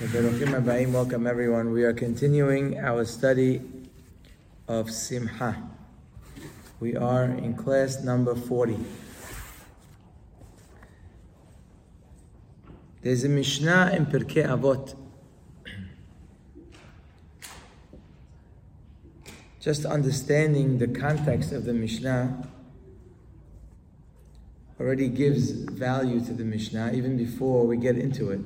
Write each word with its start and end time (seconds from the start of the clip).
Welcome 0.00 1.26
everyone. 1.26 1.70
We 1.70 1.84
are 1.84 1.92
continuing 1.92 2.78
our 2.78 3.04
study 3.04 3.60
of 4.66 4.90
Simha. 4.90 5.70
We 6.80 6.96
are 6.96 7.24
in 7.24 7.54
class 7.54 8.02
number 8.02 8.34
40. 8.34 8.78
There's 13.02 13.22
a 13.24 13.28
Mishnah 13.28 13.92
in 13.94 14.06
Pirkei 14.06 14.46
Avot. 14.46 14.96
Just 19.60 19.84
understanding 19.84 20.78
the 20.78 20.88
context 20.88 21.52
of 21.52 21.64
the 21.64 21.74
Mishnah 21.74 22.48
already 24.80 25.08
gives 25.08 25.50
value 25.50 26.24
to 26.24 26.32
the 26.32 26.44
Mishnah 26.44 26.92
even 26.94 27.16
before 27.16 27.66
we 27.66 27.76
get 27.76 27.96
into 27.96 28.30
it. 28.30 28.40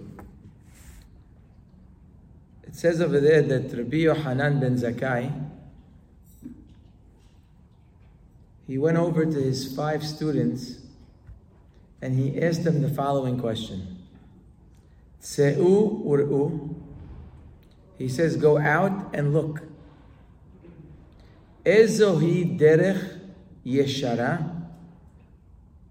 It 2.76 2.80
says 2.80 3.00
over 3.00 3.20
there 3.20 3.40
that 3.40 3.74
Rabbi 3.74 3.96
Yohanan 3.96 4.60
ben 4.60 4.76
Zakkai, 4.76 5.32
he 8.66 8.76
went 8.76 8.98
over 8.98 9.24
to 9.24 9.32
his 9.32 9.74
five 9.74 10.04
students 10.04 10.80
and 12.02 12.18
he 12.18 12.38
asked 12.38 12.64
them 12.64 12.82
the 12.82 12.90
following 12.90 13.40
question. 13.40 13.96
Se'u 15.20 16.04
ur'u. 16.06 16.74
He 17.96 18.10
says, 18.10 18.36
go 18.36 18.58
out 18.58 19.08
and 19.14 19.32
look. 19.32 19.62
Ezohi 21.64 22.60
derech 22.60 23.22
yeshara 23.64 24.66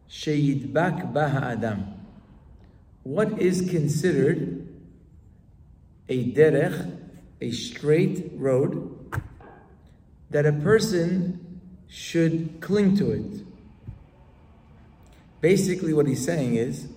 sheyidbak 0.07 1.11
baha 1.11 1.47
adam. 1.47 1.95
What 3.01 3.41
is 3.41 3.67
considered 3.71 4.44
a 6.07 6.31
derech, 6.31 6.99
a 7.41 7.51
straight 7.51 8.31
road, 8.35 9.21
that 10.29 10.45
a 10.45 10.53
person 10.53 11.61
should 11.87 12.59
cling 12.61 12.97
to 12.97 13.11
it. 13.11 13.45
Basically, 15.41 15.93
what 15.93 16.07
he's 16.07 16.23
saying 16.23 16.55
is 16.55 16.87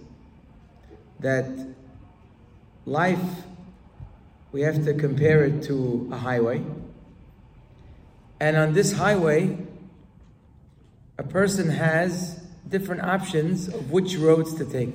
that 1.20 1.46
life, 2.86 3.20
we 4.52 4.62
have 4.62 4.84
to 4.84 4.94
compare 4.94 5.44
it 5.44 5.62
to 5.64 6.08
a 6.10 6.16
highway. 6.16 6.62
And 8.40 8.56
on 8.56 8.72
this 8.72 8.92
highway, 8.92 9.58
a 11.18 11.22
person 11.22 11.70
has 11.70 12.44
different 12.68 13.02
options 13.02 13.68
of 13.68 13.90
which 13.90 14.16
roads 14.16 14.54
to 14.54 14.64
take. 14.64 14.94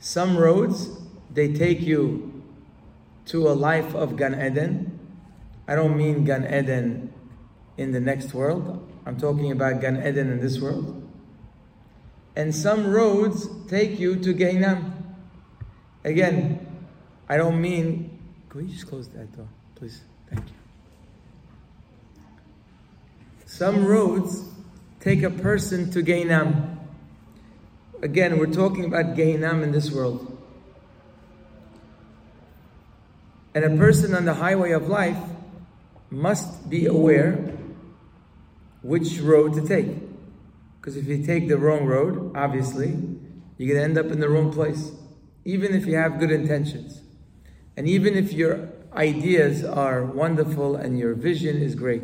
Some 0.00 0.36
roads, 0.36 0.88
they 1.30 1.52
take 1.52 1.80
you 1.80 2.33
to 3.26 3.48
a 3.48 3.54
life 3.54 3.94
of 3.94 4.16
Gan 4.16 4.34
Eden. 4.34 4.98
I 5.66 5.74
don't 5.74 5.96
mean 5.96 6.24
Gan 6.24 6.44
Eden 6.44 7.12
in 7.76 7.92
the 7.92 8.00
next 8.00 8.34
world. 8.34 8.90
I'm 9.06 9.18
talking 9.18 9.50
about 9.50 9.80
Gan 9.80 9.96
Eden 9.96 10.30
in 10.30 10.40
this 10.40 10.60
world. 10.60 11.00
And 12.36 12.54
some 12.54 12.86
roads 12.88 13.48
take 13.68 13.98
you 13.98 14.16
to 14.16 14.34
Gehinnom. 14.34 14.92
Again, 16.04 16.66
I 17.28 17.36
don't 17.36 17.60
mean. 17.60 18.18
Can 18.48 18.66
we 18.66 18.72
just 18.72 18.86
close 18.86 19.08
that 19.08 19.34
door, 19.36 19.48
please? 19.74 20.02
Thank 20.28 20.46
you. 20.48 20.54
Some 23.46 23.86
roads 23.86 24.42
take 25.00 25.22
a 25.22 25.30
person 25.30 25.90
to 25.92 26.02
Gehinnom. 26.02 26.78
Again, 28.02 28.38
we're 28.38 28.52
talking 28.52 28.84
about 28.84 29.16
Gehinnom 29.16 29.62
in 29.62 29.70
this 29.72 29.90
world. 29.90 30.33
And 33.54 33.64
a 33.64 33.76
person 33.76 34.14
on 34.14 34.24
the 34.24 34.34
highway 34.34 34.72
of 34.72 34.88
life 34.88 35.18
must 36.10 36.68
be 36.68 36.86
aware 36.86 37.34
which 38.82 39.18
road 39.20 39.54
to 39.54 39.66
take. 39.66 39.88
Because 40.80 40.96
if 40.96 41.06
you 41.06 41.24
take 41.24 41.48
the 41.48 41.56
wrong 41.56 41.86
road, 41.86 42.36
obviously, 42.36 42.98
you're 43.56 43.74
going 43.74 43.78
to 43.78 43.84
end 43.84 43.98
up 43.98 44.12
in 44.12 44.20
the 44.20 44.28
wrong 44.28 44.52
place, 44.52 44.90
even 45.44 45.74
if 45.74 45.86
you 45.86 45.96
have 45.96 46.18
good 46.18 46.30
intentions. 46.30 47.00
And 47.76 47.88
even 47.88 48.16
if 48.16 48.32
your 48.32 48.68
ideas 48.92 49.64
are 49.64 50.04
wonderful 50.04 50.76
and 50.76 50.98
your 50.98 51.14
vision 51.14 51.56
is 51.56 51.74
great, 51.74 52.02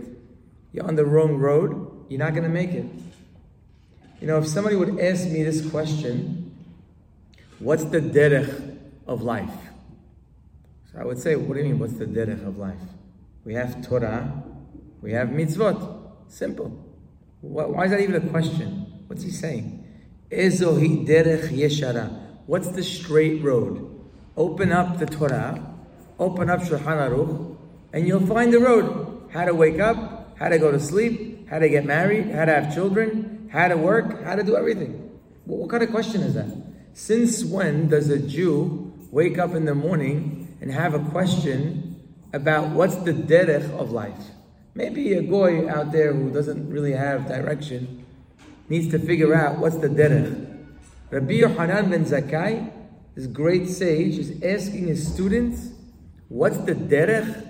you're 0.73 0.87
on 0.87 0.97
the 0.97 1.05
wrong 1.05 1.37
road, 1.37 2.07
you're 2.09 2.19
not 2.19 2.31
going 2.31 2.45
to 2.45 2.49
make 2.49 2.71
it. 2.71 2.87
You 4.21 4.27
know, 4.27 4.39
if 4.39 4.47
somebody 4.47 4.77
would 4.77 5.01
ask 5.01 5.29
me 5.29 5.43
this 5.43 5.69
question, 5.71 6.55
what's 7.59 7.85
the 7.85 8.01
derech 8.01 8.79
of 9.07 9.23
life? 9.23 9.70
So 10.93 10.99
I 10.99 11.05
would 11.05 11.19
say, 11.19 11.37
what 11.37 11.55
do 11.55 11.61
you 11.61 11.69
mean, 11.71 11.79
what's 11.79 11.95
the 11.95 12.07
derech 12.07 12.47
of 12.47 12.59
life? 12.59 12.81
We 13.45 13.55
have 13.55 13.87
Torah, 13.87 14.43
we 15.01 15.13
have 15.13 15.29
mitzvot. 15.29 15.99
Simple. 16.29 16.69
Why 17.41 17.85
is 17.85 17.91
that 17.91 18.01
even 18.01 18.15
a 18.15 18.29
question? 18.29 19.05
What's 19.07 19.23
he 19.23 19.31
saying? 19.31 19.85
Ezohi 20.31 21.07
derech 21.07 21.49
yeshara. 21.49 22.09
What's 22.47 22.69
the 22.69 22.83
straight 22.83 23.43
road? 23.43 23.87
Open 24.37 24.73
up 24.73 24.99
the 24.99 25.07
Torah, 25.07 25.75
open 26.19 26.51
up 26.51 26.61
Shulchan 26.61 27.11
Aruch, 27.11 27.57
and 27.93 28.07
you'll 28.07 28.27
find 28.27 28.53
the 28.53 28.61
road. 28.61 29.29
How 29.33 29.45
to 29.45 29.55
wake 29.55 29.81
up, 29.81 30.37
how 30.39 30.49
to 30.49 30.59
go 30.59 30.71
to 30.71 30.81
sleep, 30.81 31.49
how 31.49 31.59
to 31.59 31.69
get 31.69 31.85
married, 31.85 32.31
how 32.31 32.45
to 32.45 32.53
have 32.53 32.75
children, 32.75 33.49
how 33.53 33.69
to 33.69 33.77
work, 33.77 34.25
how 34.25 34.37
to 34.37 34.43
do 34.43 34.57
everything. 34.57 35.11
what 35.45 35.71
kind 35.71 35.83
of 35.83 35.91
question 35.91 36.23
is 36.23 36.35
that? 36.35 36.51
Since 36.93 37.45
when 37.45 37.89
does 37.89 38.09
a 38.11 38.19
Jew 38.19 38.93
wake 39.11 39.39
up 39.39 39.55
in 39.55 39.65
the 39.65 39.75
morning 39.75 40.40
and 40.61 40.71
have 40.73 40.95
a 40.95 40.99
question 41.11 42.01
about 42.33 42.71
what's 42.71 42.97
the 42.97 43.13
derech 43.13 43.71
of 43.79 43.91
life. 43.91 44.21
Maybe 44.75 45.15
a 45.15 45.23
goy 45.23 45.69
out 45.69 45.93
there 45.93 46.13
who 46.13 46.31
doesn't 46.31 46.71
really 46.71 46.93
have 46.93 47.27
direction 47.27 48.07
needs 48.69 48.89
to 48.93 48.99
figure 48.99 49.35
out 49.35 49.59
what's 49.59 49.77
the 49.77 49.89
derech. 49.89 50.47
Rabbi 51.11 51.33
Yohanan 51.35 51.91
ben 51.91 52.05
Zakkai, 52.05 52.71
this 53.17 53.27
great 53.27 53.69
sage, 53.69 54.17
is 54.17 54.31
asking 54.43 54.87
his 54.87 55.13
students, 55.13 55.71
what's 56.29 56.59
the 56.59 56.75
derech? 56.75 57.49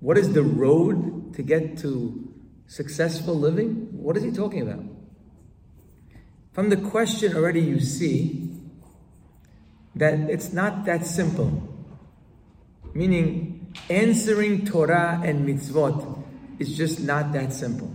What 0.00 0.18
is 0.18 0.34
the 0.34 0.42
road 0.42 1.32
to 1.34 1.42
get 1.42 1.78
to 1.78 2.30
successful 2.66 3.34
living? 3.34 3.88
What 3.92 4.18
is 4.18 4.22
he 4.22 4.30
talking 4.30 4.60
about? 4.60 4.84
From 6.52 6.68
the 6.68 6.76
question 6.76 7.34
already 7.34 7.60
you 7.60 7.80
see 7.80 8.50
that 9.96 10.14
it's 10.28 10.52
not 10.52 10.84
that 10.84 11.06
simple. 11.06 11.73
Meaning, 12.94 13.72
answering 13.90 14.64
Torah 14.64 15.20
and 15.24 15.46
mitzvot 15.46 16.22
is 16.60 16.76
just 16.76 17.00
not 17.00 17.32
that 17.32 17.52
simple. 17.52 17.92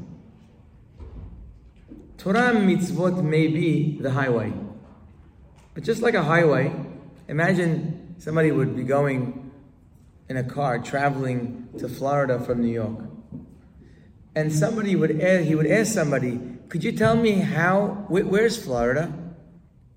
Torah 2.18 2.50
and 2.50 2.70
mitzvot 2.70 3.24
may 3.24 3.48
be 3.48 3.98
the 4.00 4.12
highway. 4.12 4.52
But 5.74 5.84
just 5.84 6.02
like 6.02 6.16
a 6.16 6.24
highway, 6.24 6.74
imagine 7.30 8.16
somebody 8.18 8.52
would 8.52 8.76
be 8.76 8.84
going 8.84 9.52
in 10.28 10.36
a 10.36 10.44
car 10.44 10.80
traveling 10.80 11.70
to 11.78 11.88
Florida 11.88 12.40
from 12.40 12.62
New 12.62 12.72
York. 12.72 13.00
And 14.36 14.52
somebody 14.54 14.96
would 14.96 15.22
ask, 15.22 15.46
he 15.46 15.56
would 15.56 15.66
ask 15.66 15.94
somebody, 15.94 16.40
could 16.68 16.84
you 16.84 16.92
tell 16.92 17.16
me 17.16 17.32
how, 17.32 18.06
where's 18.10 18.62
Florida? 18.62 19.14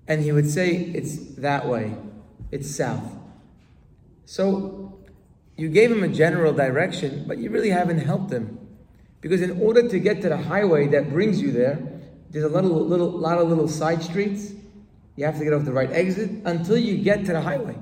And 0.07 0.23
he 0.23 0.31
would 0.31 0.49
say, 0.49 0.71
it's 0.71 1.17
that 1.35 1.67
way, 1.67 1.95
it's 2.51 2.73
south. 2.73 3.03
So 4.25 4.82
you 5.55 5.69
gave 5.69 5.91
him 5.91 6.03
a 6.03 6.07
general 6.07 6.53
direction, 6.53 7.25
but 7.27 7.37
you 7.37 7.49
really 7.49 7.69
haven't 7.69 7.99
helped 7.99 8.31
him. 8.31 8.59
Because 9.21 9.41
in 9.41 9.61
order 9.61 9.87
to 9.87 9.99
get 9.99 10.21
to 10.21 10.29
the 10.29 10.37
highway 10.37 10.87
that 10.87 11.09
brings 11.09 11.41
you 11.41 11.51
there, 11.51 11.79
there's 12.29 12.45
a 12.45 12.49
little, 12.49 12.85
little, 12.85 13.09
lot 13.09 13.37
of 13.37 13.47
little 13.47 13.67
side 13.67 14.01
streets. 14.03 14.51
You 15.15 15.25
have 15.25 15.37
to 15.37 15.43
get 15.43 15.53
off 15.53 15.63
the 15.63 15.71
right 15.71 15.91
exit 15.91 16.29
until 16.45 16.77
you 16.77 16.97
get 16.97 17.25
to 17.25 17.33
the 17.33 17.41
highway. 17.41 17.77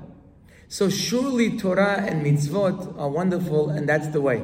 So 0.68 0.88
surely 0.90 1.58
Torah 1.58 2.04
and 2.06 2.24
mitzvot 2.24 2.98
are 2.98 3.08
wonderful, 3.08 3.70
and 3.70 3.88
that's 3.88 4.08
the 4.08 4.20
way. 4.20 4.42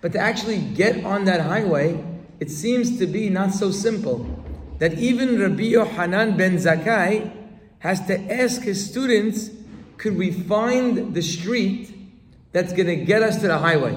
But 0.00 0.12
to 0.12 0.18
actually 0.18 0.58
get 0.58 1.04
on 1.04 1.24
that 1.26 1.40
highway, 1.40 2.04
it 2.40 2.50
seems 2.50 2.98
to 2.98 3.06
be 3.06 3.28
not 3.28 3.52
so 3.52 3.70
simple. 3.70 4.26
That 4.78 4.98
even 4.98 5.38
Rabbi 5.38 5.64
Yohanan 5.64 6.36
ben 6.36 6.56
Zakkai 6.56 7.32
has 7.80 8.04
to 8.06 8.18
ask 8.32 8.62
his 8.62 8.84
students 8.84 9.50
could 9.98 10.16
we 10.16 10.30
find 10.30 11.14
the 11.14 11.20
street 11.20 11.94
that's 12.52 12.72
going 12.72 12.86
to 12.86 12.96
get 12.96 13.22
us 13.22 13.40
to 13.40 13.48
the 13.48 13.58
highway? 13.58 13.96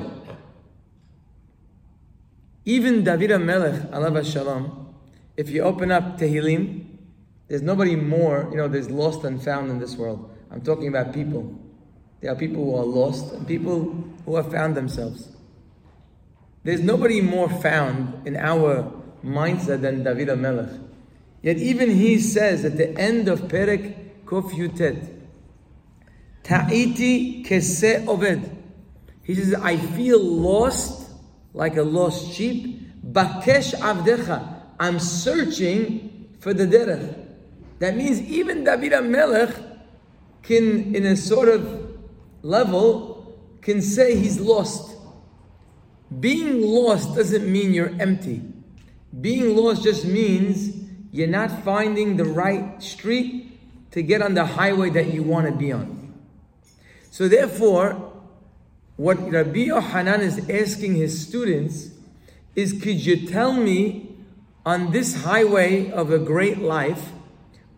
Even 2.66 3.04
David 3.04 3.38
Melech, 3.42 3.92
Allah 3.92 4.24
Shalom, 4.24 4.96
if 5.36 5.50
you 5.50 5.64
open 5.64 5.92
up 5.92 6.18
Tehillim, 6.18 6.86
there's 7.48 7.62
nobody 7.62 7.96
more, 7.96 8.48
you 8.52 8.58
know, 8.58 8.68
there's 8.68 8.90
lost 8.90 9.24
and 9.26 9.44
found 9.44 9.70
in 9.70 9.80
this 9.80 9.96
world. 9.96 10.34
I'm 10.50 10.62
talking 10.62 10.88
about 10.88 11.14
people. 11.14 11.60
There 12.22 12.32
are 12.32 12.36
people 12.36 12.64
who 12.64 12.76
are 12.76 12.86
lost 12.86 13.34
and 13.34 13.46
people 13.46 13.94
who 14.26 14.36
have 14.38 14.50
found 14.52 14.76
themselves. 14.76 15.30
There's 16.64 16.80
nobody 16.80 17.20
more 17.20 17.50
found 17.50 18.26
in 18.26 18.38
our 18.38 18.90
mindset 19.24 19.82
than 19.82 20.04
David 20.04 20.38
Melech. 20.38 20.80
Yet 21.42 21.58
even 21.58 21.90
he 21.90 22.20
says 22.20 22.64
at 22.64 22.78
the 22.78 22.98
end 22.98 23.28
of 23.28 23.42
Perek 23.42 24.24
Kof 24.26 24.52
Yud 24.52 24.78
Tet, 24.78 24.96
Ta'iti 26.44 27.44
kese 27.44 28.06
oved. 28.06 28.50
He 29.24 29.36
says, 29.36 29.54
I 29.56 29.78
feel 29.78 30.20
lost 30.22 31.10
like 31.54 31.78
a 31.78 31.84
lost 31.84 32.32
sheep. 32.34 32.80
Bakesh 33.12 33.74
avdecha. 33.76 34.62
I'm 34.80 35.00
searching 35.00 36.30
for 36.40 36.54
the 36.54 36.66
derech. 36.66 37.20
That 37.80 37.96
means 37.96 38.22
even 38.22 38.64
David 38.64 38.92
Melech 39.06 39.56
can, 40.42 40.96
in 40.96 41.06
a 41.06 41.16
sort 41.16 41.48
of 41.50 41.98
level, 42.42 43.38
can 43.62 43.82
say 43.82 44.18
he's 44.18 44.40
lost. 44.40 44.98
Being 46.20 46.62
lost 46.62 47.16
doesn't 47.16 47.50
mean 47.50 47.74
you're 47.74 47.94
empty. 48.00 48.42
Being 49.22 49.56
lost 49.56 49.84
just 49.84 50.06
means 50.06 50.76
you're 51.12 51.28
not 51.28 51.64
finding 51.64 52.18
the 52.18 52.26
right 52.26 52.82
street 52.82 53.92
to 53.92 54.02
get 54.02 54.22
on 54.22 54.34
the 54.34 54.46
highway 54.46 54.90
that 54.90 55.14
you 55.14 55.24
want 55.24 55.46
to 55.48 55.54
be 55.54 55.72
on. 55.72 55.93
So 57.14 57.28
therefore, 57.28 58.12
what 58.98 59.30
Rabbi 59.32 59.66
Yohanan 59.66 60.22
is 60.22 60.50
asking 60.50 60.96
his 60.96 61.28
students 61.28 61.92
is, 62.56 62.74
could 62.74 63.06
you 63.06 63.28
tell 63.28 63.54
me 63.54 64.18
on 64.66 64.90
this 64.92 65.22
highway 65.22 65.92
of 65.92 66.12
a 66.12 66.18
great 66.18 66.58
life, 66.58 67.12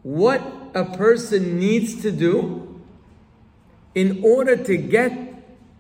what 0.04 0.42
a 0.74 0.86
person 0.86 1.60
needs 1.60 2.02
to 2.04 2.14
do 2.14 2.82
in 3.94 4.24
order 4.24 4.56
to 4.56 4.78
get 4.78 5.12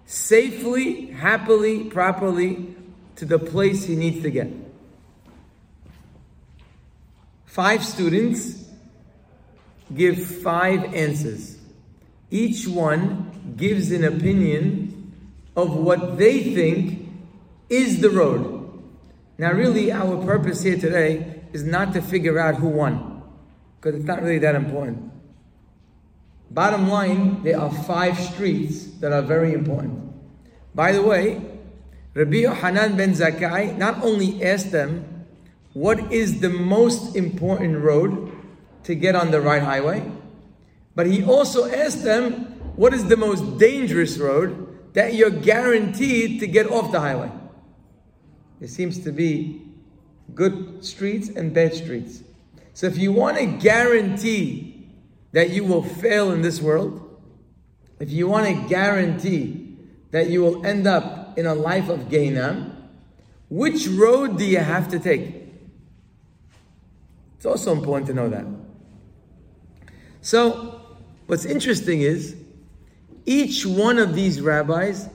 safely, 0.05 1.05
happily, 1.11 1.85
properly 1.85 2.75
to 3.15 3.23
the 3.23 3.39
place 3.39 3.85
he 3.85 3.95
needs 3.95 4.21
to 4.23 4.31
get. 4.31 4.51
Five 7.45 7.85
students 7.85 8.65
give 9.95 10.21
five 10.41 10.93
answers. 10.93 11.57
Each 12.29 12.67
one 12.67 13.31
gives 13.57 13.91
an 13.91 14.03
opinion 14.03 15.13
of 15.55 15.75
what 15.75 16.17
they 16.17 16.53
think 16.53 17.09
is 17.69 18.01
the 18.01 18.09
road. 18.09 18.81
Now, 19.37 19.51
really, 19.51 19.91
our 19.91 20.23
purpose 20.25 20.63
here 20.63 20.77
today 20.77 21.41
is 21.53 21.63
not 21.63 21.93
to 21.93 22.01
figure 22.01 22.39
out 22.39 22.55
who 22.55 22.69
won, 22.69 23.23
because 23.77 23.95
it's 23.95 24.05
not 24.05 24.21
really 24.21 24.39
that 24.39 24.55
important. 24.55 25.11
Bottom 26.51 26.89
line, 26.89 27.43
there 27.43 27.59
are 27.59 27.71
five 27.71 28.17
streets 28.19 28.85
that 28.99 29.11
are 29.11 29.21
very 29.21 29.53
important. 29.53 30.13
By 30.73 30.91
the 30.91 31.01
way, 31.01 31.41
Rabbi 32.13 32.47
Hanan 32.47 32.95
ben 32.95 33.11
Zakkai 33.11 33.77
not 33.77 34.03
only 34.03 34.43
asked 34.43 34.71
them, 34.71 35.25
what 35.73 36.13
is 36.13 36.39
the 36.39 36.49
most 36.49 37.15
important 37.15 37.83
road 37.83 38.31
to 38.83 38.95
get 38.95 39.15
on 39.15 39.31
the 39.31 39.41
right 39.41 39.61
highway? 39.61 40.09
But 40.95 41.07
he 41.07 41.23
also 41.23 41.65
asked 41.69 42.03
them, 42.03 42.54
what 42.75 42.93
is 42.93 43.05
the 43.05 43.17
most 43.17 43.57
dangerous 43.57 44.17
road 44.17 44.93
that 44.93 45.13
you're 45.13 45.29
guaranteed 45.29 46.39
to 46.39 46.47
get 46.47 46.69
off 46.69 46.91
the 46.91 46.99
highway? 46.99 47.31
There 48.59 48.67
seems 48.67 48.99
to 49.03 49.11
be 49.11 49.61
good 50.33 50.83
streets 50.83 51.29
and 51.29 51.53
bad 51.53 51.73
streets. 51.73 52.23
So 52.73 52.87
if 52.87 52.97
you 52.97 53.11
want 53.11 53.37
to 53.37 53.45
guarantee 53.45 54.89
that 55.31 55.49
you 55.49 55.63
will 55.63 55.83
fail 55.83 56.31
in 56.31 56.41
this 56.41 56.61
world, 56.61 57.01
if 57.99 58.11
you 58.11 58.27
want 58.27 58.47
to 58.47 58.67
guarantee 58.67 59.77
that 60.11 60.29
you 60.29 60.41
will 60.41 60.65
end 60.65 60.87
up 60.87 61.37
in 61.37 61.45
a 61.45 61.55
life 61.55 61.89
of 61.89 62.09
Gehinnom, 62.09 62.73
which 63.49 63.87
road 63.87 64.37
do 64.37 64.45
you 64.45 64.59
have 64.59 64.89
to 64.89 64.99
take? 64.99 65.43
It's 67.37 67.45
also 67.45 67.71
important 67.71 68.07
to 68.07 68.13
know 68.13 68.29
that. 68.29 68.45
So, 70.21 70.81
what's 71.27 71.45
interesting 71.45 72.01
is 72.01 72.35
each 73.25 73.65
one 73.65 73.97
of 73.97 74.15
these 74.15 74.41
rabbis 74.41 75.09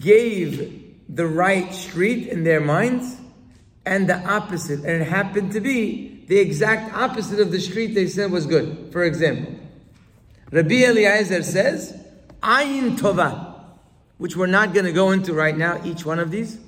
gave 0.00 0.84
the 1.08 1.26
right 1.26 1.72
street 1.72 2.28
in 2.28 2.44
their 2.44 2.60
minds 2.60 3.16
and 3.84 4.08
the 4.08 4.18
opposite, 4.28 4.80
and 4.80 5.02
it 5.02 5.08
happened 5.08 5.52
to 5.52 5.60
be 5.60 6.24
the 6.26 6.38
exact 6.38 6.92
opposite 6.92 7.38
of 7.38 7.52
the 7.52 7.60
street 7.60 7.94
they 7.94 8.08
said 8.08 8.32
was 8.32 8.46
good. 8.46 8.88
For 8.92 9.04
example, 9.04 9.54
Rabbi 10.50 10.84
Eliezer 10.84 11.42
says, 11.42 11.96
Ayin 12.42 12.98
Tova, 12.98 13.64
which 14.18 14.36
we're 14.36 14.46
not 14.46 14.74
going 14.74 14.86
to 14.86 14.92
go 14.92 15.12
into 15.12 15.32
right 15.32 15.56
now, 15.56 15.80
each 15.84 16.04
one 16.04 16.18
of 16.18 16.32
these. 16.32 16.58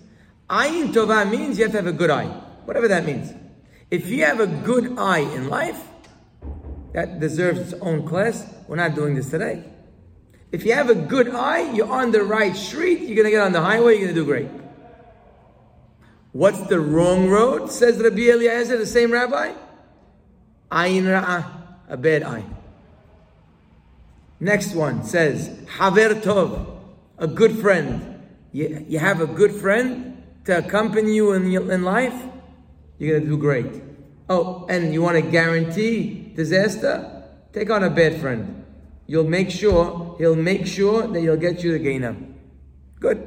Ayin 0.48 0.92
Tova 0.92 1.28
means 1.28 1.58
you 1.58 1.64
have 1.64 1.72
to 1.72 1.78
have 1.78 1.86
a 1.86 1.92
good 1.92 2.10
eye, 2.10 2.26
whatever 2.64 2.86
that 2.86 3.04
means. 3.04 3.32
If 3.90 4.08
you 4.08 4.24
have 4.24 4.38
a 4.38 4.46
good 4.46 4.96
eye 4.98 5.20
in 5.20 5.48
life, 5.48 5.82
that 6.92 7.20
deserves 7.20 7.58
its 7.58 7.74
own 7.80 8.06
class. 8.06 8.46
We're 8.66 8.76
not 8.76 8.94
doing 8.94 9.14
this 9.14 9.30
today. 9.30 9.64
If 10.50 10.64
you 10.64 10.72
have 10.72 10.88
a 10.88 10.94
good 10.94 11.28
eye, 11.34 11.72
you're 11.72 11.90
on 11.90 12.10
the 12.10 12.22
right 12.22 12.56
street, 12.56 13.00
you're 13.00 13.16
going 13.16 13.24
to 13.24 13.30
get 13.30 13.42
on 13.42 13.52
the 13.52 13.60
highway, 13.60 13.98
you're 13.98 14.12
going 14.12 14.14
to 14.14 14.20
do 14.20 14.24
great. 14.24 14.48
What's 16.32 16.60
the 16.68 16.80
wrong 16.80 17.28
road? 17.28 17.70
Says 17.70 17.98
Rabbi 17.98 18.30
Eliezer, 18.30 18.78
the 18.78 18.86
same 18.86 19.10
rabbi. 19.10 19.52
Ayin 20.70 21.04
ra'ah, 21.04 21.46
a 21.88 21.96
bad 21.96 22.22
eye. 22.22 22.44
Next 24.40 24.74
one 24.74 25.04
says, 25.04 25.48
Haver 25.78 26.14
tov, 26.14 26.78
a 27.18 27.26
good 27.26 27.58
friend. 27.58 28.22
You, 28.52 28.84
you 28.88 28.98
have 28.98 29.20
a 29.20 29.26
good 29.26 29.52
friend 29.52 30.22
to 30.44 30.58
accompany 30.58 31.14
you 31.14 31.32
in, 31.32 31.52
in 31.70 31.82
life, 31.82 32.14
you're 32.98 33.18
going 33.18 33.24
to 33.24 33.28
do 33.28 33.36
great. 33.36 33.82
Oh, 34.30 34.66
and 34.68 34.92
you 34.92 35.02
want 35.02 35.16
to 35.16 35.30
guarantee 35.30 36.32
disaster? 36.34 37.24
Take 37.52 37.70
on 37.70 37.82
a 37.82 37.90
bad 37.90 38.20
friend. 38.20 38.64
You'll 39.08 39.24
make 39.24 39.50
sure, 39.50 40.16
he'll 40.18 40.36
make 40.36 40.66
sure 40.66 41.06
that 41.06 41.18
he'll 41.18 41.38
get 41.38 41.64
you 41.64 41.72
the 41.72 41.80
Gehinnom. 41.80 42.34
Good. 43.00 43.26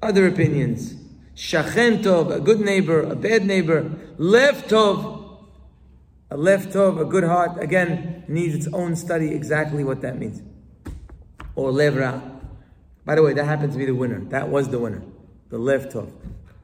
Other 0.00 0.26
opinions. 0.26 0.94
Shachen 1.36 2.02
tov, 2.02 2.34
a 2.34 2.40
good 2.40 2.60
neighbor, 2.60 3.02
a 3.02 3.14
bad 3.14 3.44
neighbor. 3.44 3.92
Lev 4.16 4.66
tov, 4.66 5.44
a 6.30 6.38
lev 6.38 6.68
tov, 6.68 6.98
a 6.98 7.04
good 7.04 7.24
heart. 7.24 7.62
Again, 7.62 8.24
needs 8.28 8.54
its 8.54 8.68
own 8.72 8.96
study 8.96 9.34
exactly 9.34 9.84
what 9.84 10.00
that 10.00 10.18
means. 10.18 10.40
Or 11.54 11.70
lev 11.70 11.96
ra. 11.96 12.22
By 13.04 13.16
the 13.16 13.22
way, 13.22 13.34
that 13.34 13.44
happened 13.44 13.72
to 13.72 13.78
be 13.78 13.84
the 13.84 13.94
winner. 13.94 14.20
That 14.30 14.48
was 14.48 14.70
the 14.70 14.78
winner. 14.78 15.02
The 15.50 15.58
lev 15.58 15.90
tov. 15.90 16.10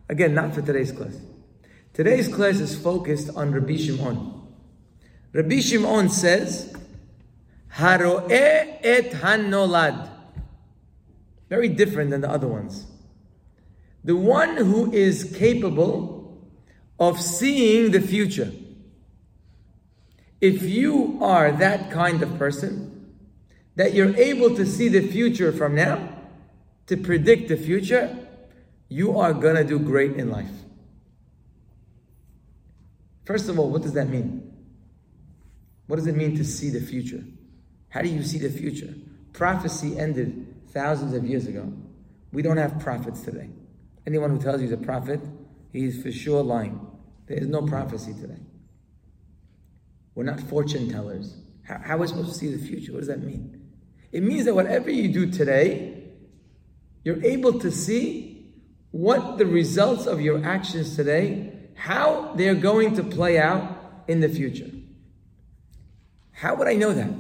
Again, 0.09 0.33
not 0.33 0.55
for 0.55 0.63
today's 0.63 0.93
class. 0.93 1.19
Today's 1.93 2.29
class 2.29 2.59
is 2.59 2.75
focused 2.75 3.29
on 3.37 3.53
Rabbi 3.53 3.77
Shimon. 3.77 4.33
Rabbi 5.35 5.61
Shimon 5.61 6.09
says, 6.09 6.75
Haroe 7.77 8.27
et 8.29 9.13
hanolad. 9.13 10.09
Very 11.49 11.69
different 11.69 12.11
than 12.11 12.21
the 12.21 12.31
other 12.31 12.49
ones 12.49 12.87
the 14.07 14.15
one 14.15 14.57
who 14.57 14.91
is 14.93 15.35
capable 15.37 16.49
of 16.99 17.21
seeing 17.21 17.91
the 17.91 18.01
future. 18.01 18.53
If 20.41 20.63
you 20.63 21.19
are 21.21 21.51
that 21.51 21.91
kind 21.91 22.23
of 22.23 22.39
person, 22.39 23.17
that 23.75 23.95
you're 23.95 24.17
able 24.17 24.55
to 24.55 24.65
see 24.65 24.89
the 24.89 25.09
future 25.09 25.51
from 25.51 25.75
now, 25.75 26.09
to 26.87 26.97
predict 26.97 27.49
the 27.49 27.57
future, 27.57 28.17
you 28.89 29.19
are 29.19 29.35
gonna 29.35 29.65
do 29.65 29.81
great 29.81 30.13
in 30.13 30.31
life. 30.31 30.55
First 33.25 33.49
of 33.49 33.59
all, 33.59 33.71
what 33.71 33.83
does 33.83 33.95
that 33.95 34.09
mean? 34.09 34.55
What 35.89 35.97
does 35.97 36.07
it 36.07 36.15
mean 36.15 36.37
to 36.37 36.45
see 36.45 36.71
the 36.71 36.81
future? 36.81 37.25
How 37.89 38.03
do 38.03 38.09
you 38.09 38.23
see 38.23 38.39
the 38.39 38.51
future? 38.51 38.95
Prophecy 39.33 39.99
ended 39.99 40.55
thousands 40.71 41.15
of 41.15 41.25
years 41.25 41.47
ago. 41.47 41.73
We 42.33 42.43
don't 42.43 42.57
have 42.57 42.79
prophets 42.81 43.23
today. 43.23 43.49
Anyone 44.07 44.31
who 44.31 44.39
tells 44.39 44.61
you 44.61 44.69
he's 44.69 44.73
a 44.73 44.83
prophet, 44.83 45.21
he's 45.73 46.03
for 46.03 46.13
sure 46.13 46.43
lying. 46.43 46.81
There 47.27 47.39
is 47.39 47.49
no 47.49 47.63
prophecy 47.63 48.15
today. 48.15 48.41
We're 50.15 50.25
not 50.25 50.41
fortune 50.41 50.91
tellers. 50.91 51.37
How, 51.65 51.79
how 51.79 51.95
are 51.97 51.99
we 51.99 52.07
supposed 52.07 52.29
to 52.29 52.35
see 52.35 52.55
the 52.55 52.65
future? 52.65 52.93
What 52.93 53.01
does 53.01 53.09
that 53.09 53.23
mean? 53.23 53.61
It 54.13 54.23
means 54.23 54.45
that 54.47 54.55
whatever 54.55 54.91
you 54.91 55.09
do 55.09 55.31
today, 55.31 56.05
you're 57.05 57.23
able 57.25 57.59
to 57.61 57.71
see 57.71 58.55
what 58.91 59.39
the 59.39 59.47
results 59.47 60.07
of 60.07 60.21
your 60.21 60.45
actions 60.45 60.97
today, 60.97 61.53
how 61.75 62.33
they're 62.37 62.55
going 62.55 62.97
to 62.97 63.03
play 63.03 63.39
out 63.39 64.05
in 64.09 64.21
the 64.21 64.29
future. 64.29 64.71
How 66.33 66.55
would 66.55 66.69
I 66.69 66.75
know 66.75 66.93
that? 66.93 67.11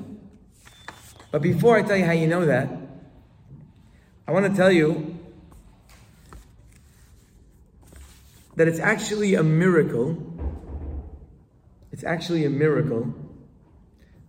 But 1.31 1.43
before 1.43 1.77
I 1.77 1.83
tell 1.83 1.97
you 1.97 2.05
how 2.05 2.13
you 2.13 2.27
know 2.27 2.47
that, 2.47 2.69
I 4.29 4.33
want 4.33 4.47
to 4.47 4.57
tell 4.57 4.73
you 4.73 5.19
that 8.57 8.69
it's 8.69 8.81
actually 8.81 9.35
a 9.35 9.43
miracle. 9.43 10.17
It's 11.93 12.05
actually 12.05 12.45
a 12.45 12.51
miracle 12.51 13.15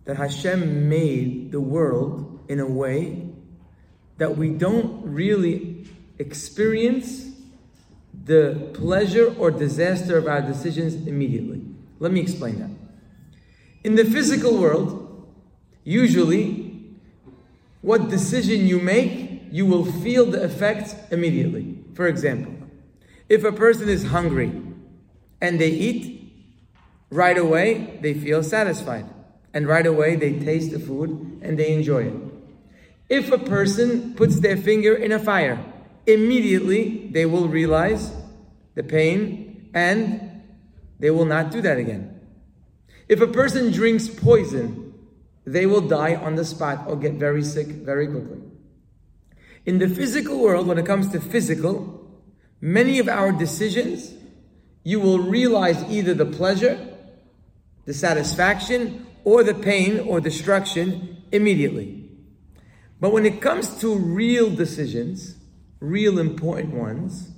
that 0.04 0.16
Hashem 0.16 0.88
made 0.88 1.52
the 1.52 1.60
world 1.60 2.40
in 2.48 2.60
a 2.60 2.66
way 2.66 3.28
that 4.18 4.36
we 4.36 4.50
don't 4.50 5.04
really 5.04 5.86
experience 6.18 7.30
the 8.24 8.70
pleasure 8.74 9.34
or 9.38 9.50
disaster 9.50 10.16
of 10.16 10.26
our 10.26 10.40
decisions 10.40 10.94
immediately. 11.06 11.62
Let 11.98 12.12
me 12.12 12.20
explain 12.20 12.58
that. 12.58 12.70
In 13.84 13.94
the 13.94 14.04
physical 14.04 14.58
world, 14.58 15.28
usually 15.84 16.57
what 17.88 18.10
decision 18.10 18.66
you 18.66 18.78
make, 18.78 19.44
you 19.50 19.64
will 19.64 19.86
feel 19.86 20.26
the 20.26 20.44
effects 20.44 20.94
immediately. 21.10 21.78
For 21.94 22.06
example, 22.06 22.52
if 23.30 23.44
a 23.44 23.50
person 23.50 23.88
is 23.88 24.04
hungry 24.04 24.52
and 25.40 25.58
they 25.58 25.70
eat, 25.70 26.30
right 27.08 27.38
away 27.38 27.98
they 28.02 28.12
feel 28.12 28.42
satisfied. 28.42 29.06
And 29.54 29.66
right 29.66 29.86
away 29.86 30.16
they 30.16 30.38
taste 30.38 30.70
the 30.70 30.78
food 30.78 31.40
and 31.40 31.58
they 31.58 31.72
enjoy 31.72 32.08
it. 32.08 32.14
If 33.08 33.32
a 33.32 33.38
person 33.38 34.12
puts 34.12 34.40
their 34.40 34.58
finger 34.58 34.94
in 34.94 35.10
a 35.10 35.18
fire, 35.18 35.58
immediately 36.06 37.08
they 37.10 37.24
will 37.24 37.48
realize 37.48 38.12
the 38.74 38.82
pain 38.82 39.70
and 39.72 40.42
they 40.98 41.10
will 41.10 41.24
not 41.24 41.50
do 41.50 41.62
that 41.62 41.78
again. 41.78 42.20
If 43.08 43.22
a 43.22 43.26
person 43.26 43.72
drinks 43.72 44.08
poison, 44.08 44.87
they 45.52 45.66
will 45.66 45.80
die 45.80 46.14
on 46.14 46.34
the 46.34 46.44
spot 46.44 46.84
or 46.86 46.96
get 46.96 47.14
very 47.14 47.42
sick 47.42 47.68
very 47.68 48.06
quickly. 48.06 48.40
In 49.64 49.78
the 49.78 49.88
physical 49.88 50.38
world, 50.40 50.66
when 50.66 50.78
it 50.78 50.86
comes 50.86 51.10
to 51.12 51.20
physical, 51.20 52.22
many 52.60 52.98
of 52.98 53.08
our 53.08 53.32
decisions, 53.32 54.14
you 54.84 55.00
will 55.00 55.18
realize 55.18 55.82
either 55.90 56.14
the 56.14 56.26
pleasure, 56.26 56.78
the 57.84 57.94
satisfaction, 57.94 59.06
or 59.24 59.42
the 59.42 59.54
pain 59.54 60.00
or 60.00 60.20
destruction 60.20 61.22
immediately. 61.32 62.08
But 63.00 63.12
when 63.12 63.26
it 63.26 63.40
comes 63.40 63.80
to 63.80 63.94
real 63.94 64.50
decisions, 64.50 65.36
real 65.80 66.18
important 66.18 66.74
ones, 66.74 67.30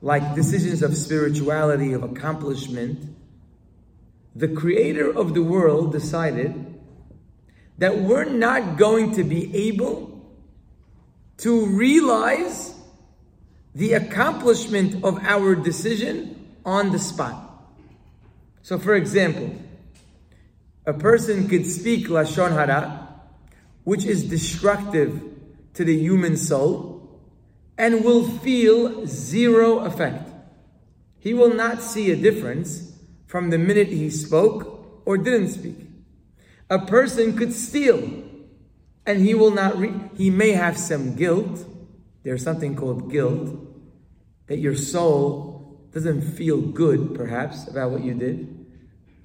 like 0.00 0.34
decisions 0.34 0.82
of 0.82 0.96
spirituality, 0.96 1.92
of 1.92 2.02
accomplishment, 2.02 3.16
the 4.36 4.48
creator 4.48 5.10
of 5.10 5.32
the 5.32 5.42
world 5.42 5.92
decided 5.92 6.78
that 7.78 7.98
we're 7.98 8.24
not 8.24 8.76
going 8.76 9.12
to 9.12 9.24
be 9.24 9.68
able 9.68 10.12
to 11.38 11.66
realize 11.66 12.74
the 13.74 13.94
accomplishment 13.94 15.02
of 15.04 15.18
our 15.22 15.54
decision 15.54 16.54
on 16.66 16.92
the 16.92 16.98
spot. 16.98 17.64
So, 18.62 18.78
for 18.78 18.94
example, 18.94 19.54
a 20.84 20.92
person 20.92 21.48
could 21.48 21.66
speak 21.66 22.08
Lashon 22.08 22.52
Hara, 22.52 23.08
which 23.84 24.04
is 24.04 24.24
destructive 24.24 25.22
to 25.74 25.84
the 25.84 25.96
human 25.96 26.36
soul, 26.36 27.20
and 27.78 28.04
will 28.04 28.28
feel 28.28 29.06
zero 29.06 29.78
effect. 29.80 30.30
He 31.18 31.32
will 31.32 31.54
not 31.54 31.82
see 31.82 32.10
a 32.10 32.16
difference 32.16 32.95
from 33.26 33.50
the 33.50 33.58
minute 33.58 33.88
he 33.88 34.10
spoke 34.10 35.02
or 35.04 35.18
didn't 35.18 35.50
speak. 35.50 35.76
A 36.70 36.78
person 36.78 37.36
could 37.36 37.52
steal 37.52 38.24
and 39.04 39.20
he 39.20 39.34
will 39.34 39.52
not 39.52 39.78
re- 39.78 39.94
he 40.16 40.30
may 40.30 40.52
have 40.52 40.76
some 40.78 41.14
guilt. 41.14 41.64
There's 42.22 42.42
something 42.42 42.74
called 42.74 43.10
guilt 43.10 43.56
that 44.48 44.58
your 44.58 44.74
soul 44.74 45.80
doesn't 45.92 46.22
feel 46.22 46.60
good 46.60 47.14
perhaps 47.14 47.68
about 47.68 47.90
what 47.90 48.02
you 48.02 48.14
did 48.14 48.56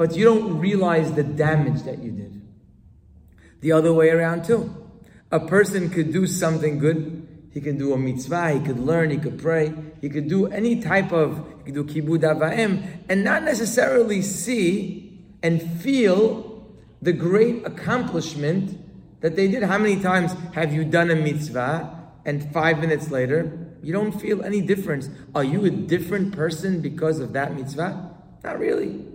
but 0.01 0.15
you 0.15 0.25
don't 0.25 0.57
realize 0.57 1.13
the 1.13 1.21
damage 1.21 1.83
that 1.83 1.99
you 1.99 2.09
did. 2.09 2.41
The 3.59 3.71
other 3.71 3.93
way 3.93 4.09
around 4.09 4.45
too. 4.45 4.75
A 5.31 5.39
person 5.39 5.91
could 5.91 6.11
do 6.11 6.25
something 6.25 6.79
good. 6.79 7.49
He 7.53 7.61
can 7.61 7.77
do 7.77 7.93
a 7.93 7.99
mitzvah, 7.99 8.53
he 8.53 8.61
could 8.61 8.79
learn, 8.79 9.11
he 9.11 9.19
could 9.19 9.37
pray, 9.37 9.71
he 10.01 10.09
could 10.09 10.27
do 10.27 10.47
any 10.47 10.81
type 10.81 11.11
of, 11.11 11.45
he 11.59 11.71
could 11.71 11.75
do 11.75 11.83
kibud 11.83 12.21
avaim, 12.23 13.03
and 13.07 13.23
not 13.23 13.43
necessarily 13.43 14.21
see 14.21 15.23
and 15.43 15.61
feel 15.61 16.67
the 17.01 17.13
great 17.13 17.65
accomplishment 17.65 18.79
that 19.21 19.35
they 19.35 19.47
did. 19.47 19.63
How 19.63 19.77
many 19.77 20.01
times 20.01 20.35
have 20.53 20.73
you 20.73 20.83
done 20.83 21.11
a 21.11 21.15
mitzvah 21.15 21.97
and 22.25 22.51
five 22.51 22.79
minutes 22.79 23.11
later 23.11 23.67
you 23.83 23.93
don't 23.93 24.11
feel 24.11 24.43
any 24.43 24.61
difference? 24.61 25.09
Are 25.33 25.43
you 25.43 25.65
a 25.65 25.69
different 25.69 26.35
person 26.35 26.81
because 26.81 27.19
of 27.19 27.33
that 27.33 27.55
mitzvah? 27.55 28.11
Not 28.43 28.59
really. 28.59 29.05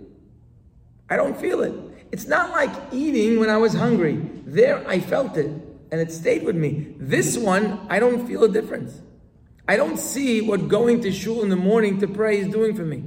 I 1.09 1.17
don't 1.17 1.37
feel 1.37 1.61
it. 1.61 1.73
It's 2.11 2.27
not 2.27 2.51
like 2.51 2.71
eating 2.93 3.39
when 3.39 3.49
I 3.49 3.57
was 3.57 3.73
hungry. 3.73 4.21
There 4.45 4.85
I 4.87 4.99
felt 4.99 5.37
it 5.37 5.47
and 5.91 6.01
it 6.01 6.11
stayed 6.11 6.43
with 6.43 6.55
me. 6.55 6.95
This 6.97 7.37
one, 7.37 7.85
I 7.89 7.99
don't 7.99 8.25
feel 8.25 8.43
a 8.43 8.49
difference. 8.49 9.01
I 9.67 9.75
don't 9.75 9.97
see 9.97 10.41
what 10.41 10.69
going 10.69 11.01
to 11.01 11.11
shul 11.11 11.43
in 11.43 11.49
the 11.49 11.55
morning 11.55 11.99
to 11.99 12.07
pray 12.07 12.39
is 12.39 12.47
doing 12.47 12.75
for 12.75 12.85
me. 12.85 13.03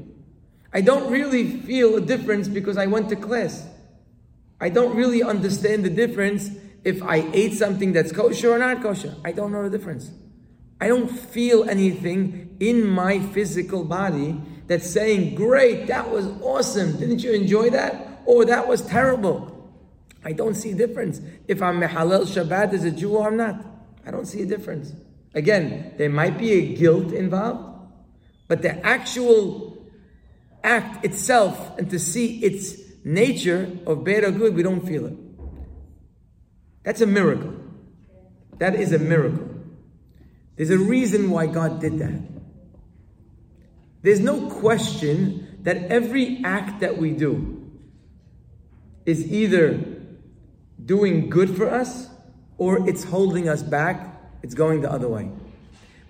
I 0.73 0.83
don't 0.83 1.11
really 1.11 1.61
feel 1.61 1.97
a 1.97 2.01
difference 2.01 2.49
because 2.49 2.77
I 2.77 2.87
went 2.87 3.09
to 3.09 3.17
class. 3.17 3.67
I 4.61 4.69
don't 4.69 4.95
really 4.95 5.23
understand 5.23 5.85
the 5.85 5.91
difference 5.91 6.51
if 6.85 7.03
I 7.03 7.29
ate 7.33 7.55
something 7.55 7.93
that's 7.93 8.13
kosher 8.13 8.53
or 8.53 8.59
not 8.59 8.83
kosher. 8.83 9.15
I 9.25 9.33
don't 9.33 9.53
know 9.53 9.69
the 9.69 9.77
difference. 9.77 10.11
I 10.81 10.89
don't 10.89 11.09
feel 11.09 11.69
anything 11.69 12.57
in 12.61 12.87
my 12.87 13.21
physical 13.21 13.85
body 13.85 14.41
that's 14.67 14.89
saying, 14.89 15.35
Great, 15.35 15.87
that 15.89 16.11
was 16.11 16.27
awesome. 16.43 16.99
Didn't 16.99 17.23
you 17.23 17.33
enjoy 17.33 17.71
that? 17.71 18.23
Or 18.27 18.45
that 18.45 18.69
was 18.69 18.83
terrible. 18.83 19.51
I 20.25 20.33
don't 20.33 20.55
see 20.55 20.73
a 20.73 20.75
difference 20.75 21.21
if 21.49 21.63
I'm 21.63 21.81
Mehalel 21.81 22.23
Shabbat 22.23 22.75
as 22.75 22.85
a 22.85 22.91
Jew 22.91 23.17
or 23.17 23.29
I'm 23.29 23.37
not. 23.37 23.65
I 24.07 24.11
don't 24.11 24.27
see 24.27 24.43
a 24.43 24.47
difference. 24.47 24.93
Again, 25.35 25.95
there 25.97 26.11
might 26.11 26.39
be 26.39 26.53
a 26.53 26.75
guilt 26.75 27.13
involved, 27.13 27.93
but 28.49 28.63
the 28.63 28.85
actual 28.85 29.79
act 30.63 31.05
itself 31.05 31.79
and 31.79 31.89
to 31.91 31.99
see 31.99 32.39
its 32.39 32.77
nature 33.05 33.79
of 33.87 34.05
bad 34.05 34.25
or 34.25 34.31
good, 34.31 34.55
we 34.55 34.63
don't 34.63 34.87
feel 34.87 35.07
it. 35.07 35.17
That's 36.83 37.01
a 37.01 37.07
miracle. 37.07 37.55
That 38.59 38.75
is 38.75 38.93
a 38.93 38.99
miracle. 38.99 39.49
There's 40.57 40.71
a 40.71 40.79
reason 40.79 41.31
why 41.31 41.47
God 41.47 41.81
did 41.81 41.99
that. 41.99 42.21
There's 44.03 44.21
no 44.21 44.51
question 44.51 45.59
that 45.63 45.77
every 45.91 46.43
act 46.45 46.81
that 46.81 46.99
we 46.99 47.13
do 47.13 47.71
is 49.07 49.31
either 49.31 49.79
doing 50.85 51.29
good 51.31 51.57
for 51.57 51.71
us 51.71 52.09
or 52.59 52.89
it's 52.89 53.05
holding 53.05 53.49
us 53.49 53.63
back, 53.63 54.10
it's 54.43 54.55
going 54.55 54.81
the 54.81 54.91
other 54.91 55.09
way. 55.09 55.31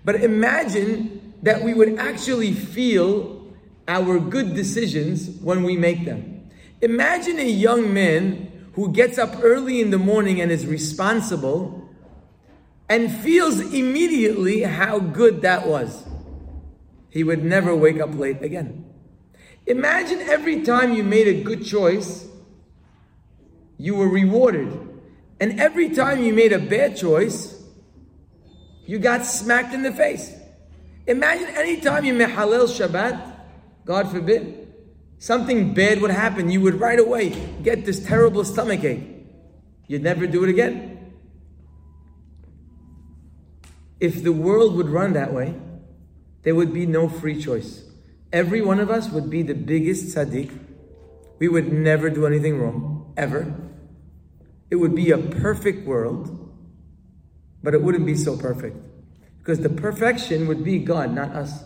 But 0.03 0.15
imagine 0.15 1.33
that 1.43 1.63
we 1.63 1.73
would 1.73 1.99
actually 1.99 2.53
feel 2.53 3.47
our 3.87 4.19
good 4.19 4.53
decisions 4.53 5.29
when 5.41 5.63
we 5.63 5.75
make 5.75 6.05
them. 6.05 6.49
Imagine 6.81 7.39
a 7.39 7.49
young 7.49 7.93
man 7.93 8.69
who 8.73 8.91
gets 8.91 9.17
up 9.17 9.35
early 9.41 9.81
in 9.81 9.91
the 9.91 9.97
morning 9.97 10.39
and 10.41 10.51
is 10.51 10.65
responsible 10.65 11.89
and 12.89 13.11
feels 13.11 13.59
immediately 13.59 14.63
how 14.63 14.99
good 14.99 15.41
that 15.41 15.67
was. 15.67 16.05
He 17.09 17.23
would 17.23 17.43
never 17.43 17.75
wake 17.75 17.99
up 17.99 18.15
late 18.15 18.41
again. 18.41 18.85
Imagine 19.67 20.21
every 20.21 20.63
time 20.63 20.93
you 20.93 21.03
made 21.03 21.27
a 21.27 21.43
good 21.43 21.65
choice, 21.65 22.27
you 23.77 23.95
were 23.95 24.09
rewarded. 24.09 24.89
And 25.39 25.59
every 25.59 25.89
time 25.89 26.23
you 26.23 26.33
made 26.33 26.53
a 26.53 26.59
bad 26.59 26.95
choice, 26.95 27.60
you 28.85 28.99
got 28.99 29.25
smacked 29.25 29.73
in 29.73 29.83
the 29.83 29.91
face. 29.91 30.33
Imagine 31.07 31.47
any 31.55 31.81
time 31.81 32.05
you 32.05 32.13
mehalel 32.13 32.67
Shabbat, 32.67 33.35
God 33.85 34.11
forbid, 34.11 34.73
something 35.19 35.73
bad 35.73 36.01
would 36.01 36.11
happen, 36.11 36.49
you 36.49 36.61
would 36.61 36.79
right 36.79 36.99
away 36.99 37.29
get 37.63 37.85
this 37.85 38.05
terrible 38.05 38.43
stomach 38.43 38.83
ache. 38.83 39.03
You'd 39.87 40.03
never 40.03 40.27
do 40.27 40.43
it 40.43 40.49
again. 40.49 41.13
If 43.99 44.23
the 44.23 44.31
world 44.31 44.75
would 44.75 44.89
run 44.89 45.13
that 45.13 45.33
way, 45.33 45.53
there 46.43 46.55
would 46.55 46.73
be 46.73 46.85
no 46.85 47.07
free 47.07 47.39
choice. 47.39 47.83
Every 48.33 48.61
one 48.61 48.79
of 48.79 48.89
us 48.89 49.09
would 49.09 49.29
be 49.29 49.43
the 49.43 49.53
biggest 49.53 50.15
tzaddik. 50.15 50.57
We 51.39 51.47
would 51.47 51.71
never 51.71 52.09
do 52.09 52.25
anything 52.25 52.59
wrong, 52.59 53.13
ever. 53.17 53.53
It 54.69 54.77
would 54.77 54.95
be 54.95 55.11
a 55.11 55.17
perfect 55.17 55.85
world, 55.85 56.40
but 57.63 57.73
it 57.73 57.81
wouldn't 57.81 58.05
be 58.05 58.15
so 58.15 58.37
perfect. 58.37 58.77
Because 59.39 59.59
the 59.59 59.69
perfection 59.69 60.47
would 60.47 60.63
be 60.63 60.79
God, 60.79 61.13
not 61.13 61.31
us. 61.31 61.63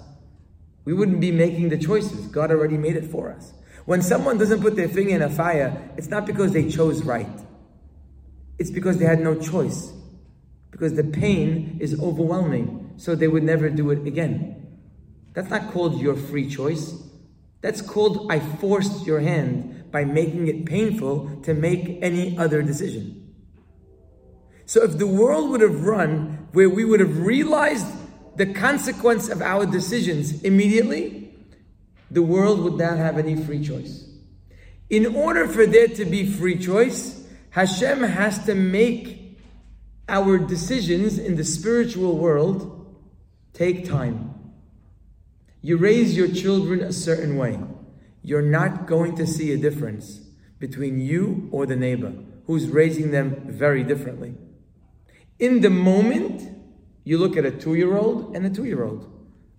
We 0.86 0.94
wouldn't 0.94 1.20
be 1.20 1.32
making 1.32 1.70
the 1.70 1.78
choices. 1.78 2.28
God 2.28 2.52
already 2.52 2.78
made 2.78 2.96
it 2.96 3.06
for 3.06 3.32
us. 3.32 3.54
When 3.86 4.02
someone 4.02 4.38
doesn't 4.38 4.62
put 4.62 4.76
their 4.76 4.88
finger 4.88 5.16
in 5.16 5.22
a 5.22 5.30
fire, 5.30 5.92
it's 5.98 6.08
not 6.08 6.26
because 6.26 6.54
they 6.54 6.70
chose 6.70 7.04
right. 7.04 7.30
It's 8.58 8.72
because 8.72 8.98
they 8.98 9.06
had 9.06 9.20
no 9.20 9.36
choice. 9.36 9.92
Because 10.72 10.94
the 10.94 11.04
pain 11.04 11.78
is 11.80 12.00
overwhelming, 12.00 12.94
so 12.98 13.16
they 13.16 13.28
would 13.28 13.44
never 13.44 13.70
do 13.70 13.92
it 13.92 14.06
again. 14.08 14.80
That's 15.34 15.50
not 15.50 15.72
called 15.72 16.00
your 16.00 16.16
free 16.16 16.50
choice. 16.50 16.96
That's 17.62 17.82
called 17.82 18.32
I 18.32 18.40
forced 18.40 19.06
your 19.06 19.20
hand 19.20 19.92
by 19.92 20.06
making 20.06 20.48
it 20.48 20.66
painful 20.66 21.42
to 21.44 21.54
make 21.54 22.00
any 22.02 22.38
other 22.38 22.62
decision. 22.62 23.25
So 24.66 24.84
if 24.84 24.98
the 24.98 25.08
world 25.08 25.50
would 25.52 25.62
have 25.62 25.86
run 25.86 26.48
where 26.52 26.70
we 26.70 26.86
would 26.86 27.00
have 27.00 27.20
realized 27.20 27.86
the 28.36 28.48
consequence 28.48 29.30
of 29.30 29.42
our 29.42 29.66
decisions 29.66 30.44
immediately, 30.44 31.34
the 32.12 32.24
world 32.24 32.60
would 32.62 32.78
not 32.78 32.98
have 32.98 33.18
any 33.18 33.36
free 33.36 33.64
choice. 33.64 34.08
In 34.90 35.16
order 35.16 35.48
for 35.48 35.66
there 35.66 35.88
to 35.88 36.06
be 36.06 36.30
free 36.30 36.58
choice, 36.58 37.28
Hashem 37.52 38.04
has 38.04 38.46
to 38.46 38.56
make 38.56 39.40
our 40.08 40.38
decisions 40.38 41.18
in 41.18 41.36
the 41.36 41.44
spiritual 41.44 42.18
world 42.18 42.96
take 43.54 43.88
time. 43.88 44.34
You 45.62 45.78
raise 45.78 46.16
your 46.16 46.28
children 46.28 46.82
a 46.82 46.94
certain 46.94 47.38
way. 47.38 47.60
You're 48.22 48.42
not 48.42 48.86
going 48.86 49.16
to 49.16 49.26
see 49.26 49.52
a 49.52 49.58
difference 49.58 50.20
between 50.60 51.00
you 51.00 51.50
or 51.52 51.66
the 51.66 51.76
neighbor 51.76 52.14
who's 52.46 52.68
raising 52.68 53.12
them 53.12 53.42
very 53.48 53.84
differently. 53.84 54.36
In 55.40 55.62
the 55.62 55.70
moment, 55.70 56.50
you 57.04 57.18
look 57.18 57.38
at 57.38 57.46
a 57.46 57.52
two 57.52 57.76
year 57.76 57.98
old 57.98 58.36
and 58.36 58.46
a 58.46 58.50
two 58.50 58.66
year 58.66 58.84
old, 58.84 59.10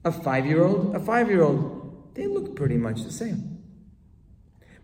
a 0.04 0.12
five 0.12 0.46
year 0.46 0.64
old, 0.64 0.94
a 0.94 1.00
five 1.00 1.28
year 1.28 1.42
old. 1.42 2.14
They 2.14 2.26
look 2.26 2.56
pretty 2.56 2.76
much 2.76 3.02
the 3.02 3.12
same. 3.12 3.62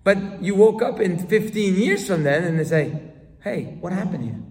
But 0.05 0.43
you 0.43 0.55
woke 0.55 0.83
up 0.83 1.01
in 1.01 1.19
15 1.19 1.77
years 1.77 2.07
from 2.07 2.25
then 2.25 2.45
and 2.45 2.59
they 2.59 2.65
say, 2.65 3.01
hey, 3.43 3.77
what 3.81 3.93
happened 3.93 4.25
here? 4.25 4.43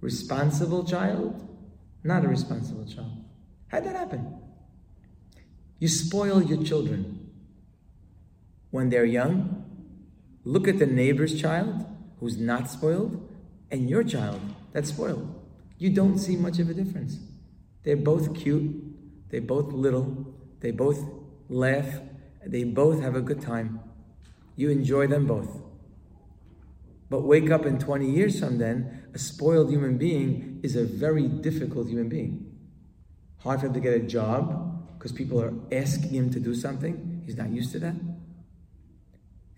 Responsible 0.00 0.84
child? 0.84 1.48
Not 2.04 2.24
a 2.24 2.28
responsible 2.28 2.84
child. 2.84 3.24
How'd 3.68 3.84
that 3.84 3.96
happen? 3.96 4.38
You 5.78 5.88
spoil 5.88 6.42
your 6.42 6.62
children. 6.62 7.30
When 8.70 8.90
they're 8.90 9.04
young, 9.04 9.64
look 10.44 10.68
at 10.68 10.78
the 10.78 10.86
neighbor's 10.86 11.40
child 11.40 11.86
who's 12.20 12.36
not 12.36 12.70
spoiled 12.70 13.28
and 13.70 13.88
your 13.88 14.04
child 14.04 14.40
that's 14.72 14.90
spoiled. 14.90 15.39
You 15.80 15.88
don't 15.88 16.18
see 16.18 16.36
much 16.36 16.58
of 16.58 16.68
a 16.68 16.74
difference. 16.74 17.18
They're 17.84 17.96
both 17.96 18.34
cute, 18.34 19.30
they're 19.30 19.40
both 19.40 19.72
little, 19.72 20.34
they 20.60 20.72
both 20.72 21.02
laugh, 21.48 22.00
they 22.46 22.64
both 22.64 23.00
have 23.00 23.16
a 23.16 23.22
good 23.22 23.40
time. 23.40 23.80
You 24.56 24.68
enjoy 24.68 25.06
them 25.06 25.26
both. 25.26 25.48
But 27.08 27.22
wake 27.22 27.50
up 27.50 27.64
in 27.64 27.78
20 27.78 28.10
years 28.10 28.38
from 28.38 28.58
then, 28.58 29.04
a 29.14 29.18
spoiled 29.18 29.70
human 29.70 29.96
being 29.96 30.60
is 30.62 30.76
a 30.76 30.84
very 30.84 31.26
difficult 31.26 31.88
human 31.88 32.10
being. 32.10 32.58
Hard 33.38 33.60
for 33.60 33.66
him 33.68 33.72
to 33.72 33.80
get 33.80 33.94
a 33.94 34.00
job 34.00 34.86
because 34.98 35.12
people 35.12 35.40
are 35.40 35.54
asking 35.72 36.10
him 36.10 36.30
to 36.30 36.38
do 36.38 36.54
something. 36.54 37.22
He's 37.24 37.38
not 37.38 37.48
used 37.48 37.72
to 37.72 37.78
that. 37.78 37.94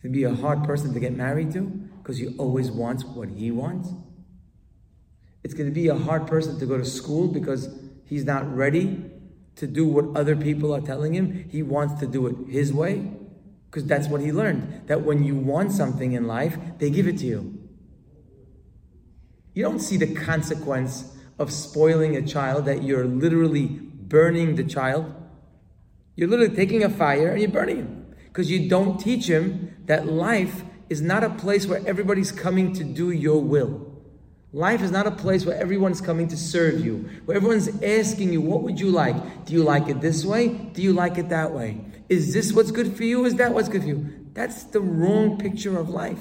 Going 0.03 0.13
be 0.13 0.23
a 0.23 0.35
hard 0.37 0.63
person 0.63 0.95
to 0.95 1.01
get 1.01 1.17
married 1.17 1.53
to 1.55 1.63
because 1.63 2.19
he 2.19 2.29
always 2.39 2.71
wants 2.71 3.05
what 3.05 3.29
he 3.29 3.51
wants. 3.51 3.89
It's 5.43 5.55
going 5.55 5.69
to 5.69 5.75
be 5.75 5.89
a 5.89 5.95
hard 5.95 6.27
person 6.27 6.59
to 6.59 6.67
go 6.67 6.79
to 6.79 6.85
school 6.85 7.29
because 7.29 7.69
he's 8.05 8.25
not 8.25 8.55
ready 8.55 9.11
to 9.57 9.67
do 9.67 9.87
what 9.87 10.17
other 10.17 10.37
people 10.37 10.75
are 10.75 10.81
telling 10.81 11.15
him. 11.15 11.49
He 11.51 11.63
wants 11.63 12.01
to 12.01 12.07
do 12.07 12.27
it 12.27 12.37
his 12.49 12.73
way 12.73 13.11
because 13.67 13.85
that's 13.87 14.09
what 14.09 14.21
he 14.21 14.33
learned. 14.33 14.83
That 14.87 15.03
when 15.03 15.25
you 15.25 15.35
want 15.35 15.73
something 15.73 16.13
in 16.13 16.27
life, 16.27 16.59
they 16.79 16.91
give 16.91 17.09
it 17.09 17.19
to 17.19 17.27
you. 17.27 17.59
You 19.55 19.63
don't 19.63 19.81
see 19.81 19.97
the 19.97 20.15
consequence 20.15 21.15
of 21.39 21.53
spoiling 21.53 22.17
a 22.17 22.23
child 22.23 22.65
that 22.67 22.83
you're 22.83 23.05
literally 23.05 23.67
burning 23.67 24.57
the 24.57 24.65
child. 24.65 25.13
You're 26.17 26.29
literally 26.29 26.55
taking 26.55 26.85
a 26.85 26.89
fire 26.89 27.29
and 27.29 27.41
you're 27.41 27.51
burning 27.51 27.77
him 27.77 28.15
because 28.27 28.51
you 28.51 28.69
don't 28.69 28.99
teach 28.99 29.27
him 29.29 29.77
that 29.87 30.07
life 30.07 30.63
is 30.89 31.01
not 31.01 31.25
a 31.25 31.31
place 31.31 31.67
where 31.67 31.83
everybody's 31.87 32.33
coming 32.33 32.73
to 32.75 32.85
do 32.85 33.11
your 33.11 33.43
will. 33.43 33.92
Life 34.55 34.83
is 34.83 34.91
not 34.91 35.07
a 35.07 35.11
place 35.11 35.47
where 35.47 35.57
everyone's 35.57 36.03
coming 36.03 36.29
to 36.29 36.37
serve 36.37 36.85
you, 36.85 37.09
where 37.25 37.37
everyone's 37.37 37.83
asking 37.83 38.35
you, 38.35 38.43
what 38.43 38.63
would 38.63 38.79
you 38.79 38.91
like? 38.91 39.47
Do 39.47 39.55
you 39.55 39.63
like 39.63 39.89
it 39.89 40.03
this 40.03 40.27
way? 40.27 40.49
Do 40.49 40.83
you 40.83 40.93
like 40.93 41.17
it 41.17 41.31
that 41.31 41.53
way? 41.53 41.81
Is 42.11 42.35
this 42.35 42.53
what's 42.53 42.71
good 42.71 42.95
for 42.95 43.05
you? 43.05 43.25
Is 43.25 43.37
that 43.37 43.55
what's 43.55 43.71
good 43.71 43.81
for 43.81 43.89
you? 43.89 44.27
That's 44.35 44.65
the 44.65 44.81
wrong 44.81 45.39
picture 45.39 45.79
of 45.79 45.89
life. 45.89 46.21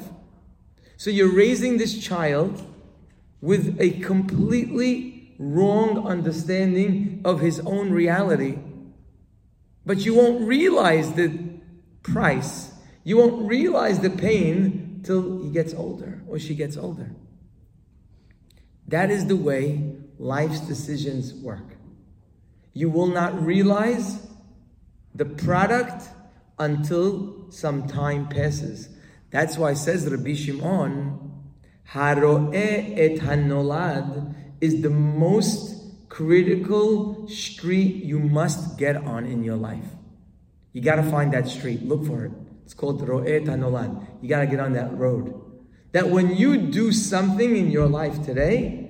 So 0.96 1.10
you're 1.10 1.34
raising 1.34 1.78
this 1.78 2.02
child 2.02 2.66
with 3.42 3.76
a 3.82 4.00
completely 4.00 5.36
wrong 5.38 6.08
understanding 6.08 7.22
of 7.26 7.42
his 7.42 7.60
own 7.62 7.92
reality, 7.92 8.60
but 9.86 10.06
you 10.06 10.14
won't 10.14 10.48
realize 10.48 11.14
the 11.14 11.38
price. 12.04 12.72
You 13.04 13.18
won't 13.18 13.50
realize 13.50 14.00
the 14.00 14.12
pain 14.12 15.02
till 15.04 15.44
he 15.44 15.50
gets 15.50 15.74
older 15.74 16.22
or 16.28 16.40
she 16.40 16.56
gets 16.56 16.78
older. 16.78 17.12
That 18.92 19.10
is 19.10 19.26
the 19.26 19.36
way 19.36 19.96
life's 20.20 20.60
decisions 20.60 21.34
work. 21.34 21.76
You 22.74 22.90
will 22.90 23.08
not 23.08 23.42
realize 23.44 24.28
the 25.16 25.26
product 25.26 26.10
until 26.60 27.50
some 27.52 27.88
time 27.88 28.30
passes. 28.30 28.90
That's 29.32 29.58
why 29.58 29.72
it 29.72 29.78
says 29.78 30.08
Rabbi 30.10 30.36
Shimon, 30.36 31.32
Haroe 31.86 32.52
et 32.54 33.18
hanolad 33.20 34.36
is 34.62 34.82
the 34.82 34.90
most 34.90 36.10
critical 36.10 37.28
street 37.28 38.04
you 38.04 38.20
must 38.20 38.78
get 38.78 38.96
on 38.98 39.26
in 39.26 39.44
your 39.44 39.56
life. 39.56 39.86
You 40.74 40.82
got 40.82 40.96
to 40.98 41.04
find 41.04 41.34
that 41.34 41.48
street. 41.48 41.84
Look 41.84 42.06
for 42.06 42.26
it. 42.26 42.32
It's 42.66 42.74
called 42.74 43.02
Ro'et 43.06 43.46
Hanolad. 43.46 44.08
You 44.22 44.30
got 44.30 44.42
to 44.42 44.48
get 44.48 44.60
on 44.60 44.74
that 44.74 44.98
road. 44.98 45.34
That 45.92 46.10
when 46.10 46.36
you 46.38 46.58
do 46.58 46.94
something 46.94 47.58
in 47.58 47.70
your 47.70 47.88
life 47.88 48.24
today, 48.24 48.81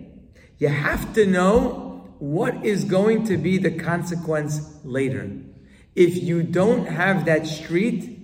you 0.61 0.67
have 0.67 1.11
to 1.15 1.25
know 1.25 2.05
what 2.19 2.63
is 2.63 2.83
going 2.83 3.23
to 3.25 3.35
be 3.35 3.57
the 3.57 3.71
consequence 3.71 4.61
later. 4.83 5.27
If 5.95 6.21
you 6.21 6.43
don't 6.43 6.85
have 6.85 7.25
that 7.25 7.47
street 7.47 8.19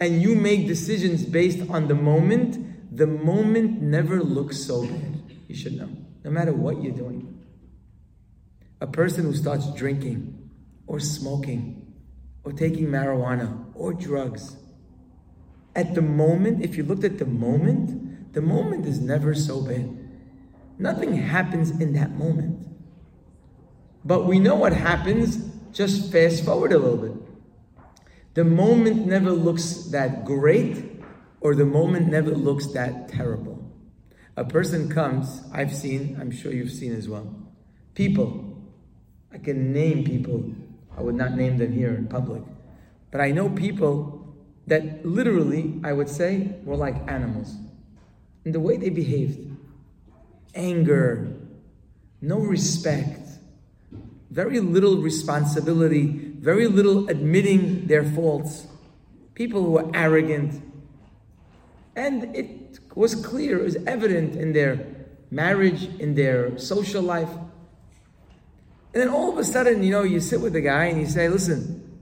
and 0.00 0.22
you 0.22 0.34
make 0.34 0.66
decisions 0.66 1.26
based 1.26 1.68
on 1.68 1.88
the 1.88 1.94
moment, 1.94 2.96
the 2.96 3.06
moment 3.06 3.82
never 3.82 4.22
looks 4.22 4.64
so 4.64 4.86
bad. 4.86 5.30
You 5.46 5.54
should 5.54 5.76
know, 5.76 5.90
no 6.24 6.30
matter 6.30 6.54
what 6.54 6.82
you're 6.82 6.96
doing. 6.96 7.44
A 8.80 8.86
person 8.86 9.24
who 9.24 9.34
starts 9.34 9.70
drinking 9.74 10.48
or 10.86 11.00
smoking 11.00 11.92
or 12.44 12.52
taking 12.52 12.86
marijuana 12.86 13.62
or 13.74 13.92
drugs, 13.92 14.56
at 15.76 15.94
the 15.94 16.00
moment, 16.00 16.64
if 16.64 16.78
you 16.78 16.82
looked 16.82 17.04
at 17.04 17.18
the 17.18 17.26
moment, 17.26 18.32
the 18.32 18.40
moment 18.40 18.86
is 18.86 19.00
never 19.00 19.34
so 19.34 19.60
bad. 19.60 20.03
Nothing 20.78 21.14
happens 21.16 21.70
in 21.70 21.92
that 21.94 22.12
moment. 22.12 22.66
But 24.04 24.26
we 24.26 24.38
know 24.38 24.54
what 24.54 24.72
happens, 24.72 25.36
just 25.72 26.12
fast 26.12 26.44
forward 26.44 26.72
a 26.72 26.78
little 26.78 26.96
bit. 26.96 27.12
The 28.34 28.44
moment 28.44 29.06
never 29.06 29.30
looks 29.30 29.90
that 29.92 30.24
great, 30.24 31.02
or 31.40 31.54
the 31.54 31.64
moment 31.64 32.08
never 32.08 32.30
looks 32.30 32.66
that 32.72 33.08
terrible. 33.08 33.60
A 34.36 34.44
person 34.44 34.90
comes, 34.90 35.42
I've 35.52 35.74
seen, 35.74 36.18
I'm 36.20 36.32
sure 36.32 36.52
you've 36.52 36.72
seen 36.72 36.92
as 36.92 37.08
well. 37.08 37.32
People, 37.94 38.60
I 39.32 39.38
can 39.38 39.72
name 39.72 40.04
people, 40.04 40.52
I 40.96 41.02
would 41.02 41.14
not 41.14 41.36
name 41.36 41.58
them 41.58 41.72
here 41.72 41.94
in 41.94 42.08
public, 42.08 42.42
but 43.12 43.20
I 43.20 43.30
know 43.30 43.48
people 43.48 44.34
that 44.66 45.06
literally, 45.06 45.80
I 45.84 45.92
would 45.92 46.08
say, 46.08 46.56
were 46.64 46.76
like 46.76 46.96
animals 47.10 47.54
in 48.44 48.52
the 48.52 48.60
way 48.60 48.76
they 48.76 48.90
behaved. 48.90 49.53
Anger, 50.54 51.32
no 52.20 52.38
respect, 52.38 53.20
very 54.30 54.60
little 54.60 54.98
responsibility, 54.98 56.06
very 56.38 56.66
little 56.66 57.08
admitting 57.08 57.86
their 57.86 58.04
faults. 58.04 58.66
People 59.34 59.62
who 59.62 59.70
were 59.72 59.90
arrogant. 59.94 60.62
And 61.96 62.34
it 62.36 62.80
was 62.94 63.14
clear, 63.14 63.58
it 63.60 63.64
was 63.64 63.76
evident 63.86 64.36
in 64.36 64.52
their 64.52 64.86
marriage, 65.30 65.84
in 65.98 66.14
their 66.14 66.58
social 66.58 67.02
life. 67.02 67.30
And 68.92 69.02
then 69.02 69.08
all 69.08 69.32
of 69.32 69.38
a 69.38 69.44
sudden, 69.44 69.82
you 69.82 69.90
know, 69.90 70.02
you 70.02 70.20
sit 70.20 70.40
with 70.40 70.52
the 70.52 70.60
guy 70.60 70.84
and 70.86 71.00
you 71.00 71.06
say, 71.06 71.28
listen, 71.28 72.00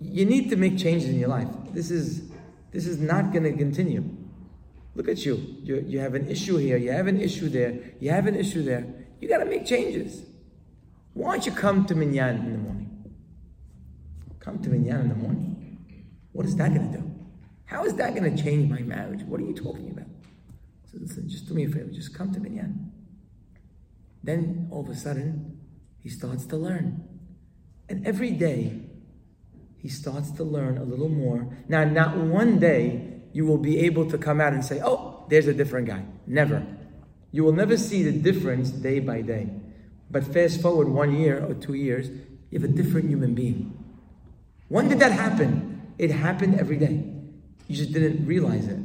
you 0.00 0.24
need 0.24 0.50
to 0.50 0.56
make 0.56 0.78
changes 0.78 1.08
in 1.08 1.18
your 1.18 1.28
life. 1.28 1.48
This 1.72 1.90
is 1.90 2.28
this 2.70 2.86
is 2.86 2.98
not 2.98 3.32
going 3.32 3.44
to 3.44 3.52
continue. 3.52 4.04
Look 4.98 5.06
at 5.08 5.24
you. 5.24 5.36
you. 5.62 5.84
You 5.86 6.00
have 6.00 6.16
an 6.16 6.28
issue 6.28 6.56
here. 6.56 6.76
You 6.76 6.90
have 6.90 7.06
an 7.06 7.20
issue 7.20 7.48
there. 7.48 7.78
You 8.00 8.10
have 8.10 8.26
an 8.26 8.34
issue 8.34 8.64
there. 8.64 8.84
You 9.20 9.28
got 9.28 9.38
to 9.38 9.44
make 9.44 9.64
changes. 9.64 10.24
Why 11.14 11.34
don't 11.34 11.46
you 11.46 11.52
come 11.52 11.86
to 11.86 11.94
Minyan 11.94 12.38
in 12.38 12.52
the 12.52 12.58
morning? 12.58 13.14
Come 14.40 14.58
to 14.58 14.68
Minyan 14.68 15.02
in 15.02 15.08
the 15.08 15.14
morning. 15.14 15.78
What 16.32 16.46
is 16.46 16.56
that 16.56 16.74
going 16.74 16.90
to 16.90 16.98
do? 16.98 17.10
How 17.66 17.84
is 17.84 17.94
that 17.94 18.16
going 18.16 18.34
to 18.34 18.42
change 18.42 18.68
my 18.68 18.80
marriage? 18.80 19.22
What 19.22 19.38
are 19.38 19.44
you 19.44 19.54
talking 19.54 19.88
about? 19.92 20.08
So 20.90 20.98
listen, 21.00 21.28
just 21.28 21.46
do 21.46 21.54
me 21.54 21.66
a 21.66 21.68
favor. 21.68 21.90
Just 21.92 22.12
come 22.12 22.32
to 22.32 22.40
Minyan. 22.40 22.90
Then 24.24 24.68
all 24.72 24.80
of 24.80 24.88
a 24.88 24.96
sudden, 24.96 25.60
he 26.00 26.08
starts 26.08 26.44
to 26.46 26.56
learn. 26.56 27.04
And 27.88 28.04
every 28.04 28.32
day, 28.32 28.80
he 29.76 29.88
starts 29.88 30.32
to 30.32 30.42
learn 30.42 30.76
a 30.76 30.82
little 30.82 31.08
more. 31.08 31.56
Now, 31.68 31.84
not 31.84 32.16
one 32.16 32.58
day 32.58 33.07
you 33.38 33.46
will 33.46 33.56
be 33.72 33.78
able 33.78 34.04
to 34.04 34.18
come 34.18 34.40
out 34.40 34.52
and 34.52 34.64
say, 34.64 34.80
oh, 34.84 35.24
there's 35.28 35.46
a 35.46 35.54
different 35.54 35.86
guy. 35.86 36.02
Never. 36.26 36.66
You 37.30 37.44
will 37.44 37.52
never 37.52 37.76
see 37.76 38.02
the 38.02 38.10
difference 38.10 38.72
day 38.72 38.98
by 38.98 39.20
day. 39.20 39.48
But 40.10 40.24
fast 40.24 40.60
forward 40.60 40.88
one 40.88 41.14
year 41.14 41.46
or 41.48 41.54
two 41.54 41.74
years, 41.74 42.08
you 42.50 42.58
have 42.58 42.68
a 42.68 42.72
different 42.72 43.08
human 43.08 43.36
being. 43.36 43.78
When 44.66 44.88
did 44.88 44.98
that 44.98 45.12
happen? 45.12 45.94
It 45.98 46.10
happened 46.10 46.58
every 46.58 46.78
day. 46.78 47.04
You 47.68 47.76
just 47.76 47.92
didn't 47.92 48.26
realize 48.26 48.66
it. 48.66 48.80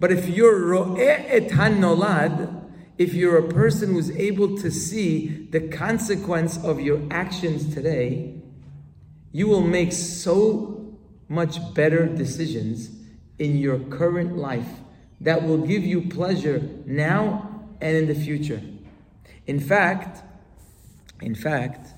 But 0.00 0.10
if 0.10 0.28
you're 0.28 1.00
et 1.00 1.50
hanolad, 1.50 2.64
if 2.98 3.14
you're 3.14 3.38
a 3.38 3.48
person 3.48 3.92
who's 3.92 4.10
able 4.10 4.58
to 4.58 4.72
see 4.72 5.46
the 5.52 5.68
consequence 5.68 6.58
of 6.64 6.80
your 6.80 7.00
actions 7.12 7.72
today, 7.72 8.42
you 9.30 9.46
will 9.46 9.68
make 9.78 9.92
so 9.92 10.98
much 11.28 11.60
better 11.74 12.06
decisions 12.06 13.03
in 13.38 13.56
your 13.58 13.78
current 13.78 14.36
life 14.36 14.68
that 15.20 15.42
will 15.42 15.58
give 15.58 15.84
you 15.84 16.02
pleasure 16.02 16.62
now 16.86 17.64
and 17.80 17.96
in 17.96 18.06
the 18.06 18.14
future. 18.14 18.62
In 19.46 19.60
fact, 19.60 20.22
in 21.20 21.34
fact, 21.34 21.94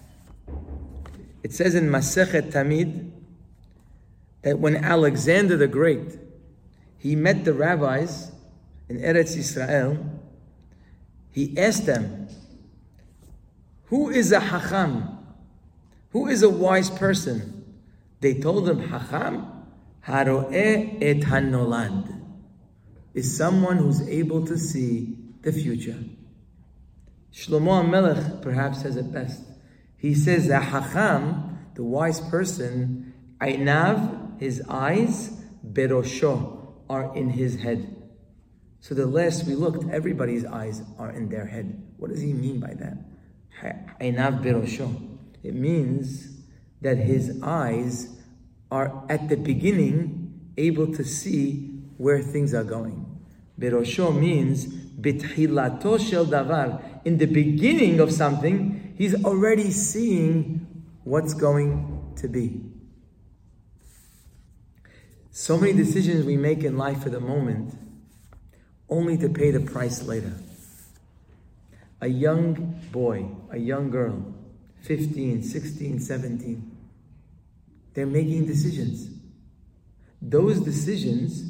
it 1.43 1.53
says 1.53 1.75
in 1.75 1.89
Masechet 1.89 2.53
Tamid 2.53 3.11
that 4.43 4.59
when 4.59 4.77
Alexander 4.77 5.57
the 5.57 5.69
Great 5.69 6.19
he 6.99 7.15
met 7.15 7.45
the 7.45 7.53
rabbis 7.53 8.33
in 8.89 8.99
Eretz 8.99 9.37
Israel, 9.37 9.99
he 11.31 11.57
asked 11.57 11.87
them, 11.87 12.29
Who 13.87 14.11
is 14.11 14.33
a 14.33 14.41
Hacham? 14.41 15.17
Who 16.11 16.27
is 16.27 16.43
a 16.43 16.49
wise 16.49 16.91
person? 16.91 17.65
They 18.21 18.35
told 18.35 18.69
him, 18.69 18.89
Hacham, 18.89 19.56
Haro'eh 20.07 20.99
et 21.01 21.21
Hanolad, 21.21 22.23
is 23.13 23.37
someone 23.37 23.79
who's 23.79 24.07
able 24.09 24.47
to 24.47 24.57
see 24.57 25.17
the 25.43 25.53
future. 25.53 25.99
Shlomo 27.33 27.89
Melech 27.89 28.41
perhaps 28.41 28.83
says 28.83 28.97
it 28.97 29.13
best. 29.13 29.43
He 29.97 30.15
says 30.15 30.47
that 30.49 30.63
Hacham, 30.63 31.59
the 31.75 31.83
wise 31.83 32.21
person, 32.21 33.15
Ainav, 33.41 34.41
his 34.41 34.63
eyes, 34.69 35.31
Berosho, 35.67 36.75
are 36.89 37.15
in 37.17 37.31
his 37.31 37.57
head. 37.57 37.93
So 38.81 38.95
the 38.95 39.07
last 39.07 39.45
we 39.47 39.57
looked, 39.57 39.91
everybody's 39.91 40.45
eyes 40.45 40.83
are 40.99 41.11
in 41.11 41.29
their 41.29 41.47
head. 41.47 41.83
What 41.97 42.11
does 42.11 42.21
he 42.21 42.33
mean 42.33 42.61
by 42.61 42.75
that? 42.75 42.97
Ainav 44.01 44.45
Berosho. 44.45 45.19
It 45.43 45.55
means 45.55 46.43
that 46.81 46.97
his 46.97 47.41
eyes 47.43 48.16
are 48.71 49.05
at 49.09 49.29
the 49.29 49.37
beginning 49.37 50.53
able 50.57 50.93
to 50.95 51.05
see 51.05 51.71
where 51.97 52.21
things 52.23 52.55
are 52.55 52.65
going. 52.65 53.05
Berosho 53.59 54.19
means 54.19 54.67
bitchilato 54.67 55.99
shel 55.99 56.27
davar. 56.27 57.01
In 57.05 57.19
the 57.19 57.27
beginning 57.27 58.01
of 58.01 58.13
something, 58.13 58.95
he's 58.97 59.25
already 59.25 59.71
seeing 59.71 60.67
what's 61.05 61.35
going 61.35 62.13
to 62.17 62.29
be. 62.29 62.63
So 65.31 65.59
many 65.59 65.75
decisions 65.75 66.25
we 66.25 66.37
make 66.37 66.65
in 66.65 66.77
life 66.79 67.03
for 67.03 67.11
the 67.11 67.21
moment, 67.21 67.79
only 68.89 69.19
to 69.19 69.29
pay 69.29 69.51
the 69.51 69.61
price 69.61 70.03
later. 70.03 70.33
A 72.01 72.09
young 72.09 72.81
boy, 72.91 73.29
a 73.51 73.59
young 73.59 73.91
girl, 73.91 74.35
15, 74.83 75.43
16, 75.43 76.01
17, 76.01 76.76
they're 77.97 78.07
making 78.07 78.45
decisions. 78.45 79.09
Those 80.21 80.61
decisions 80.61 81.43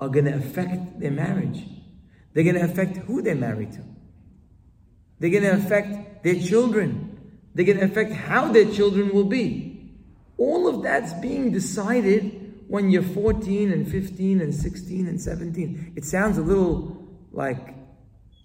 are 0.00 0.08
going 0.08 0.24
to 0.24 0.34
affect 0.34 0.98
their 0.98 1.10
marriage. 1.10 1.62
They're 2.32 2.42
going 2.42 2.56
to 2.56 2.64
affect 2.64 2.96
who 2.96 3.20
they're 3.20 3.34
married 3.34 3.72
to. 3.72 3.84
They're 5.18 5.30
going 5.30 5.42
to 5.42 5.52
affect 5.52 6.24
their 6.24 6.36
children. 6.36 7.20
They're 7.54 7.66
going 7.66 7.78
to 7.78 7.84
affect 7.84 8.14
how 8.14 8.50
their 8.50 8.64
children 8.72 9.12
will 9.12 9.24
be. 9.24 9.92
All 10.38 10.66
of 10.68 10.82
that's 10.82 11.12
being 11.12 11.52
decided 11.52 12.64
when 12.66 12.88
you're 12.88 13.02
14 13.02 13.70
and 13.70 13.86
15 13.86 14.40
and 14.40 14.54
16 14.54 15.06
and 15.06 15.20
17. 15.20 15.92
It 15.96 16.06
sounds 16.06 16.38
a 16.38 16.42
little 16.42 16.96
like 17.30 17.74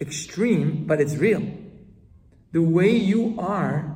extreme, 0.02 0.86
but 0.86 1.00
it's 1.00 1.16
real. 1.16 1.42
The 2.52 2.62
way 2.62 2.90
you 2.90 3.36
are 3.40 3.96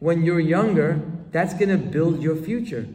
when 0.00 0.24
you're 0.24 0.40
younger, 0.40 1.00
that's 1.30 1.54
going 1.54 1.68
to 1.70 1.78
build 1.78 2.22
your 2.22 2.36
future. 2.36 2.86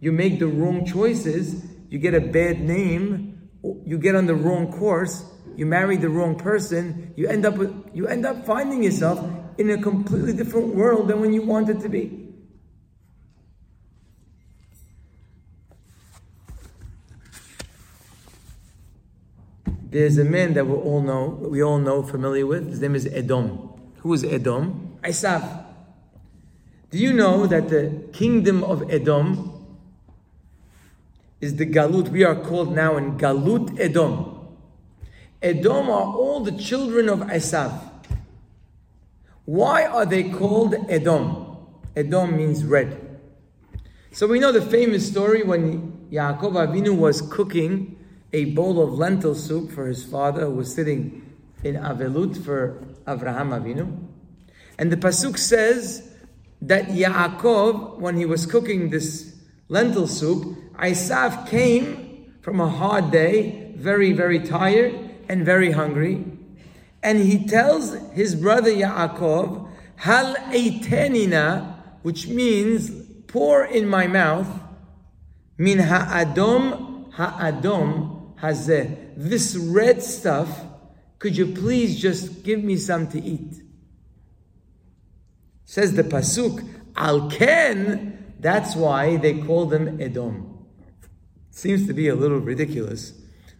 You 0.00 0.12
make 0.12 0.38
the 0.38 0.46
wrong 0.46 0.84
choices, 0.84 1.64
you 1.88 1.98
get 1.98 2.14
a 2.14 2.20
bad 2.20 2.60
name, 2.60 3.50
you 3.84 3.98
get 3.98 4.14
on 4.14 4.26
the 4.26 4.34
wrong 4.34 4.70
course, 4.72 5.24
you 5.56 5.66
marry 5.66 5.96
the 5.96 6.08
wrong 6.08 6.36
person, 6.36 7.12
you 7.16 7.28
end 7.28 7.46
up 7.46 7.56
with, 7.56 7.72
you 7.94 8.06
end 8.06 8.26
up 8.26 8.44
finding 8.44 8.82
yourself 8.82 9.18
in 9.58 9.70
a 9.70 9.80
completely 9.80 10.32
different 10.32 10.74
world 10.74 11.08
than 11.08 11.20
when 11.20 11.32
you 11.32 11.42
wanted 11.42 11.80
to 11.80 11.88
be. 11.88 12.20
There's 19.94 20.18
a 20.18 20.24
man 20.24 20.54
that 20.54 20.66
we 20.66 20.74
all 20.74 21.00
know, 21.00 21.38
we 21.40 21.62
all 21.62 21.78
know, 21.78 22.02
familiar 22.02 22.44
with. 22.46 22.68
His 22.68 22.80
name 22.80 22.96
is 22.96 23.06
Edom. 23.06 23.70
Who 23.98 24.12
is 24.12 24.24
Edom? 24.24 24.98
Esav. 25.04 25.63
Do 26.94 27.00
you 27.00 27.12
know 27.12 27.48
that 27.48 27.70
the 27.70 27.90
kingdom 28.12 28.62
of 28.62 28.88
Edom 28.88 29.66
is 31.40 31.56
the 31.56 31.66
Galut? 31.66 32.06
We 32.10 32.22
are 32.22 32.36
called 32.36 32.72
now 32.72 32.96
in 32.96 33.18
Galut 33.18 33.80
Edom. 33.80 34.46
Edom 35.42 35.90
are 35.90 36.14
all 36.14 36.44
the 36.44 36.52
children 36.52 37.08
of 37.08 37.18
Esav. 37.18 37.76
Why 39.44 39.84
are 39.84 40.06
they 40.06 40.30
called 40.30 40.76
Edom? 40.88 41.56
Edom 41.96 42.36
means 42.36 42.62
red. 42.64 43.18
So 44.12 44.28
we 44.28 44.38
know 44.38 44.52
the 44.52 44.62
famous 44.62 45.04
story 45.10 45.42
when 45.42 46.06
Yaakov 46.12 46.52
Avinu 46.52 46.96
was 46.96 47.22
cooking 47.22 47.98
a 48.32 48.44
bowl 48.54 48.80
of 48.80 48.92
lentil 48.92 49.34
soup 49.34 49.72
for 49.72 49.88
his 49.88 50.04
father 50.04 50.42
who 50.42 50.52
was 50.52 50.72
sitting 50.72 51.34
in 51.64 51.74
Avelut 51.74 52.44
for 52.44 52.86
Avraham 53.04 53.48
Avinu. 53.48 53.98
And 54.78 54.92
the 54.92 54.96
Pasuk 54.96 55.38
says 55.38 56.13
that 56.66 56.88
Yaakov, 56.88 57.98
when 57.98 58.16
he 58.16 58.24
was 58.24 58.46
cooking 58.46 58.90
this 58.90 59.36
lentil 59.68 60.06
soup, 60.06 60.56
Esav 60.76 61.46
came 61.48 62.32
from 62.40 62.60
a 62.60 62.68
hard 62.68 63.10
day, 63.10 63.72
very, 63.76 64.12
very 64.12 64.40
tired, 64.40 64.94
and 65.28 65.44
very 65.44 65.72
hungry. 65.72 66.24
And 67.02 67.18
he 67.18 67.46
tells 67.46 67.94
his 68.12 68.34
brother 68.34 68.70
Yaakov, 68.70 69.68
Hal 69.96 70.34
eitenina, 70.34 71.76
which 72.02 72.28
means 72.28 72.90
pour 73.26 73.64
in 73.64 73.86
my 73.86 74.06
mouth, 74.06 74.48
min 75.58 75.78
ha'adom 75.78 77.12
ha'adom 77.12 78.34
hazeh. 78.36 79.12
This 79.16 79.54
red 79.56 80.02
stuff, 80.02 80.64
could 81.18 81.36
you 81.36 81.46
please 81.46 82.00
just 82.00 82.42
give 82.42 82.64
me 82.64 82.76
some 82.76 83.06
to 83.08 83.22
eat? 83.22 83.63
Says 85.64 85.94
the 85.94 86.04
Pasuk, 86.04 86.66
Al 86.96 87.30
Ken, 87.30 88.34
that's 88.38 88.76
why 88.76 89.16
they 89.16 89.40
call 89.40 89.66
them 89.66 90.00
Edom. 90.00 90.66
Seems 91.50 91.86
to 91.86 91.92
be 91.92 92.08
a 92.08 92.14
little 92.14 92.38
ridiculous 92.38 93.12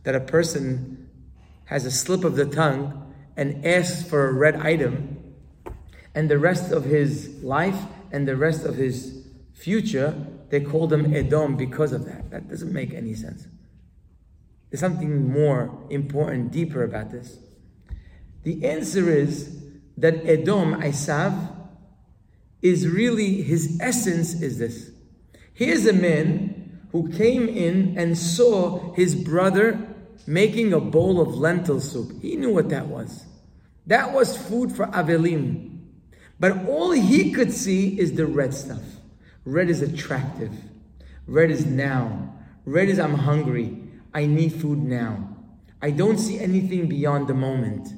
that 0.03 0.15
a 0.15 0.21
person 0.21 1.09
has 1.67 1.87
a 1.87 1.91
slip 1.91 2.25
of 2.25 2.37
the 2.37 2.45
tongue 2.45 3.15
and 3.37 3.65
asks 3.67 4.09
for 4.09 4.29
a 4.29 4.33
red 4.33 4.57
item, 4.57 5.35
and 6.15 6.31
the 6.31 6.39
rest 6.39 6.71
of 6.71 6.85
his 6.85 7.43
life 7.43 7.81
and 8.13 8.29
the 8.29 8.37
rest 8.37 8.65
of 8.65 8.77
his 8.77 9.27
future, 9.53 10.15
they 10.51 10.61
called 10.61 10.93
him 10.93 11.15
Edom 11.15 11.57
because 11.57 11.93
of 11.93 12.05
that. 12.05 12.31
That 12.31 12.49
doesn't 12.49 12.73
make 12.73 12.93
any 12.93 13.15
sense. 13.15 13.47
There's 14.71 14.81
something 14.81 15.33
more 15.33 15.87
important, 15.91 16.53
deeper 16.53 16.85
about 16.85 17.11
this. 17.11 17.39
The 18.43 18.65
answer 18.65 19.09
is 19.11 19.63
that 19.97 20.27
Edom, 20.27 20.81
Esav, 20.83 21.54
is 22.65 22.89
really 22.89 23.43
his 23.43 23.79
essence 23.79 24.41
is 24.41 24.59
this. 24.59 24.91
Here's 25.53 25.87
a 25.87 25.93
man 25.93 26.81
who 26.93 27.13
came 27.13 27.47
in 27.47 27.97
and 27.99 28.17
saw 28.17 28.95
his 28.95 29.15
brother 29.15 29.79
making 30.27 30.73
a 30.73 30.81
bowl 30.81 31.21
of 31.21 31.37
lentil 31.37 31.79
soup. 31.79 32.23
He 32.23 32.37
knew 32.37 32.55
what 32.55 32.71
that 32.71 32.87
was. 32.87 33.27
That 33.87 34.15
was 34.15 34.35
food 34.37 34.73
for 34.73 34.87
Avelim. 34.87 35.79
But 36.41 36.67
all 36.67 36.93
he 36.93 37.33
could 37.33 37.53
see 37.53 38.01
is 38.01 38.15
the 38.15 38.27
red 38.27 38.55
stuff. 38.55 38.83
Red 39.45 39.69
is 39.69 39.83
attractive. 39.83 40.53
Red 41.27 41.51
is 41.51 41.67
now. 41.67 42.35
Red 42.65 42.89
is 42.89 42.99
I'm 42.99 43.15
hungry. 43.15 43.77
I 44.15 44.25
need 44.25 44.55
food 44.55 44.79
now. 44.79 45.37
I 45.83 45.91
don't 45.91 46.17
see 46.17 46.39
anything 46.41 46.89
beyond 46.89 47.29
the 47.29 47.35
moment. 47.35 47.89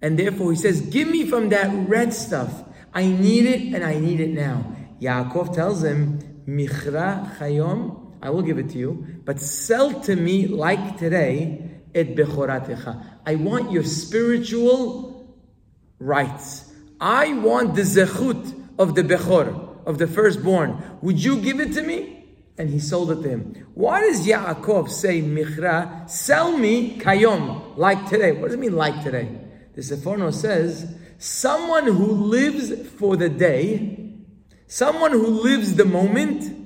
And 0.00 0.16
therefore 0.16 0.52
he 0.52 0.56
says, 0.56 0.80
Give 0.80 1.08
me 1.08 1.26
from 1.26 1.48
that 1.48 1.88
red 1.88 2.14
stuff. 2.14 2.64
I 2.92 3.06
need 3.06 3.46
it 3.46 3.74
and 3.74 3.84
I 3.84 3.98
need 3.98 4.20
it 4.20 4.30
now. 4.30 4.76
Yaakov 5.00 5.54
tells 5.54 5.84
him, 5.84 6.18
Michra 6.46 7.38
chayom 7.38 8.10
I 8.22 8.30
will 8.30 8.42
give 8.42 8.58
it 8.58 8.70
to 8.70 8.78
you, 8.78 9.06
but 9.24 9.40
sell 9.40 10.00
to 10.02 10.14
me 10.14 10.46
like 10.46 10.98
today 10.98 11.70
et 11.94 12.14
bechoratecha. 12.14 13.02
I 13.26 13.34
want 13.36 13.72
your 13.72 13.84
spiritual 13.84 15.38
rights. 15.98 16.70
I 17.00 17.32
want 17.34 17.74
the 17.74 17.82
zechut 17.82 18.54
of 18.78 18.94
the 18.94 19.02
bechor, 19.02 19.86
of 19.86 19.98
the 19.98 20.06
firstborn. 20.06 20.98
Would 21.02 21.22
you 21.22 21.40
give 21.40 21.60
it 21.60 21.72
to 21.74 21.82
me? 21.82 22.16
And 22.58 22.68
he 22.68 22.78
sold 22.78 23.10
it 23.10 23.22
to 23.22 23.28
him. 23.28 23.66
Why 23.74 24.00
does 24.00 24.26
Yaakov 24.26 24.90
say, 24.90 25.22
Michra, 25.22 26.08
sell 26.10 26.56
me 26.56 26.98
kayom, 26.98 27.76
like 27.78 28.06
today? 28.06 28.32
What 28.32 28.48
does 28.48 28.54
it 28.54 28.60
mean, 28.60 28.76
like 28.76 29.02
today? 29.02 29.30
The 29.74 29.80
Seforno 29.80 30.32
says, 30.32 30.94
someone 31.20 31.84
who 31.84 32.06
lives 32.06 32.72
for 32.92 33.14
the 33.14 33.28
day, 33.28 34.14
someone 34.66 35.12
who 35.12 35.26
lives 35.26 35.74
the 35.74 35.84
moment, 35.84 36.56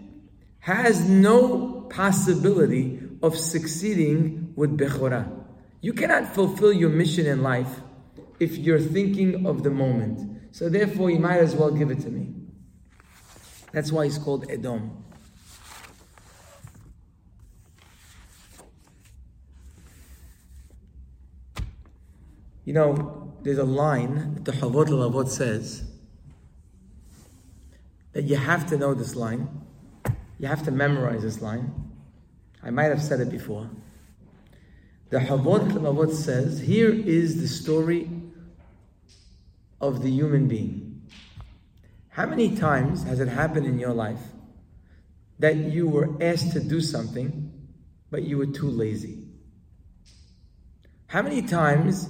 has 0.60 1.06
no 1.08 1.82
possibility 1.90 3.00
of 3.20 3.36
succeeding 3.36 4.52
with 4.54 4.78
Bechorah. 4.78 5.28
You 5.80 5.92
cannot 5.92 6.32
fulfill 6.32 6.72
your 6.72 6.88
mission 6.88 7.26
in 7.26 7.42
life 7.42 7.80
if 8.38 8.56
you're 8.56 8.80
thinking 8.80 9.44
of 9.44 9.64
the 9.64 9.70
moment. 9.70 10.54
So 10.54 10.68
therefore, 10.68 11.10
you 11.10 11.18
might 11.18 11.38
as 11.38 11.56
well 11.56 11.72
give 11.72 11.90
it 11.90 12.00
to 12.02 12.10
me. 12.10 12.32
That's 13.72 13.90
why 13.90 14.04
he's 14.04 14.18
called 14.18 14.46
Edom. 14.48 15.04
You 22.64 22.72
know, 22.72 23.23
there's 23.44 23.58
a 23.58 23.64
line 23.64 24.34
that 24.34 24.46
the 24.46 24.52
Chovot 24.52 24.86
HaLevavot 24.88 25.28
says 25.28 25.84
that 28.14 28.24
you 28.24 28.36
have 28.36 28.66
to 28.70 28.78
know 28.78 28.94
this 28.94 29.14
line. 29.14 29.48
You 30.38 30.48
have 30.48 30.64
to 30.64 30.70
memorize 30.70 31.22
this 31.22 31.42
line. 31.42 31.72
I 32.62 32.70
might 32.70 32.84
have 32.84 33.02
said 33.02 33.20
it 33.20 33.30
before. 33.30 33.68
The 35.10 35.18
Chovot 35.18 35.72
HaLevavot 35.72 36.14
says, 36.14 36.60
here 36.60 36.90
is 36.90 37.38
the 37.40 37.46
story 37.46 38.10
of 39.78 40.02
the 40.02 40.10
human 40.10 40.48
being. 40.48 41.02
How 42.08 42.24
many 42.24 42.56
times 42.56 43.02
has 43.02 43.20
it 43.20 43.28
happened 43.28 43.66
in 43.66 43.78
your 43.78 43.92
life 43.92 44.22
that 45.38 45.56
you 45.56 45.86
were 45.86 46.10
asked 46.22 46.52
to 46.52 46.60
do 46.60 46.80
something, 46.80 47.52
but 48.10 48.22
you 48.22 48.38
were 48.38 48.46
too 48.46 48.70
lazy? 48.70 49.18
How 51.08 51.20
many 51.20 51.42
times 51.42 52.08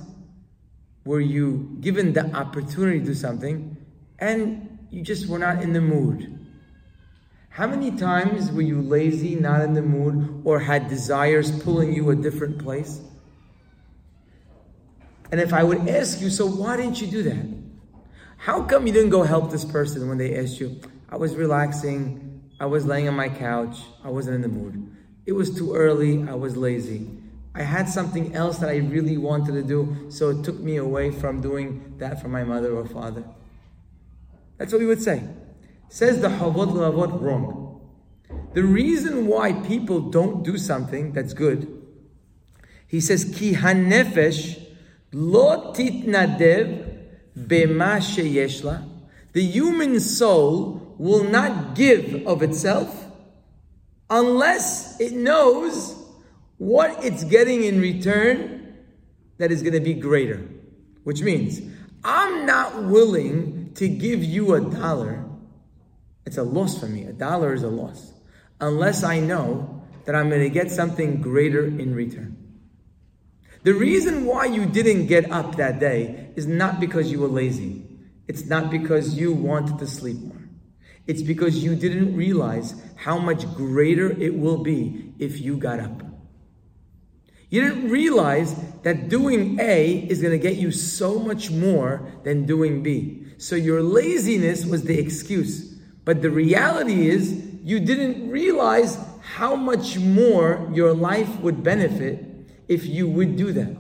were 1.05 1.21
you 1.21 1.77
given 1.81 2.13
the 2.13 2.35
opportunity 2.35 3.01
to 3.01 3.07
do 3.07 3.15
something 3.15 3.77
and 4.19 4.79
you 4.91 5.03
just 5.03 5.29
were 5.29 5.39
not 5.39 5.63
in 5.63 5.73
the 5.73 5.81
mood? 5.81 6.31
How 7.51 7.67
many 7.67 7.93
times 7.93 8.51
were 8.51 8.63
you 8.63 8.83
lazy, 8.83 9.37
not 9.37 9.61
in 9.61 9.75
the 9.75 9.83
mood, 9.83 10.43
or 10.45 10.59
had 10.59 10.89
desires 10.89 11.51
pulling 11.63 11.93
you 11.93 12.11
a 12.11 12.17
different 12.17 12.59
place? 12.59 13.01
And 15.31 15.41
if 15.41 15.53
I 15.53 15.63
would 15.63 15.89
ask 15.89 16.21
you, 16.21 16.31
so 16.31 16.47
why 16.47 16.77
didn't 16.77 17.01
you 17.01 17.07
do 17.07 17.23
that? 17.23 17.47
How 18.39 18.63
come 18.63 18.87
you 18.87 18.93
didn't 18.93 19.11
go 19.11 19.23
help 19.23 19.51
this 19.51 19.65
person 19.65 20.09
when 20.09 20.19
they 20.19 20.37
asked 20.37 20.59
you? 20.59 20.81
I 21.09 21.17
was 21.17 21.37
relaxing, 21.37 22.43
I 22.59 22.67
was 22.67 22.87
laying 22.87 23.09
on 23.09 23.15
my 23.15 23.29
couch, 23.29 23.79
I 24.03 24.11
wasn't 24.11 24.37
in 24.37 24.43
the 24.43 24.49
mood. 24.49 24.91
It 25.25 25.33
was 25.33 25.55
too 25.55 25.75
early, 25.75 26.27
I 26.29 26.35
was 26.35 26.57
lazy. 26.57 27.09
I 27.55 27.63
had 27.63 27.89
something 27.89 28.35
else 28.35 28.59
that 28.59 28.69
I 28.69 28.79
really 28.79 29.17
wanted 29.17 29.53
to 29.53 29.63
do, 29.63 30.07
so 30.09 30.31
it 30.31 30.43
took 30.43 30.59
me 30.59 30.77
away 30.77 31.13
from 31.13 31.41
doing 31.41 31.95
that 31.99 32.21
for 32.21 32.29
my 32.29 32.43
mother 32.43 32.75
or 32.75 32.85
father. 32.85 33.25
That's 34.59 34.73
what 34.73 34.81
we 34.81 34.87
would 34.87 35.03
say. 35.03 35.23
Says 35.89 36.21
the 36.21 36.29
Chovot 36.29 36.73
HaLevavot 36.73 37.21
wrong. 37.21 37.81
The 38.55 38.65
reason 38.65 39.27
why 39.27 39.53
people 39.53 40.01
don't 40.01 40.43
do 40.43 40.59
something 40.59 41.13
that's 41.13 41.33
good, 41.33 41.83
he 42.89 43.01
says, 43.01 43.33
Ki 43.37 43.53
hanefesh 43.55 44.61
lo 45.13 45.73
titnadev 45.73 47.47
bema 47.47 47.99
sheyeshla. 47.99 48.89
The 49.33 49.43
human 49.43 50.01
soul 50.01 50.95
will 50.99 51.25
not 51.25 51.75
give 51.75 52.27
of 52.27 52.43
itself 52.43 53.07
unless 54.09 55.01
it 55.01 55.13
knows 55.13 56.04
what 56.65 57.05
it's 57.05 57.25
getting 57.25 57.63
in 57.63 57.79
return 57.79 58.75
that 59.37 59.53
is 59.53 59.61
going 59.61 59.75
to 59.75 59.81
be 59.81 59.93
greater. 59.93 60.41
Which 61.03 61.21
means, 61.21 61.61
I'm 62.03 62.47
not 62.47 62.85
willing 62.85 63.75
to 63.75 63.87
give 63.87 64.25
you 64.25 64.55
a 64.55 64.63
dollar. 64.63 65.27
It's 66.25 66.39
a 66.39 66.43
loss 66.43 66.81
for 66.81 66.87
me. 66.87 67.05
A 67.05 67.13
dollar 67.13 67.53
is 67.53 67.63
a 67.63 67.69
loss. 67.69 68.15
Unless 68.61 69.05
I 69.05 69.21
know 69.21 69.83
that 70.07 70.15
I'm 70.15 70.31
going 70.31 70.41
to 70.41 70.49
get 70.49 70.71
something 70.71 71.21
greater 71.21 71.67
in 71.67 71.95
return. 71.95 72.37
The 73.65 73.75
reason 73.75 74.25
why 74.25 74.47
you 74.47 74.65
didn't 74.65 75.07
get 75.07 75.31
up 75.31 75.57
that 75.57 75.81
day 75.81 76.31
is 76.35 76.47
not 76.47 76.81
because 76.81 77.13
you 77.13 77.21
were 77.21 77.29
lazy. 77.29 77.85
It's 78.27 78.47
not 78.47 78.71
because 78.71 79.19
you 79.19 79.35
wanted 79.35 79.79
to 79.81 79.87
sleep 79.87 80.17
more. 80.17 80.49
It's 81.07 81.21
because 81.21 81.63
you 81.63 81.77
didn't 81.77 82.17
realize 82.17 82.75
how 82.97 83.19
much 83.19 83.53
greater 83.55 84.11
it 84.11 84.35
will 84.39 84.63
be 84.63 85.13
if 85.19 85.43
you 85.43 85.59
got 85.59 85.81
up. 85.81 86.14
You 87.55 87.61
didn't 87.61 87.89
realize 87.89 88.53
that 88.83 89.09
doing 89.09 89.61
A 89.61 90.09
is 90.09 90.21
going 90.21 90.33
to 90.33 90.41
get 90.41 90.57
you 90.57 90.73
so 90.73 91.21
much 91.21 91.53
more 91.53 92.05
than 92.25 92.47
doing 92.47 92.83
B. 92.83 93.27
So 93.39 93.55
your 93.55 93.81
laziness 93.81 94.67
was 94.67 94.83
the 94.83 94.99
excuse. 94.99 95.73
But 96.05 96.21
the 96.21 96.31
reality 96.31 97.09
is, 97.09 97.47
you 97.63 97.79
didn't 97.79 98.29
realize 98.29 98.99
how 99.37 99.55
much 99.55 100.01
more 100.01 100.69
your 100.75 100.93
life 100.95 101.39
would 101.43 101.63
benefit 101.63 102.27
if 102.67 102.87
you 102.87 103.07
would 103.07 103.37
do 103.37 103.53
that. 103.53 103.77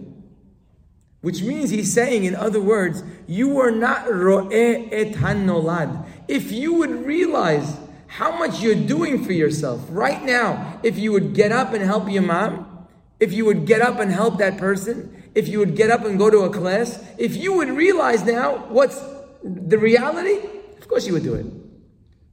Which 1.22 1.42
means 1.42 1.70
he's 1.70 1.92
saying, 1.92 2.26
in 2.26 2.36
other 2.36 2.60
words, 2.60 3.02
you 3.26 3.58
are 3.58 3.72
not 3.72 4.06
ro'eh 4.06 4.88
et 4.92 5.14
hanolad. 5.14 6.06
If 6.28 6.52
you 6.52 6.74
would 6.74 7.04
realize 7.04 7.76
how 8.06 8.38
much 8.38 8.62
you're 8.62 8.76
doing 8.76 9.24
for 9.24 9.32
yourself 9.32 9.84
right 9.90 10.22
now, 10.22 10.78
if 10.84 10.96
you 10.96 11.10
would 11.10 11.34
get 11.34 11.50
up 11.50 11.72
and 11.72 11.84
help 11.84 12.08
your 12.08 12.22
mom, 12.22 12.70
if 13.20 13.32
you 13.32 13.44
would 13.44 13.66
get 13.66 13.80
up 13.80 13.98
and 14.00 14.10
help 14.10 14.38
that 14.38 14.58
person, 14.58 15.30
if 15.34 15.48
you 15.48 15.58
would 15.58 15.76
get 15.76 15.90
up 15.90 16.04
and 16.04 16.18
go 16.18 16.30
to 16.30 16.40
a 16.40 16.50
class, 16.50 17.02
if 17.18 17.36
you 17.36 17.54
would 17.54 17.68
realize 17.68 18.24
now 18.24 18.66
what's 18.68 19.00
the 19.42 19.78
reality, 19.78 20.38
of 20.78 20.88
course 20.88 21.06
you 21.06 21.12
would 21.12 21.22
do 21.22 21.34
it. 21.34 21.46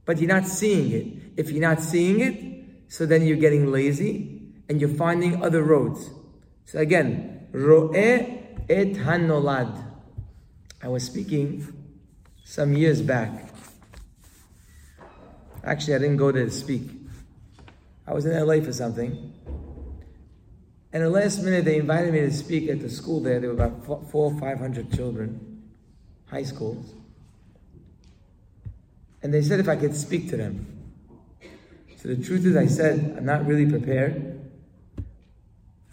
But 0.04 0.18
you're 0.18 0.28
not 0.28 0.46
seeing 0.46 0.90
it. 0.92 1.06
If 1.36 1.50
you're 1.50 1.62
not 1.62 1.80
seeing 1.80 2.20
it, 2.20 2.92
so 2.92 3.06
then 3.06 3.24
you're 3.26 3.36
getting 3.36 3.70
lazy 3.70 4.52
and 4.68 4.80
you're 4.80 4.90
finding 4.90 5.42
other 5.42 5.62
roads. 5.62 6.10
So 6.64 6.78
again, 6.78 7.48
ro'eh 7.52 8.42
et 8.68 8.94
hanolad. 8.94 9.84
I 10.82 10.88
was 10.88 11.04
speaking 11.04 11.66
some 12.44 12.72
years 12.74 13.00
back. 13.00 13.50
Actually, 15.64 15.94
I 15.94 15.98
didn't 15.98 16.16
go 16.16 16.32
there 16.32 16.44
to 16.44 16.50
speak. 16.50 16.82
I 18.06 18.12
was 18.12 18.26
in 18.26 18.34
LA 18.34 18.60
for 18.64 18.72
something. 18.72 19.31
And 20.92 21.02
the 21.02 21.08
last 21.08 21.42
minute, 21.42 21.64
they 21.64 21.78
invited 21.78 22.12
me 22.12 22.20
to 22.20 22.30
speak 22.30 22.68
at 22.68 22.80
the 22.80 22.90
school 22.90 23.20
there. 23.20 23.40
There 23.40 23.54
were 23.54 23.64
about 23.64 23.84
four 24.10 24.32
or 24.32 24.38
five 24.38 24.58
hundred 24.58 24.92
children, 24.92 25.62
high 26.26 26.42
schools. 26.42 26.92
And 29.22 29.32
they 29.32 29.40
said 29.40 29.60
if 29.60 29.68
I 29.68 29.76
could 29.76 29.96
speak 29.96 30.28
to 30.30 30.36
them. 30.36 30.66
So 31.96 32.08
the 32.08 32.22
truth 32.22 32.44
is, 32.44 32.56
I 32.56 32.66
said, 32.66 33.14
I'm 33.16 33.24
not 33.24 33.46
really 33.46 33.64
prepared, 33.64 34.50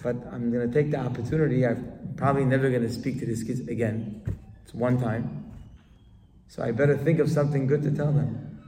but 0.01 0.15
I'm 0.31 0.51
going 0.51 0.67
to 0.67 0.73
take 0.73 0.91
the 0.91 0.99
opportunity. 0.99 1.65
I'm 1.65 2.15
probably 2.17 2.45
never 2.45 2.69
going 2.69 2.81
to 2.81 2.91
speak 2.91 3.19
to 3.19 3.25
these 3.25 3.43
kids 3.43 3.59
again. 3.61 4.23
It's 4.63 4.73
one 4.73 4.99
time. 4.99 5.53
So 6.47 6.63
I 6.63 6.71
better 6.71 6.97
think 6.97 7.19
of 7.19 7.29
something 7.29 7.67
good 7.67 7.83
to 7.83 7.91
tell 7.91 8.11
them. 8.11 8.59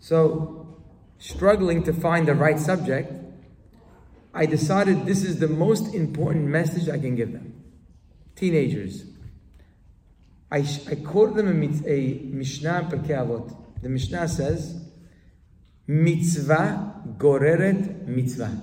So, 0.00 0.78
struggling 1.18 1.82
to 1.84 1.92
find 1.92 2.26
the 2.26 2.34
right 2.34 2.58
subject, 2.58 3.12
I 4.34 4.46
decided 4.46 5.06
this 5.06 5.22
is 5.22 5.38
the 5.38 5.48
most 5.48 5.94
important 5.94 6.46
message 6.46 6.88
I 6.88 6.98
can 6.98 7.14
give 7.14 7.32
them. 7.32 7.54
Teenagers. 8.34 9.04
I, 10.50 10.66
I 10.90 10.96
quoted 10.96 11.36
them 11.36 11.62
a, 11.62 11.88
a 11.88 12.20
Mishnah 12.24 12.88
Pirkei 12.90 13.10
Avot. 13.10 13.56
The 13.80 13.88
Mishnah 13.88 14.28
says, 14.28 14.84
Mitzvah 15.86 17.02
goreret 17.16 18.06
mitzvah. 18.06 18.58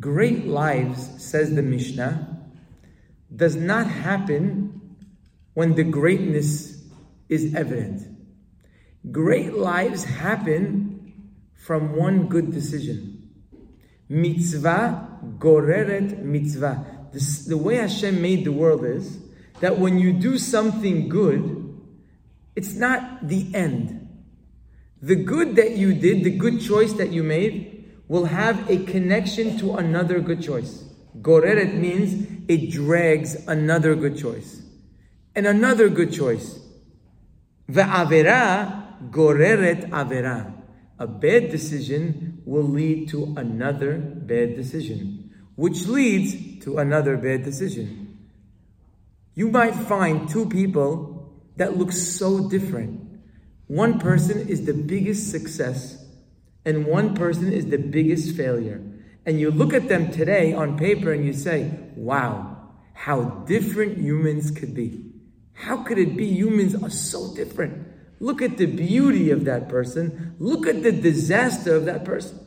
Great 0.00 0.46
lives, 0.46 1.22
says 1.22 1.54
the 1.54 1.62
Mishnah, 1.62 2.38
does 3.34 3.54
not 3.54 3.86
happen 3.86 4.96
when 5.54 5.74
the 5.74 5.84
greatness 5.84 6.82
is 7.28 7.54
evident. 7.54 8.02
Great 9.12 9.54
lives 9.54 10.04
happen 10.04 11.12
from 11.54 11.94
one 11.94 12.28
good 12.28 12.52
decision. 12.52 13.17
Mitzvah 14.08 15.20
goreret 15.38 16.22
mitzvah. 16.22 17.08
This, 17.12 17.44
the 17.44 17.56
way 17.56 17.76
Hashem 17.76 18.20
made 18.20 18.44
the 18.44 18.52
world 18.52 18.84
is 18.84 19.18
that 19.60 19.78
when 19.78 19.98
you 19.98 20.12
do 20.12 20.38
something 20.38 21.08
good, 21.08 21.64
it's 22.54 22.74
not 22.74 23.28
the 23.28 23.54
end. 23.54 24.08
The 25.00 25.16
good 25.16 25.56
that 25.56 25.76
you 25.76 25.94
did, 25.94 26.24
the 26.24 26.36
good 26.36 26.60
choice 26.60 26.92
that 26.94 27.12
you 27.12 27.22
made, 27.22 27.84
will 28.08 28.24
have 28.24 28.68
a 28.70 28.84
connection 28.84 29.58
to 29.58 29.76
another 29.76 30.20
good 30.20 30.42
choice. 30.42 30.84
Goreret 31.20 31.74
means 31.74 32.26
it 32.48 32.70
drags 32.70 33.46
another 33.46 33.94
good 33.94 34.18
choice. 34.18 34.62
And 35.34 35.46
another 35.46 35.88
good 35.88 36.12
choice. 36.12 36.58
Ve'avera 37.70 39.10
goreret 39.10 39.90
avera. 39.90 40.57
A 40.98 41.06
bad 41.06 41.50
decision 41.50 42.42
will 42.44 42.64
lead 42.64 43.08
to 43.10 43.34
another 43.36 43.98
bad 43.98 44.56
decision. 44.56 45.28
which 45.58 45.88
leads 45.88 46.64
to 46.64 46.78
another 46.78 47.16
bad 47.16 47.42
decision. 47.42 48.16
You 49.34 49.50
might 49.50 49.74
find 49.74 50.28
two 50.28 50.46
people 50.46 51.34
that 51.56 51.76
look 51.76 51.90
so 51.90 52.48
different. 52.48 53.00
One 53.66 53.98
person 53.98 54.48
is 54.48 54.66
the 54.66 54.72
biggest 54.72 55.32
success, 55.32 56.06
and 56.64 56.86
one 56.86 57.16
person 57.16 57.52
is 57.52 57.66
the 57.66 57.76
biggest 57.76 58.36
failure. 58.36 58.80
And 59.26 59.40
you 59.40 59.50
look 59.50 59.74
at 59.74 59.88
them 59.88 60.12
today 60.12 60.52
on 60.52 60.78
paper 60.78 61.12
and 61.12 61.26
you 61.26 61.32
say, 61.32 61.72
wow, 61.96 62.68
how 62.94 63.42
different 63.48 63.98
humans 63.98 64.52
could 64.52 64.74
be. 64.74 65.10
How 65.54 65.82
could 65.82 65.98
it 65.98 66.16
be 66.16 66.26
humans 66.26 66.80
are 66.80 66.88
so 66.88 67.34
different? 67.34 67.87
Look 68.20 68.42
at 68.42 68.58
the 68.58 68.66
beauty 68.66 69.30
of 69.30 69.44
that 69.44 69.68
person. 69.68 70.34
Look 70.38 70.66
at 70.66 70.82
the 70.82 70.92
disaster 70.92 71.74
of 71.76 71.84
that 71.84 72.04
person. 72.04 72.38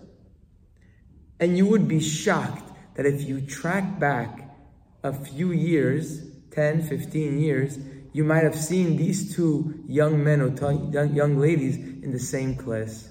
And 1.40 1.58
you 1.58 1.66
would 1.68 1.88
be 1.88 2.00
shocked 2.00 2.72
that 2.96 3.06
if 3.06 3.28
you 3.28 3.42
track 3.42 4.00
back 4.00 4.56
a 5.04 5.14
few 5.14 5.52
years, 5.52 6.22
10, 6.52 6.84
15 6.84 7.40
years, 7.40 7.80
you 8.14 8.24
might 8.24 8.44
have 8.44 8.56
seen 8.56 8.98
these 8.98 9.36
two 9.36 9.84
young 9.88 10.24
men 10.24 10.42
or 10.42 10.74
young 11.06 11.40
ladies 11.40 11.78
in 11.78 12.12
the 12.12 12.20
same 12.20 12.56
class. 12.56 13.10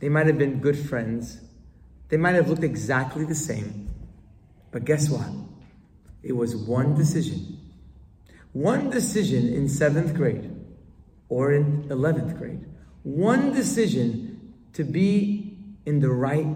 They 0.00 0.08
might 0.08 0.26
have 0.26 0.38
been 0.38 0.60
good 0.60 0.78
friends. 0.78 1.38
They 2.08 2.16
might 2.16 2.34
have 2.34 2.48
looked 2.48 2.64
exactly 2.64 3.24
the 3.24 3.34
same. 3.34 3.90
But 4.70 4.84
guess 4.84 5.08
what? 5.10 5.28
It 6.22 6.32
was 6.32 6.56
one 6.56 6.94
decision. 6.94 7.58
One 8.52 8.90
decision 8.90 9.52
in 9.52 9.68
seventh 9.68 10.14
grade 10.14 10.51
or 11.32 11.50
in 11.50 11.82
11th 11.88 12.36
grade. 12.36 12.62
One 13.04 13.54
decision 13.54 14.52
to 14.74 14.84
be 14.84 15.56
in 15.86 15.98
the 16.00 16.10
right 16.10 16.46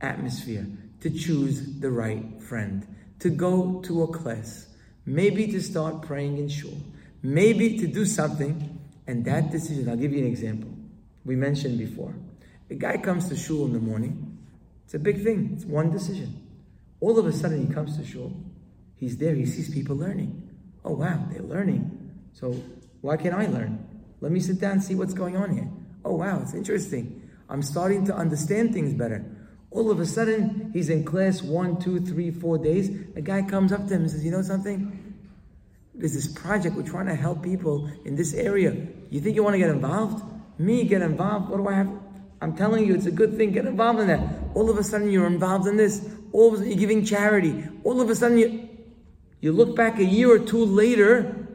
atmosphere, 0.00 0.66
to 1.02 1.10
choose 1.10 1.78
the 1.78 1.92
right 1.92 2.42
friend, 2.42 2.84
to 3.20 3.30
go 3.30 3.80
to 3.82 4.02
a 4.02 4.08
class, 4.08 4.66
maybe 5.06 5.46
to 5.46 5.62
start 5.62 6.02
praying 6.02 6.38
in 6.38 6.48
shul, 6.48 6.76
maybe 7.22 7.78
to 7.78 7.86
do 7.86 8.04
something. 8.04 8.80
And 9.06 9.24
that 9.26 9.52
decision, 9.52 9.88
I'll 9.88 9.96
give 9.96 10.12
you 10.12 10.18
an 10.18 10.26
example. 10.26 10.70
We 11.24 11.36
mentioned 11.36 11.78
before. 11.78 12.12
A 12.68 12.74
guy 12.74 12.96
comes 12.96 13.28
to 13.28 13.36
shul 13.36 13.64
in 13.66 13.72
the 13.72 13.78
morning. 13.78 14.38
It's 14.86 14.94
a 14.94 14.98
big 14.98 15.22
thing. 15.22 15.52
It's 15.54 15.64
one 15.64 15.92
decision. 15.92 16.48
All 16.98 17.16
of 17.16 17.26
a 17.26 17.32
sudden, 17.32 17.64
he 17.64 17.72
comes 17.72 17.96
to 17.96 18.04
shul. 18.04 18.32
He's 18.96 19.18
there. 19.18 19.36
He 19.36 19.46
sees 19.46 19.70
people 19.70 19.94
learning. 19.94 20.50
Oh, 20.84 20.94
wow, 20.94 21.26
they're 21.30 21.42
learning. 21.42 22.12
So 22.32 22.60
why 23.02 23.16
can't 23.16 23.36
I 23.36 23.46
learn? 23.46 23.79
Let 24.20 24.32
me 24.32 24.40
sit 24.40 24.60
down 24.60 24.72
and 24.72 24.82
see 24.82 24.94
what's 24.94 25.14
going 25.14 25.36
on 25.36 25.52
here. 25.52 25.68
Oh, 26.04 26.16
wow, 26.16 26.40
it's 26.42 26.54
interesting. 26.54 27.28
I'm 27.48 27.62
starting 27.62 28.04
to 28.06 28.14
understand 28.14 28.72
things 28.72 28.94
better. 28.94 29.24
All 29.70 29.90
of 29.90 30.00
a 30.00 30.06
sudden, 30.06 30.70
he's 30.72 30.90
in 30.90 31.04
class 31.04 31.42
one, 31.42 31.78
two, 31.80 32.00
three, 32.00 32.30
four 32.30 32.58
days. 32.58 32.90
A 33.16 33.20
guy 33.20 33.42
comes 33.42 33.72
up 33.72 33.86
to 33.86 33.94
him 33.94 34.02
and 34.02 34.10
says, 34.10 34.24
You 34.24 34.30
know 34.32 34.42
something? 34.42 35.14
There's 35.94 36.14
this 36.14 36.28
project. 36.28 36.76
We're 36.76 36.82
trying 36.82 37.06
to 37.06 37.14
help 37.14 37.42
people 37.42 37.90
in 38.04 38.16
this 38.16 38.34
area. 38.34 38.74
You 39.10 39.20
think 39.20 39.36
you 39.36 39.42
want 39.42 39.54
to 39.54 39.58
get 39.58 39.70
involved? 39.70 40.24
Me 40.58 40.84
get 40.84 41.02
involved? 41.02 41.50
What 41.50 41.58
do 41.58 41.68
I 41.68 41.74
have? 41.74 41.90
I'm 42.40 42.56
telling 42.56 42.86
you, 42.86 42.94
it's 42.94 43.06
a 43.06 43.12
good 43.12 43.36
thing. 43.36 43.52
Get 43.52 43.66
involved 43.66 44.00
in 44.00 44.06
that. 44.08 44.20
All 44.54 44.70
of 44.70 44.78
a 44.78 44.82
sudden, 44.82 45.10
you're 45.10 45.26
involved 45.26 45.66
in 45.66 45.76
this. 45.76 46.08
All 46.32 46.48
of 46.48 46.54
a 46.54 46.56
sudden, 46.58 46.72
you're 46.72 46.80
giving 46.80 47.04
charity. 47.04 47.64
All 47.84 48.00
of 48.00 48.08
a 48.08 48.16
sudden, 48.16 48.38
you, 48.38 48.68
you 49.40 49.52
look 49.52 49.76
back 49.76 49.98
a 49.98 50.04
year 50.04 50.30
or 50.30 50.38
two 50.38 50.64
later, 50.64 51.48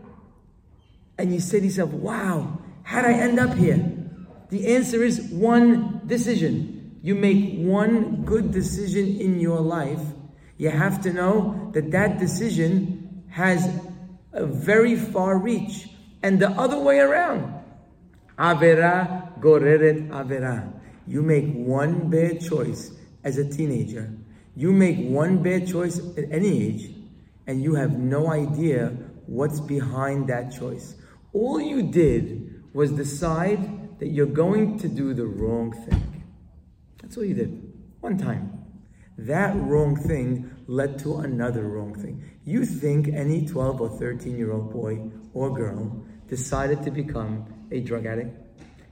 and 1.18 1.34
you 1.34 1.40
say 1.40 1.60
to 1.60 1.66
yourself, 1.66 1.92
wow, 1.92 2.60
how 2.84 3.02
did 3.02 3.12
I 3.12 3.14
end 3.14 3.40
up 3.40 3.56
here? 3.56 3.92
The 4.50 4.76
answer 4.76 5.04
is 5.04 5.22
one 5.22 6.02
decision 6.06 6.76
you 7.06 7.14
make 7.14 7.60
one 7.60 8.24
good 8.26 8.52
decision 8.52 9.22
in 9.22 9.40
your 9.40 9.60
life, 9.60 10.02
you 10.58 10.72
have 10.72 11.04
to 11.04 11.14
know 11.14 11.70
that 11.76 11.92
that 11.92 12.18
decision 12.18 13.24
has 13.30 13.80
a 14.34 14.44
very 14.44 14.96
far 14.96 15.38
reach. 15.38 15.88
And 16.24 16.40
the 16.40 16.50
other 16.50 16.80
way 16.80 16.98
around. 16.98 17.64
Avera 18.40 19.40
goreret 19.40 20.10
avera. 20.10 20.74
You 21.06 21.22
make 21.22 21.54
one 21.54 22.10
bad 22.10 22.42
choice 22.42 22.92
as 23.24 23.38
a 23.38 23.48
teenager. 23.48 24.12
You 24.56 24.72
make 24.72 24.98
one 24.98 25.44
bad 25.44 25.68
choice 25.68 26.00
at 26.18 26.32
any 26.32 26.64
age, 26.70 26.90
and 27.46 27.62
you 27.62 27.76
have 27.76 28.00
no 28.00 28.32
idea 28.32 28.98
what's 29.28 29.60
behind 29.60 30.28
that 30.30 30.52
choice. 30.58 30.96
All 31.36 31.60
you 31.60 31.84
did 31.84 32.64
was 32.74 32.92
decide 32.92 34.00
that 34.00 34.08
you're 34.08 34.26
going 34.26 34.80
to 34.80 34.88
do 34.88 35.14
the 35.14 35.26
wrong 35.26 35.74
thing. 35.74 36.24
That's 37.02 37.18
all 37.18 37.26
you 37.26 37.34
did. 37.34 37.74
One 38.00 38.18
time. 38.18 38.64
That 39.18 39.54
wrong 39.58 39.98
thing 39.98 40.50
led 40.68 40.98
to 41.00 41.18
another 41.18 41.68
wrong 41.68 41.94
thing. 41.94 42.24
You 42.46 42.64
think 42.66 43.10
any 43.10 43.46
12 43.46 43.82
or 43.82 43.90
13 43.90 44.38
year 44.38 44.54
old 44.54 44.72
boy 44.72 45.12
or 45.34 45.54
girl 45.54 46.06
decided 46.30 46.84
to 46.84 46.92
become 46.92 47.68
a 47.70 47.82
drug 47.82 48.06
addict? 48.06 48.34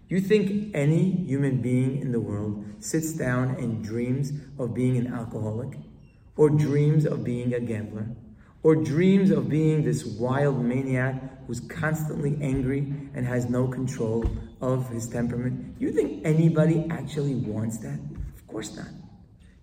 You 0.10 0.20
think 0.20 0.76
any 0.76 1.12
human 1.12 1.62
being 1.62 2.02
in 2.02 2.12
the 2.12 2.20
world 2.20 2.66
sits 2.80 3.14
down 3.14 3.56
and 3.56 3.82
dreams 3.82 4.34
of 4.60 4.74
being 4.74 4.98
an 4.98 5.14
alcoholic? 5.14 5.78
Or 6.36 6.50
dreams 6.50 7.06
of 7.06 7.24
being 7.24 7.54
a 7.54 7.62
gambler? 7.62 8.08
Or 8.64 8.76
dreams 8.76 9.32
of 9.32 9.48
being 9.48 9.86
this 9.86 10.04
wild 10.04 10.62
maniac 10.62 11.33
who's 11.48 11.60
constantly 11.60 12.38
angry 12.42 12.80
and 13.14 13.26
has 13.26 13.50
no 13.50 13.68
control 13.68 14.26
of 14.62 14.90
his 14.90 15.08
temperament. 15.08 15.76
You 15.80 15.92
think 15.92 16.26
anybody 16.26 16.88
actually 16.90 17.36
wants 17.36 17.78
that? 17.80 18.00
Of 18.36 18.48
course 18.48 18.76
not. 18.76 18.88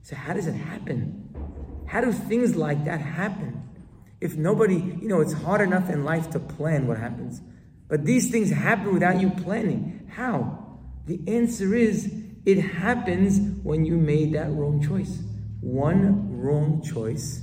So, 0.03 0.17
how 0.17 0.35
does 0.35 0.47
it 0.47 0.55
happen? 0.55 1.85
How 1.87 2.01
do 2.01 2.13
things 2.13 2.57
like 2.57 2.85
that 2.85 3.01
happen? 3.01 3.63
If 4.21 4.37
nobody, 4.37 4.77
you 4.77 5.09
know, 5.09 5.21
it's 5.21 5.33
hard 5.33 5.61
enough 5.61 5.89
in 5.89 6.05
life 6.05 6.31
to 6.31 6.39
plan 6.39 6.87
what 6.87 6.99
happens, 6.99 7.41
but 7.89 8.05
these 8.05 8.31
things 8.31 8.51
happen 8.51 8.93
without 8.93 9.21
you 9.21 9.31
planning. 9.31 10.09
How? 10.15 10.79
The 11.07 11.21
answer 11.27 11.75
is 11.75 12.13
it 12.45 12.61
happens 12.61 13.41
when 13.63 13.85
you 13.85 13.97
made 13.97 14.35
that 14.35 14.51
wrong 14.51 14.83
choice. 14.87 15.23
One 15.61 16.41
wrong 16.41 16.83
choice 16.83 17.43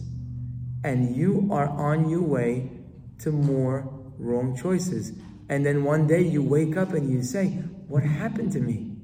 and 0.84 1.16
you 1.16 1.50
are 1.52 1.68
on 1.68 2.10
your 2.10 2.22
way 2.22 2.72
to 3.20 3.32
more 3.32 3.97
wrong 4.18 4.56
choices. 4.56 5.14
And 5.50 5.66
then 5.66 5.84
one 5.84 6.08
day 6.08 6.22
you 6.22 6.44
wake 6.44 6.76
up 6.78 6.94
and 6.94 7.10
you 7.10 7.24
say, 7.24 7.48
What 7.88 8.04
happened 8.04 8.52
to 8.54 8.60
me? 8.60 8.98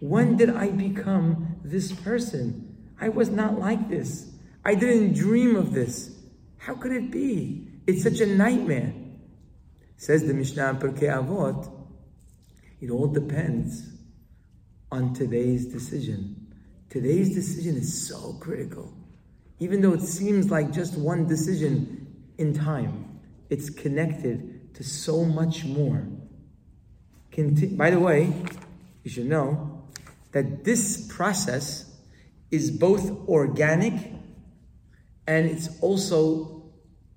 When 0.00 0.36
did 0.36 0.50
I 0.50 0.68
become 0.68 1.56
this 1.64 1.92
person? 1.92 2.92
I 3.00 3.08
was 3.08 3.28
not 3.28 3.58
like 3.58 3.88
this. 3.88 4.30
I 4.64 4.74
didn't 4.74 5.14
dream 5.14 5.56
of 5.56 5.72
this. 5.72 6.16
How 6.58 6.74
could 6.74 6.92
it 6.92 7.10
be? 7.10 7.68
It's 7.86 8.02
such 8.02 8.20
a 8.20 8.26
nightmare. 8.26 8.92
Says 9.96 10.24
the 10.24 10.34
Mishnah 10.34 10.78
Pirkei 10.80 11.08
Avot, 11.08 11.70
it 12.80 12.90
all 12.90 13.08
depends 13.08 13.90
on 14.92 15.12
today's 15.14 15.66
decision. 15.66 16.46
Today's 16.88 17.34
decision 17.34 17.76
is 17.76 18.08
so 18.08 18.34
critical. 18.40 18.92
Even 19.58 19.80
though 19.80 19.92
it 19.92 20.02
seems 20.02 20.50
like 20.50 20.70
just 20.72 20.96
one 20.96 21.26
decision 21.26 22.06
in 22.38 22.54
time, 22.54 23.07
it's 23.50 23.70
connected 23.70 24.74
to 24.74 24.84
so 24.84 25.24
much 25.24 25.64
more. 25.64 26.06
By 27.76 27.90
the 27.90 28.00
way, 28.00 28.32
you 29.04 29.10
should 29.10 29.26
know 29.26 29.84
that 30.32 30.64
this 30.64 31.06
process 31.08 31.96
is 32.50 32.70
both 32.70 33.10
organic 33.28 34.12
and 35.26 35.46
it's 35.46 35.68
also 35.80 36.64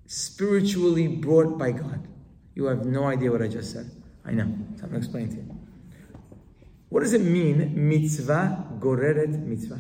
spiritually 0.06 1.08
brought 1.08 1.58
by 1.58 1.72
God. 1.72 2.08
You 2.54 2.66
have 2.66 2.86
no 2.86 3.06
idea 3.06 3.32
what 3.32 3.42
I 3.42 3.48
just 3.48 3.72
said. 3.72 3.90
I 4.26 4.32
know. 4.32 4.44
So 4.76 4.84
I'm 4.84 4.90
going 4.90 4.92
to 4.92 4.98
explain 4.98 5.30
to 5.30 5.36
you. 5.38 5.58
What 6.90 7.02
does 7.02 7.14
it 7.14 7.22
mean, 7.22 7.88
mitzvah 7.90 8.78
goreret 8.80 9.40
mitzvah? 9.40 9.80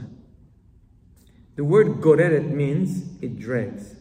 The 1.56 1.64
word 1.66 1.99
goreret 1.99 2.49
means 2.49 3.22
it 3.22 3.38
drags. 3.38 3.95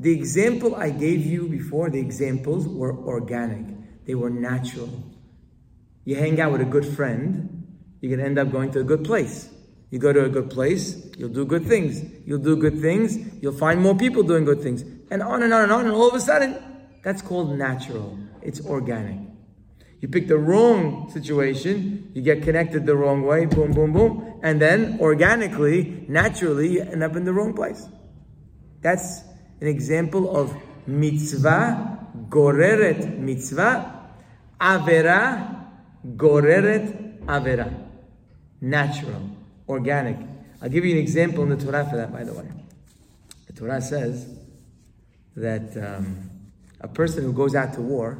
The 0.00 0.12
example 0.12 0.76
I 0.76 0.90
gave 0.90 1.26
you 1.26 1.48
before, 1.48 1.90
the 1.90 1.98
examples 1.98 2.68
were 2.68 2.96
organic. 2.96 3.66
They 4.06 4.14
were 4.14 4.30
natural. 4.30 4.88
You 6.04 6.16
hang 6.16 6.40
out 6.40 6.52
with 6.52 6.60
a 6.60 6.64
good 6.64 6.86
friend, 6.86 7.66
you're 8.00 8.10
going 8.10 8.20
to 8.20 8.26
end 8.26 8.38
up 8.38 8.50
going 8.50 8.70
to 8.72 8.80
a 8.80 8.84
good 8.84 9.04
place. 9.04 9.50
You 9.90 9.98
go 9.98 10.12
to 10.12 10.24
a 10.24 10.28
good 10.28 10.50
place, 10.50 10.96
you'll 11.16 11.30
do 11.30 11.44
good 11.44 11.66
things. 11.66 12.02
You'll 12.26 12.38
do 12.38 12.56
good 12.56 12.80
things, 12.80 13.18
you'll 13.42 13.56
find 13.56 13.80
more 13.80 13.96
people 13.96 14.22
doing 14.22 14.44
good 14.44 14.62
things. 14.62 14.82
And 15.10 15.22
on 15.22 15.42
and 15.42 15.52
on 15.52 15.64
and 15.64 15.72
on, 15.72 15.86
and 15.86 15.94
all 15.94 16.08
of 16.08 16.14
a 16.14 16.20
sudden, 16.20 16.56
that's 17.02 17.22
called 17.22 17.56
natural. 17.56 18.18
It's 18.42 18.64
organic. 18.64 19.18
You 20.00 20.08
pick 20.08 20.28
the 20.28 20.38
wrong 20.38 21.10
situation, 21.10 22.12
you 22.14 22.22
get 22.22 22.42
connected 22.42 22.86
the 22.86 22.94
wrong 22.94 23.22
way, 23.22 23.46
boom, 23.46 23.72
boom, 23.72 23.92
boom, 23.92 24.40
and 24.42 24.62
then 24.62 24.98
organically, 25.00 26.04
naturally, 26.08 26.74
you 26.74 26.82
end 26.82 27.02
up 27.02 27.16
in 27.16 27.24
the 27.24 27.32
wrong 27.32 27.52
place. 27.52 27.88
That's 28.80 29.22
an 29.60 29.66
example 29.66 30.36
of 30.36 30.54
mitzvah, 30.86 32.06
goreret 32.28 33.18
mitzvah, 33.18 34.10
avera, 34.60 35.66
goreret 36.16 37.24
avera. 37.26 37.86
Natural, 38.60 39.30
organic. 39.68 40.16
I'll 40.60 40.68
give 40.68 40.84
you 40.84 40.92
an 40.92 40.98
example 40.98 41.44
in 41.44 41.50
the 41.50 41.56
Torah 41.56 41.88
for 41.88 41.96
that, 41.96 42.12
by 42.12 42.24
the 42.24 42.32
way. 42.32 42.48
The 43.46 43.52
Torah 43.52 43.80
says 43.80 44.28
that 45.36 45.76
um, 45.76 46.30
a 46.80 46.88
person 46.88 47.24
who 47.24 47.32
goes 47.32 47.54
out 47.54 47.74
to 47.74 47.80
war, 47.80 48.18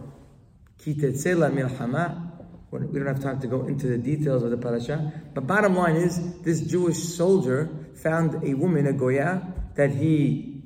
we 0.87 0.95
don't 0.95 3.07
have 3.07 3.23
time 3.23 3.41
to 3.41 3.47
go 3.47 3.67
into 3.67 3.89
the 3.89 3.99
details 3.99 4.43
of 4.43 4.51
the 4.51 4.57
parasha, 4.57 5.13
but 5.35 5.47
bottom 5.47 5.75
line 5.75 5.97
is 5.97 6.41
this 6.43 6.61
Jewish 6.61 6.99
soldier 6.99 7.69
found 7.95 8.45
a 8.45 8.55
woman, 8.55 8.87
a 8.87 8.93
Goya, 8.93 9.43
that 9.75 9.91
he 9.91 10.58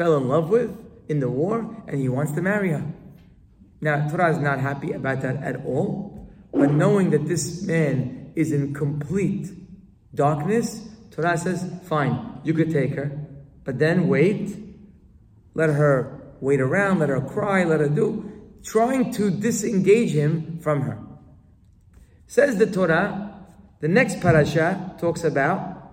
fell 0.00 0.16
in 0.16 0.28
love 0.28 0.48
with 0.48 0.70
in 1.10 1.20
the 1.20 1.28
war, 1.28 1.76
and 1.86 2.00
he 2.00 2.08
wants 2.08 2.32
to 2.32 2.40
marry 2.40 2.70
her. 2.70 2.82
Now, 3.82 4.08
Torah 4.08 4.30
is 4.30 4.38
not 4.38 4.58
happy 4.58 4.92
about 4.92 5.20
that 5.20 5.42
at 5.42 5.62
all, 5.66 6.26
but 6.54 6.72
knowing 6.72 7.10
that 7.10 7.28
this 7.28 7.62
man 7.64 8.32
is 8.34 8.50
in 8.50 8.72
complete 8.72 9.50
darkness, 10.14 10.88
Torah 11.10 11.36
says, 11.36 11.70
fine, 11.84 12.40
you 12.44 12.54
could 12.54 12.70
take 12.70 12.94
her, 12.94 13.10
but 13.64 13.78
then 13.78 14.08
wait, 14.08 14.56
let 15.52 15.68
her 15.68 16.22
wait 16.40 16.62
around, 16.62 17.00
let 17.00 17.10
her 17.10 17.20
cry, 17.20 17.64
let 17.64 17.80
her 17.80 17.88
do, 17.90 18.32
trying 18.64 19.12
to 19.12 19.30
disengage 19.30 20.12
him 20.12 20.60
from 20.62 20.80
her. 20.80 20.98
Says 22.26 22.56
the 22.56 22.66
Torah, 22.66 23.34
the 23.80 23.88
next 23.88 24.22
parasha 24.22 24.96
talks 24.98 25.24
about 25.24 25.92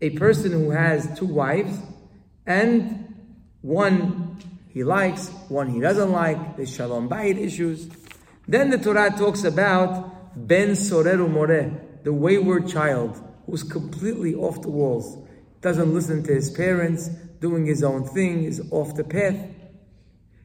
a 0.00 0.10
person 0.10 0.52
who 0.52 0.70
has 0.70 1.18
two 1.18 1.26
wives 1.26 1.76
and 2.46 2.99
one 3.62 4.38
he 4.68 4.84
likes, 4.84 5.28
one 5.48 5.68
he 5.68 5.80
doesn't 5.80 6.12
like, 6.12 6.56
the 6.56 6.66
shalom 6.66 7.08
bayit 7.08 7.38
issues. 7.38 7.88
Then 8.46 8.70
the 8.70 8.78
Torah 8.78 9.10
talks 9.10 9.44
about 9.44 10.46
ben 10.46 10.76
sorer 10.76 11.16
umoreh, 11.16 12.04
the 12.04 12.12
wayward 12.12 12.68
child 12.68 13.20
who's 13.46 13.62
completely 13.62 14.34
off 14.34 14.62
the 14.62 14.70
walls, 14.70 15.18
doesn't 15.60 15.92
listen 15.92 16.22
to 16.22 16.32
his 16.32 16.50
parents, 16.50 17.08
doing 17.40 17.66
his 17.66 17.82
own 17.82 18.04
thing, 18.04 18.44
is 18.44 18.62
off 18.70 18.94
the 18.94 19.04
path. 19.04 19.36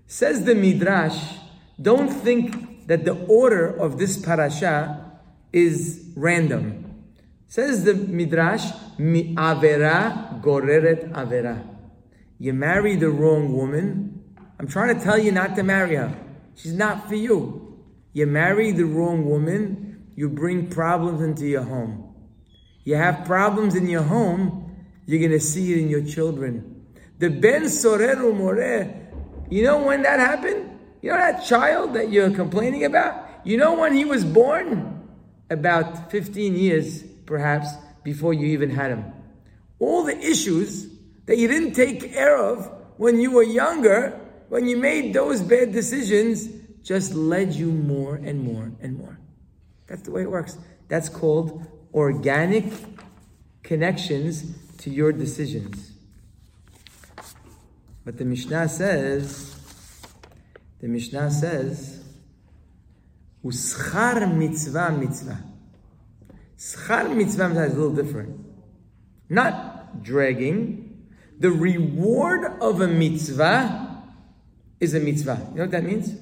Says 0.07 0.43
the 0.45 0.55
Midrash, 0.55 1.37
don't 1.81 2.09
think 2.09 2.87
that 2.87 3.05
the 3.05 3.25
order 3.25 3.67
of 3.67 3.97
this 3.97 4.17
parasha 4.17 5.19
is 5.53 6.11
random. 6.15 7.03
Says 7.47 7.83
the 7.85 7.93
Midrash, 7.93 8.71
mi 8.97 9.35
avera 9.35 10.41
goreret 10.41 11.11
avera. 11.11 11.74
You 12.37 12.53
marry 12.53 12.95
the 12.95 13.09
wrong 13.09 13.53
woman. 13.53 14.23
I'm 14.59 14.67
trying 14.67 14.97
to 14.97 15.03
tell 15.03 15.17
you 15.17 15.31
not 15.31 15.55
to 15.55 15.63
marry 15.63 15.95
her. 15.95 16.15
She's 16.55 16.73
not 16.73 17.07
for 17.07 17.15
you. 17.15 17.65
You 18.15 18.25
marry 18.25 18.71
the 18.71 18.85
wrong 18.85 19.25
woman, 19.25 20.01
you 20.15 20.29
bring 20.29 20.69
problems 20.69 21.21
into 21.21 21.45
your 21.45 21.63
home. 21.63 22.15
You 22.85 22.95
have 22.95 23.25
problems 23.25 23.75
in 23.75 23.89
your 23.89 24.03
home, 24.03 24.73
you're 25.05 25.19
going 25.19 25.37
to 25.37 25.45
see 25.45 25.73
it 25.73 25.79
in 25.79 25.89
your 25.89 26.05
children. 26.05 26.85
The 27.19 27.29
Ben 27.29 27.67
Sorer 27.67 28.15
Umoreh, 28.15 29.05
you 29.49 29.63
know 29.63 29.83
when 29.83 30.03
that 30.03 30.19
happened? 30.19 30.79
You 31.01 31.11
know 31.11 31.17
that 31.17 31.43
child 31.43 31.93
that 31.95 32.09
you're 32.09 32.31
complaining 32.31 32.85
about? 32.85 33.29
You 33.43 33.57
know 33.57 33.77
when 33.77 33.93
he 33.93 34.05
was 34.05 34.23
born? 34.23 35.09
About 35.49 36.09
15 36.09 36.55
years, 36.55 37.03
perhaps, 37.25 37.67
before 38.05 38.33
you 38.33 38.47
even 38.47 38.69
had 38.69 38.91
him. 38.91 39.11
All 39.77 40.03
the 40.03 40.17
issues 40.17 40.87
that 41.25 41.37
you 41.37 41.47
didn't 41.47 41.73
take 41.73 42.13
care 42.13 42.37
of 42.37 42.69
when 42.97 43.19
you 43.19 43.31
were 43.31 43.43
younger, 43.43 44.19
when 44.49 44.67
you 44.67 44.77
made 44.77 45.13
those 45.13 45.41
bad 45.41 45.71
decisions, 45.71 46.47
just 46.83 47.13
led 47.13 47.53
you 47.53 47.71
more 47.71 48.15
and 48.15 48.41
more 48.41 48.71
and 48.79 48.97
more. 48.97 49.19
That's 49.87 50.03
the 50.03 50.11
way 50.11 50.21
it 50.21 50.31
works. 50.31 50.57
That's 50.87 51.09
called 51.09 51.65
organic 51.93 52.65
connections 53.63 54.45
to 54.79 54.89
your 54.89 55.11
decisions. 55.11 55.91
But 58.03 58.17
the 58.17 58.25
Mishnah 58.25 58.69
says, 58.69 59.55
the 60.79 60.87
Mishnah 60.87 61.31
says, 61.31 62.03
Uschar 63.43 64.31
mitzvah 64.35 64.91
mitzvah. 64.91 65.39
Schar 66.57 67.15
mitzvah 67.15 67.49
mitzvah 67.49 67.65
is 67.65 67.73
a 67.73 67.75
little 67.75 67.95
different. 67.95 68.39
Not 69.29 70.03
dragging. 70.03 70.84
The 71.39 71.51
reward 71.51 72.61
of 72.61 72.81
a 72.81 72.87
mitzvah 72.87 74.03
is 74.79 74.93
a 74.93 74.99
mitzvah. 74.99 75.47
You 75.51 75.57
know 75.57 75.63
what 75.63 75.71
that 75.71 75.83
means? 75.83 76.15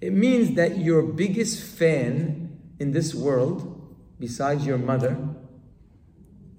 It 0.00 0.12
means 0.12 0.54
that 0.56 0.78
your 0.78 1.02
biggest 1.02 1.62
fan 1.62 2.60
in 2.78 2.92
this 2.92 3.14
world 3.14 3.96
besides 4.18 4.66
your 4.66 4.78
mother. 4.78 5.16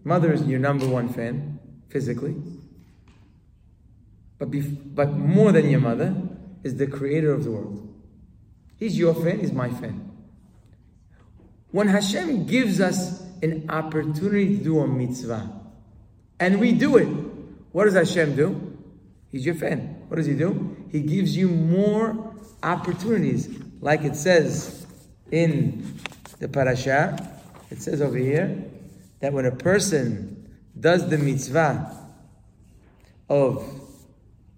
Mother 0.03 0.33
is 0.33 0.43
your 0.43 0.59
number 0.59 0.87
one 0.87 1.09
fan, 1.09 1.59
physically. 1.89 2.35
But, 4.37 4.51
bef- 4.51 4.95
but 4.95 5.13
more 5.13 5.51
than 5.51 5.69
your 5.69 5.79
mother 5.79 6.15
is 6.63 6.75
the 6.77 6.87
creator 6.87 7.31
of 7.31 7.43
the 7.43 7.51
world. 7.51 7.93
He's 8.77 8.97
your 8.97 9.13
fan, 9.13 9.39
he's 9.39 9.53
my 9.53 9.69
fan. 9.69 10.11
When 11.71 11.87
Hashem 11.87 12.45
gives 12.45 12.79
us 12.79 13.21
an 13.41 13.65
opportunity 13.69 14.57
to 14.57 14.63
do 14.63 14.79
a 14.79 14.87
mitzvah, 14.87 15.49
and 16.39 16.59
we 16.59 16.71
do 16.71 16.97
it, 16.97 17.07
what 17.75 17.83
does 17.83 17.95
Hashem 17.95 18.37
do? 18.37 18.77
He's 19.33 19.45
your 19.45 19.55
fan. 19.55 20.05
What 20.07 20.15
does 20.15 20.27
he 20.27 20.33
do? 20.33 20.77
He 20.93 21.01
gives 21.01 21.35
you 21.35 21.49
more 21.49 22.33
opportunities, 22.63 23.49
like 23.81 24.05
it 24.05 24.15
says 24.15 24.87
in 25.29 25.99
the 26.39 26.47
parasha. 26.47 27.17
It 27.69 27.81
says 27.81 28.01
over 28.01 28.15
here 28.15 28.63
that 29.19 29.33
when 29.33 29.45
a 29.45 29.51
person 29.51 30.57
does 30.79 31.09
the 31.09 31.17
mitzvah 31.17 32.13
of 33.27 33.69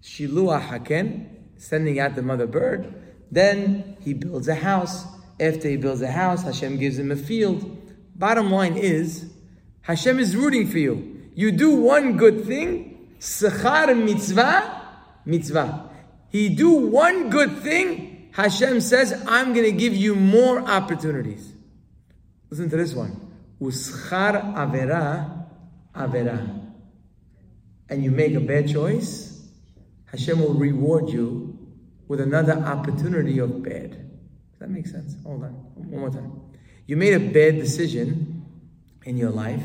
Shiluah 0.00 0.68
Haken, 0.68 1.26
sending 1.56 1.98
out 1.98 2.14
the 2.14 2.22
mother 2.22 2.46
bird, 2.46 2.94
then 3.32 3.96
he 4.00 4.14
builds 4.14 4.46
a 4.46 4.54
house. 4.54 5.06
After 5.40 5.68
he 5.68 5.76
builds 5.76 6.02
a 6.02 6.12
house, 6.12 6.44
Hashem 6.44 6.78
gives 6.78 6.96
him 7.00 7.10
a 7.10 7.16
field. 7.16 7.82
Bottom 8.14 8.52
line 8.52 8.76
is, 8.76 9.28
Hashem 9.80 10.20
is 10.20 10.36
rooting 10.36 10.68
for 10.68 10.78
you. 10.78 11.20
You 11.34 11.50
do 11.50 11.74
one 11.74 12.16
good 12.16 12.44
thing, 12.44 12.94
sechar 13.18 13.96
mitzvah, 13.96 14.82
mitzvah. 15.24 15.90
He 16.30 16.48
do 16.48 16.70
one 16.70 17.30
good 17.30 17.58
thing, 17.58 18.30
Hashem 18.32 18.80
says, 18.80 19.24
I'm 19.26 19.52
going 19.52 19.64
to 19.64 19.72
give 19.72 19.94
you 19.94 20.14
more 20.14 20.60
opportunities. 20.60 21.52
Listen 22.50 22.70
to 22.70 22.76
this 22.76 22.94
one. 22.94 23.32
Uschar 23.60 24.54
avera, 24.54 25.46
avera. 25.94 26.66
And 27.88 28.04
you 28.04 28.10
make 28.10 28.34
a 28.34 28.40
bad 28.40 28.68
choice, 28.68 29.48
Hashem 30.06 30.38
will 30.38 30.54
reward 30.54 31.08
you 31.08 31.58
with 32.06 32.20
another 32.20 32.52
opportunity 32.52 33.38
of 33.38 33.62
bad. 33.62 33.90
Does 33.90 34.60
that 34.60 34.70
make 34.70 34.86
sense? 34.86 35.16
Hold 35.24 35.44
on. 35.44 35.50
One 35.50 36.00
more 36.00 36.10
time. 36.10 36.40
You 36.86 36.96
made 36.96 37.14
a 37.14 37.20
bad 37.20 37.56
decision 37.56 38.44
in 39.04 39.16
your 39.16 39.30
life. 39.30 39.62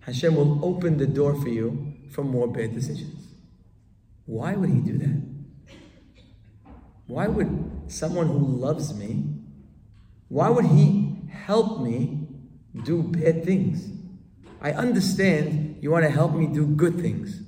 Hashem 0.00 0.34
will 0.34 0.64
open 0.64 0.98
the 0.98 1.06
door 1.06 1.40
for 1.40 1.48
you 1.48 1.91
for 2.12 2.22
more 2.22 2.46
bad 2.46 2.74
decisions. 2.74 3.26
Why 4.26 4.54
would 4.54 4.70
He 4.70 4.80
do 4.80 4.98
that? 4.98 5.22
Why 7.06 7.26
would 7.26 7.82
someone 7.88 8.28
who 8.28 8.38
loves 8.38 8.94
me, 8.94 9.24
why 10.28 10.48
would 10.48 10.66
He 10.66 11.16
help 11.28 11.80
me 11.80 12.22
do 12.84 13.02
bad 13.02 13.44
things. 13.44 13.88
I 14.60 14.72
understand 14.72 15.78
you 15.80 15.90
want 15.90 16.04
to 16.04 16.10
help 16.10 16.34
me 16.34 16.46
do 16.46 16.66
good 16.66 17.00
things. 17.00 17.40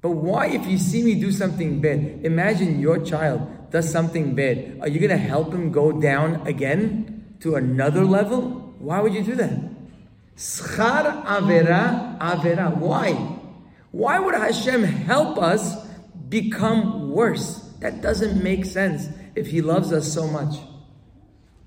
But 0.00 0.10
why, 0.10 0.46
if 0.48 0.66
you 0.66 0.78
see 0.78 1.02
me 1.02 1.14
do 1.14 1.30
something 1.30 1.80
bad, 1.80 2.20
imagine 2.24 2.80
your 2.80 2.98
child 3.04 3.70
does 3.70 3.90
something 3.90 4.34
bad, 4.34 4.78
are 4.80 4.88
you 4.88 4.98
going 4.98 5.10
to 5.10 5.16
help 5.16 5.54
him 5.54 5.72
go 5.72 5.92
down 5.92 6.46
again 6.46 7.36
to 7.40 7.54
another 7.54 8.04
level? 8.04 8.74
Why 8.78 9.00
would 9.00 9.14
you 9.14 9.22
do 9.22 9.34
that? 9.36 9.52
Schar 10.36 11.24
avera 11.24 12.18
avera. 12.18 12.76
Why? 12.76 13.38
Why 13.92 14.18
would 14.18 14.34
Hashem 14.34 14.82
help 14.82 15.38
us 15.38 15.86
become 16.28 17.10
worse? 17.10 17.60
That 17.80 18.00
doesn't 18.00 18.42
make 18.42 18.64
sense 18.64 19.08
if 19.36 19.48
He 19.48 19.60
loves 19.60 19.92
us 19.92 20.12
so 20.12 20.26
much. 20.26 20.56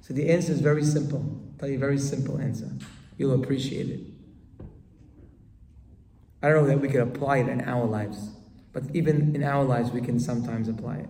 So 0.02 0.14
the 0.14 0.30
answer 0.30 0.52
is 0.52 0.60
very 0.60 0.84
simple. 0.84 1.20
I'll 1.20 1.60
tell 1.60 1.70
you 1.70 1.78
a 1.78 1.80
very 1.80 1.98
simple 1.98 2.40
answer. 2.40 2.70
You'll 3.18 3.42
appreciate 3.42 3.90
it. 3.90 4.00
I 6.42 6.50
don't 6.50 6.64
know 6.64 6.68
that 6.68 6.82
we 6.82 6.90
can 6.90 7.02
apply 7.02 7.38
it 7.38 7.48
in 7.48 7.62
our 7.62 7.86
lives, 7.86 8.32
but 8.74 8.84
even 8.94 9.36
in 9.36 9.44
our 9.44 9.64
lives, 9.64 9.92
we 9.92 10.02
can 10.02 10.20
sometimes 10.20 10.68
apply 10.68 10.98
it. 10.98 11.10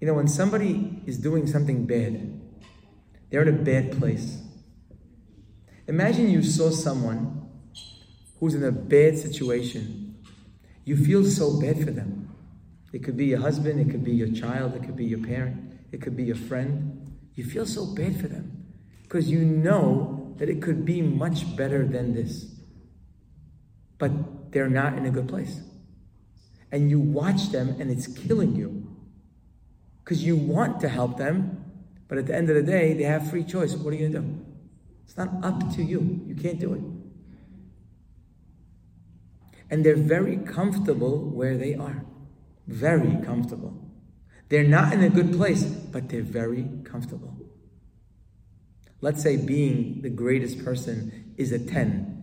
You 0.00 0.06
know, 0.06 0.14
when 0.14 0.28
somebody 0.28 1.02
is 1.06 1.18
doing 1.18 1.46
something 1.46 1.86
bad, 1.86 2.40
they're 3.30 3.42
in 3.42 3.48
a 3.48 3.52
bad 3.52 3.98
place. 3.98 4.43
Imagine 5.86 6.30
you 6.30 6.42
saw 6.42 6.70
someone 6.70 7.48
who's 8.40 8.54
in 8.54 8.64
a 8.64 8.72
bad 8.72 9.18
situation. 9.18 10.16
You 10.84 10.96
feel 10.96 11.24
so 11.24 11.60
bad 11.60 11.84
for 11.84 11.90
them. 11.90 12.30
It 12.92 13.02
could 13.02 13.16
be 13.16 13.26
your 13.26 13.40
husband, 13.40 13.80
it 13.80 13.90
could 13.90 14.04
be 14.04 14.12
your 14.12 14.30
child, 14.30 14.74
it 14.76 14.84
could 14.84 14.96
be 14.96 15.04
your 15.04 15.18
parent, 15.18 15.78
it 15.92 16.00
could 16.00 16.16
be 16.16 16.24
your 16.24 16.36
friend. 16.36 17.16
You 17.34 17.44
feel 17.44 17.66
so 17.66 17.86
bad 17.86 18.20
for 18.20 18.28
them 18.28 18.66
because 19.02 19.30
you 19.30 19.40
know 19.44 20.34
that 20.38 20.48
it 20.48 20.62
could 20.62 20.84
be 20.84 21.02
much 21.02 21.56
better 21.56 21.86
than 21.86 22.14
this. 22.14 22.46
But 23.98 24.52
they're 24.52 24.70
not 24.70 24.96
in 24.96 25.06
a 25.06 25.10
good 25.10 25.28
place. 25.28 25.60
And 26.72 26.90
you 26.90 27.00
watch 27.00 27.50
them 27.50 27.76
and 27.80 27.90
it's 27.90 28.06
killing 28.06 28.56
you. 28.56 28.88
Because 30.02 30.24
you 30.24 30.36
want 30.36 30.80
to 30.80 30.88
help 30.88 31.16
them, 31.16 31.64
but 32.08 32.18
at 32.18 32.26
the 32.26 32.34
end 32.34 32.50
of 32.50 32.56
the 32.56 32.62
day, 32.62 32.94
they 32.94 33.04
have 33.04 33.30
free 33.30 33.44
choice. 33.44 33.74
What 33.74 33.92
are 33.92 33.96
you 33.96 34.08
going 34.08 34.12
to 34.12 34.20
do? 34.20 34.53
It's 35.04 35.16
not 35.16 35.30
up 35.42 35.74
to 35.76 35.82
you. 35.82 36.22
You 36.26 36.34
can't 36.34 36.58
do 36.58 36.74
it. 36.74 36.82
And 39.70 39.84
they're 39.84 39.96
very 39.96 40.36
comfortable 40.36 41.30
where 41.30 41.56
they 41.56 41.74
are. 41.74 42.04
Very 42.66 43.16
comfortable. 43.24 43.80
They're 44.48 44.64
not 44.64 44.92
in 44.92 45.02
a 45.02 45.08
good 45.08 45.32
place, 45.32 45.64
but 45.64 46.08
they're 46.08 46.22
very 46.22 46.68
comfortable. 46.84 47.36
Let's 49.00 49.22
say 49.22 49.36
being 49.36 50.00
the 50.02 50.10
greatest 50.10 50.64
person 50.64 51.34
is 51.36 51.52
a 51.52 51.58
10 51.58 52.22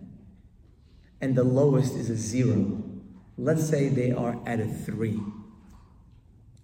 and 1.21 1.35
the 1.35 1.43
lowest 1.43 1.93
is 1.93 2.09
a 2.09 2.15
0. 2.15 2.83
Let's 3.37 3.67
say 3.67 3.89
they 3.89 4.11
are 4.11 4.39
at 4.45 4.59
a 4.59 4.67
3. 4.67 5.19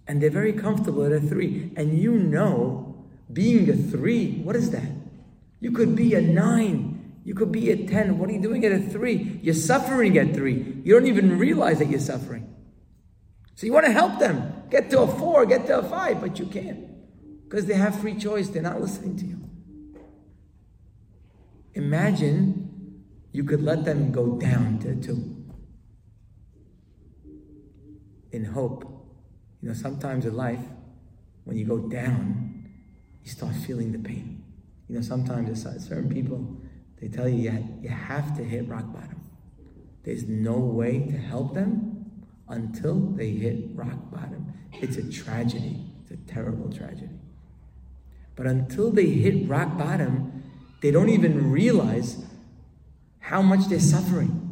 And 0.06 0.20
they're 0.22 0.30
very 0.30 0.52
comfortable 0.52 1.04
at 1.04 1.12
a 1.12 1.20
3. 1.20 1.72
And 1.76 1.98
you 1.98 2.12
know, 2.12 3.06
being 3.32 3.68
a 3.70 3.76
3, 3.76 4.40
what 4.42 4.56
is 4.56 4.70
that? 4.70 4.90
You 5.60 5.72
could 5.72 5.96
be 5.96 6.14
a 6.14 6.20
9. 6.20 7.20
You 7.24 7.34
could 7.34 7.52
be 7.52 7.70
a 7.70 7.86
10. 7.86 8.18
What 8.18 8.30
are 8.30 8.32
you 8.32 8.40
doing 8.40 8.64
at 8.64 8.72
a 8.72 8.78
3? 8.78 9.40
You're 9.42 9.54
suffering 9.54 10.16
at 10.16 10.34
3. 10.34 10.82
You 10.84 10.94
don't 10.94 11.06
even 11.06 11.38
realize 11.38 11.78
that 11.80 11.88
you're 11.88 12.00
suffering. 12.00 12.54
So 13.54 13.66
you 13.66 13.72
want 13.72 13.86
to 13.86 13.92
help 13.92 14.18
them. 14.18 14.62
Get 14.70 14.88
to 14.90 15.00
a 15.00 15.06
4, 15.06 15.46
get 15.46 15.66
to 15.66 15.80
a 15.80 15.82
5, 15.82 16.20
but 16.20 16.38
you 16.38 16.46
can't. 16.46 16.86
Because 17.44 17.66
they 17.66 17.74
have 17.74 17.98
free 18.00 18.14
choice. 18.14 18.48
They're 18.48 18.62
not 18.62 18.80
listening 18.80 19.16
to 19.16 19.26
you. 19.26 19.44
Imagine 21.74 23.04
you 23.32 23.44
could 23.44 23.62
let 23.62 23.84
them 23.84 24.12
go 24.12 24.38
down 24.38 24.78
to 24.80 24.90
a 24.90 24.94
2. 24.94 25.46
In 28.32 28.44
hope. 28.44 28.84
You 29.60 29.68
know, 29.68 29.74
sometimes 29.74 30.24
in 30.24 30.36
life, 30.36 30.64
when 31.44 31.56
you 31.56 31.64
go 31.64 31.78
down, 31.78 32.70
you 33.24 33.30
start 33.30 33.54
feeling 33.54 33.90
the 33.90 33.98
pain. 33.98 34.37
You 34.88 34.96
know, 34.96 35.00
sometimes 35.02 35.62
certain 35.62 36.08
people, 36.08 36.56
they 37.00 37.08
tell 37.08 37.28
you 37.28 37.50
you 37.82 37.88
have 37.88 38.36
to 38.36 38.44
hit 38.44 38.68
rock 38.68 38.92
bottom. 38.92 39.20
There's 40.04 40.26
no 40.26 40.58
way 40.58 41.00
to 41.00 41.18
help 41.18 41.54
them 41.54 42.22
until 42.48 42.98
they 42.98 43.30
hit 43.30 43.70
rock 43.74 44.10
bottom. 44.10 44.52
It's 44.72 44.96
a 44.96 45.10
tragedy. 45.10 45.84
It's 46.00 46.10
a 46.10 46.32
terrible 46.32 46.72
tragedy. 46.72 47.10
But 48.34 48.46
until 48.46 48.90
they 48.90 49.06
hit 49.06 49.48
rock 49.48 49.76
bottom, 49.76 50.44
they 50.80 50.90
don't 50.90 51.10
even 51.10 51.50
realize 51.50 52.24
how 53.18 53.42
much 53.42 53.66
they're 53.68 53.80
suffering. 53.80 54.44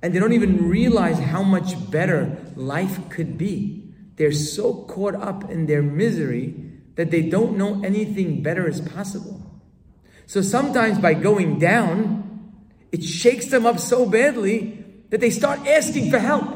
And 0.00 0.14
they 0.14 0.18
don't 0.18 0.32
even 0.32 0.66
realize 0.68 1.18
how 1.18 1.42
much 1.42 1.90
better 1.90 2.38
life 2.56 3.10
could 3.10 3.36
be. 3.36 3.92
They're 4.16 4.32
so 4.32 4.84
caught 4.84 5.14
up 5.14 5.50
in 5.50 5.66
their 5.66 5.82
misery 5.82 6.54
that 6.94 7.10
they 7.10 7.22
don't 7.22 7.58
know 7.58 7.82
anything 7.84 8.42
better 8.42 8.66
is 8.66 8.80
possible. 8.80 9.39
So 10.30 10.42
sometimes 10.42 11.00
by 11.00 11.14
going 11.14 11.58
down, 11.58 12.52
it 12.92 13.02
shakes 13.02 13.46
them 13.46 13.66
up 13.66 13.80
so 13.80 14.08
badly 14.08 14.84
that 15.08 15.20
they 15.20 15.30
start 15.30 15.66
asking 15.66 16.08
for 16.08 16.20
help. 16.20 16.46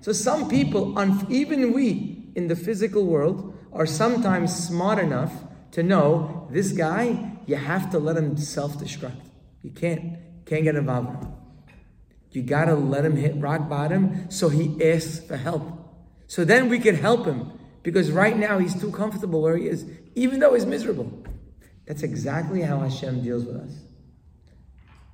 So 0.00 0.12
some 0.12 0.48
people, 0.48 0.98
even 1.30 1.74
we 1.74 2.32
in 2.34 2.48
the 2.48 2.56
physical 2.56 3.04
world, 3.04 3.54
are 3.74 3.84
sometimes 3.84 4.56
smart 4.56 4.98
enough 4.98 5.34
to 5.72 5.82
know 5.82 6.48
this 6.50 6.72
guy, 6.72 7.36
you 7.44 7.56
have 7.56 7.90
to 7.90 7.98
let 7.98 8.16
him 8.16 8.38
self-destruct. 8.38 9.20
You 9.60 9.72
can't, 9.72 10.16
can't 10.46 10.64
get 10.64 10.76
involved 10.76 11.10
with 11.10 11.24
him. 11.24 11.34
You 12.30 12.42
gotta 12.42 12.74
let 12.74 13.04
him 13.04 13.16
hit 13.16 13.36
rock 13.36 13.68
bottom 13.68 14.30
so 14.30 14.48
he 14.48 14.82
asks 14.82 15.20
for 15.20 15.36
help. 15.36 15.62
So 16.26 16.42
then 16.42 16.70
we 16.70 16.78
can 16.78 16.94
help 16.94 17.26
him 17.26 17.52
because 17.82 18.10
right 18.10 18.38
now 18.38 18.58
he's 18.58 18.80
too 18.80 18.92
comfortable 18.92 19.42
where 19.42 19.58
he 19.58 19.68
is, 19.68 19.84
even 20.14 20.40
though 20.40 20.54
he's 20.54 20.64
miserable. 20.64 21.12
That's 21.86 22.02
exactly 22.02 22.62
how 22.62 22.80
Hashem 22.80 23.22
deals 23.22 23.44
with 23.44 23.56
us. 23.56 23.70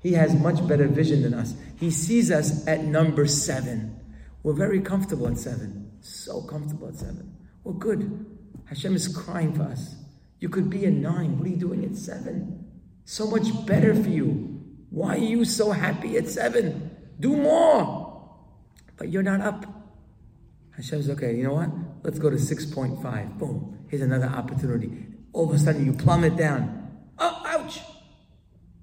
He 0.02 0.14
has 0.14 0.34
much 0.34 0.66
better 0.66 0.88
vision 0.88 1.22
than 1.22 1.34
us. 1.34 1.54
He 1.78 1.90
sees 1.90 2.30
us 2.30 2.66
at 2.66 2.84
number 2.84 3.26
seven. 3.26 4.00
We're 4.42 4.54
very 4.54 4.80
comfortable 4.80 5.28
at 5.28 5.38
seven. 5.38 5.92
So 6.00 6.42
comfortable 6.42 6.88
at 6.88 6.96
seven. 6.96 7.36
We're 7.62 7.74
good. 7.74 8.26
Hashem 8.64 8.96
is 8.96 9.06
crying 9.06 9.52
for 9.52 9.62
us. 9.62 9.94
You 10.40 10.48
could 10.48 10.68
be 10.68 10.84
a 10.86 10.90
nine. 10.90 11.38
What 11.38 11.46
are 11.46 11.50
you 11.50 11.56
doing 11.56 11.84
at 11.84 11.94
seven? 11.94 12.66
So 13.04 13.28
much 13.28 13.64
better 13.66 13.94
for 13.94 14.08
you. 14.08 14.60
Why 14.90 15.14
are 15.14 15.18
you 15.18 15.44
so 15.44 15.70
happy 15.70 16.16
at 16.16 16.28
seven? 16.28 16.90
Do 17.20 17.36
more. 17.36 18.28
But 18.96 19.10
you're 19.10 19.22
not 19.22 19.40
up. 19.40 19.66
Hashem 20.72 21.02
says, 21.02 21.10
okay, 21.10 21.36
you 21.36 21.44
know 21.44 21.54
what? 21.54 21.70
Let's 22.02 22.18
go 22.18 22.30
to 22.30 22.36
6.5. 22.36 23.38
Boom. 23.38 23.78
Here's 23.88 24.02
another 24.02 24.26
opportunity 24.26 25.11
all 25.32 25.48
of 25.48 25.54
a 25.54 25.58
sudden 25.58 25.86
you 25.86 25.92
plummet 25.92 26.36
down. 26.36 26.90
Oh, 27.18 27.42
ouch! 27.46 27.80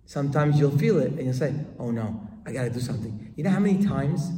Sometimes 0.05 0.59
you'll 0.59 0.77
feel 0.77 0.99
it 0.99 1.11
and 1.11 1.25
you'll 1.25 1.33
say, 1.33 1.53
oh 1.77 1.91
no, 1.91 2.27
I 2.45 2.51
gotta 2.51 2.69
do 2.69 2.79
something. 2.79 3.33
You 3.35 3.43
know 3.43 3.51
how 3.51 3.59
many 3.59 3.83
times 3.85 4.31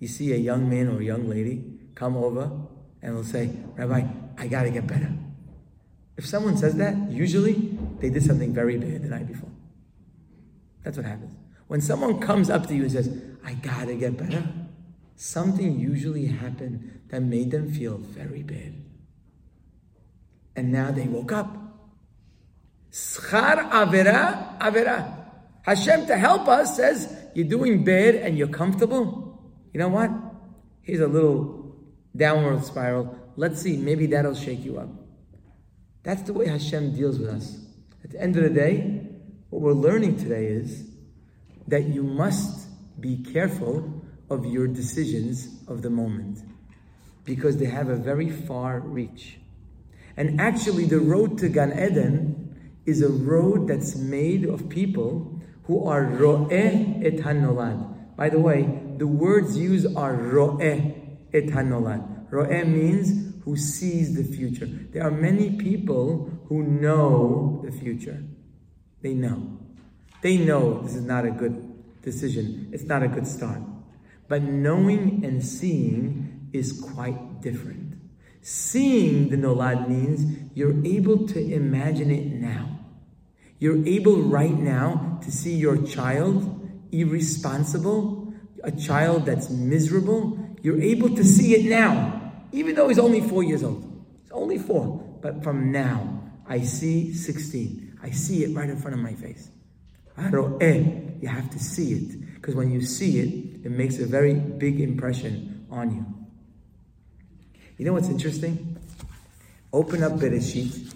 you 0.00 0.08
see 0.08 0.32
a 0.32 0.36
young 0.36 0.68
man 0.68 0.88
or 0.88 1.00
a 1.00 1.04
young 1.04 1.28
lady 1.28 1.64
come 1.94 2.16
over 2.16 2.50
and 3.00 3.14
will 3.14 3.24
say, 3.24 3.50
Rabbi, 3.76 4.02
I 4.36 4.46
gotta 4.48 4.70
get 4.70 4.86
better. 4.86 5.12
If 6.16 6.26
someone 6.26 6.56
says 6.56 6.74
that, 6.76 7.10
usually 7.10 7.78
they 8.00 8.10
did 8.10 8.24
something 8.24 8.52
very 8.52 8.76
bad 8.76 9.02
the 9.02 9.08
night 9.08 9.26
before. 9.26 9.50
That's 10.82 10.96
what 10.96 11.06
happens. 11.06 11.34
When 11.66 11.80
someone 11.80 12.20
comes 12.20 12.50
up 12.50 12.66
to 12.66 12.74
you 12.74 12.82
and 12.82 12.92
says, 12.92 13.22
I 13.44 13.54
gotta 13.54 13.94
get 13.94 14.16
better, 14.16 14.44
something 15.16 15.78
usually 15.78 16.26
happened 16.26 17.00
that 17.10 17.22
made 17.22 17.50
them 17.50 17.72
feel 17.72 17.98
very 17.98 18.42
bad 18.42 18.83
and 20.56 20.72
now 20.72 20.90
they 20.90 21.06
woke 21.06 21.32
up. 21.32 21.56
Schar 22.90 23.70
avera, 23.70 24.58
avera. 24.58 25.24
Hashem 25.62 26.06
to 26.06 26.16
help 26.16 26.46
us 26.46 26.76
says, 26.76 27.14
you're 27.34 27.48
doing 27.48 27.84
bad 27.84 28.14
and 28.14 28.38
you're 28.38 28.48
comfortable. 28.48 29.42
You 29.72 29.80
know 29.80 29.88
what? 29.88 30.10
Here's 30.82 31.00
a 31.00 31.08
little 31.08 31.74
downward 32.14 32.64
spiral. 32.64 33.18
Let's 33.36 33.60
see, 33.60 33.76
maybe 33.76 34.06
that'll 34.06 34.34
shake 34.34 34.64
you 34.64 34.78
up. 34.78 34.88
That's 36.04 36.22
the 36.22 36.32
way 36.32 36.46
Hashem 36.46 36.94
deals 36.94 37.18
with 37.18 37.30
us. 37.30 37.58
At 38.04 38.10
the 38.10 38.20
end 38.20 38.36
of 38.36 38.42
the 38.44 38.50
day, 38.50 39.08
what 39.50 39.62
we're 39.62 39.72
learning 39.72 40.18
today 40.18 40.46
is 40.46 40.84
that 41.66 41.84
you 41.84 42.02
must 42.02 42.68
be 43.00 43.16
careful 43.16 44.02
of 44.30 44.44
your 44.44 44.68
decisions 44.68 45.48
of 45.66 45.82
the 45.82 45.90
moment 45.90 46.38
because 47.24 47.56
they 47.56 47.66
have 47.66 47.88
a 47.88 47.96
very 47.96 48.30
far 48.30 48.80
reach. 48.80 49.38
And 50.16 50.40
actually, 50.40 50.84
the 50.84 51.00
road 51.00 51.38
to 51.38 51.48
Gan 51.48 51.72
Eden 51.72 52.56
is 52.86 53.02
a 53.02 53.08
road 53.08 53.68
that's 53.68 53.96
made 53.96 54.44
of 54.44 54.68
people 54.68 55.40
who 55.64 55.86
are 55.86 56.04
ro'eh 56.04 57.02
et 57.04 57.16
hanolad. 57.16 58.16
By 58.16 58.28
the 58.28 58.38
way, 58.38 58.68
the 58.98 59.06
words 59.06 59.56
used 59.56 59.96
are 59.96 60.14
ro'eh 60.14 60.94
et 61.32 61.46
hanolad. 61.46 62.30
Ro'eh 62.30 62.64
means 62.64 63.34
who 63.44 63.56
sees 63.56 64.14
the 64.14 64.24
future. 64.24 64.66
There 64.66 65.02
are 65.02 65.10
many 65.10 65.56
people 65.56 66.30
who 66.48 66.62
know 66.62 67.62
the 67.64 67.72
future. 67.72 68.22
They 69.02 69.14
know. 69.14 69.58
They 70.22 70.38
know 70.38 70.80
this 70.82 70.94
is 70.94 71.02
not 71.02 71.26
a 71.26 71.30
good 71.30 72.02
decision. 72.02 72.70
It's 72.72 72.84
not 72.84 73.02
a 73.02 73.08
good 73.08 73.26
start. 73.26 73.60
But 74.28 74.42
knowing 74.42 75.24
and 75.24 75.44
seeing 75.44 76.48
is 76.52 76.80
quite 76.80 77.42
different. 77.42 77.83
Seeing 78.46 79.30
the 79.30 79.36
nolad 79.36 79.88
means 79.88 80.52
you're 80.54 80.84
able 80.84 81.26
to 81.28 81.40
imagine 81.40 82.10
it 82.10 82.26
now. 82.26 82.78
You're 83.58 83.86
able 83.86 84.20
right 84.20 84.52
now 84.52 85.18
to 85.24 85.32
see 85.32 85.54
your 85.54 85.78
child 85.86 86.60
irresponsible, 86.92 88.34
a 88.62 88.70
child 88.70 89.24
that's 89.24 89.48
miserable. 89.48 90.38
You're 90.60 90.82
able 90.82 91.16
to 91.16 91.24
see 91.24 91.54
it 91.54 91.70
now, 91.70 92.34
even 92.52 92.74
though 92.74 92.88
he's 92.88 92.98
only 92.98 93.22
four 93.22 93.42
years 93.42 93.64
old. 93.64 93.82
He's 94.20 94.32
only 94.32 94.58
four. 94.58 94.98
But 95.22 95.42
from 95.42 95.72
now, 95.72 96.30
I 96.46 96.60
see 96.64 97.14
16. 97.14 97.98
I 98.02 98.10
see 98.10 98.44
it 98.44 98.54
right 98.54 98.68
in 98.68 98.76
front 98.76 98.92
of 98.92 99.00
my 99.00 99.14
face. 99.14 99.50
Eh, 100.18 100.84
you 101.22 101.28
have 101.28 101.48
to 101.48 101.58
see 101.58 101.94
it. 101.94 102.34
Because 102.34 102.54
when 102.54 102.70
you 102.70 102.82
see 102.82 103.20
it, 103.20 103.64
it 103.64 103.70
makes 103.70 103.98
a 104.00 104.06
very 104.06 104.34
big 104.34 104.82
impression 104.82 105.66
on 105.70 105.94
you. 105.94 106.13
You 107.76 107.84
know 107.84 107.92
what's 107.92 108.08
interesting? 108.08 108.78
Open 109.72 110.04
up 110.04 110.12
Bereshit. 110.12 110.94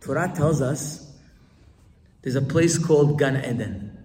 Torah 0.00 0.32
tells 0.34 0.62
us 0.62 1.12
there's 2.22 2.36
a 2.36 2.42
place 2.42 2.78
called 2.78 3.18
Gan 3.18 3.36
Eden, 3.36 3.98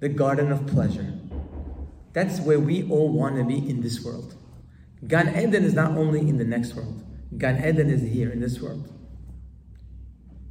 the 0.00 0.08
garden 0.08 0.50
of 0.50 0.66
pleasure. 0.66 1.14
That's 2.12 2.40
where 2.40 2.58
we 2.58 2.88
all 2.90 3.10
want 3.10 3.36
to 3.36 3.44
be 3.44 3.56
in 3.56 3.80
this 3.80 4.04
world. 4.04 4.34
Gan 5.06 5.28
Eden 5.28 5.62
is 5.62 5.74
not 5.74 5.92
only 5.92 6.20
in 6.20 6.38
the 6.38 6.44
next 6.44 6.74
world, 6.74 7.04
Gan 7.36 7.58
Eden 7.58 7.88
is 7.90 8.02
here 8.02 8.30
in 8.30 8.40
this 8.40 8.60
world. 8.60 8.92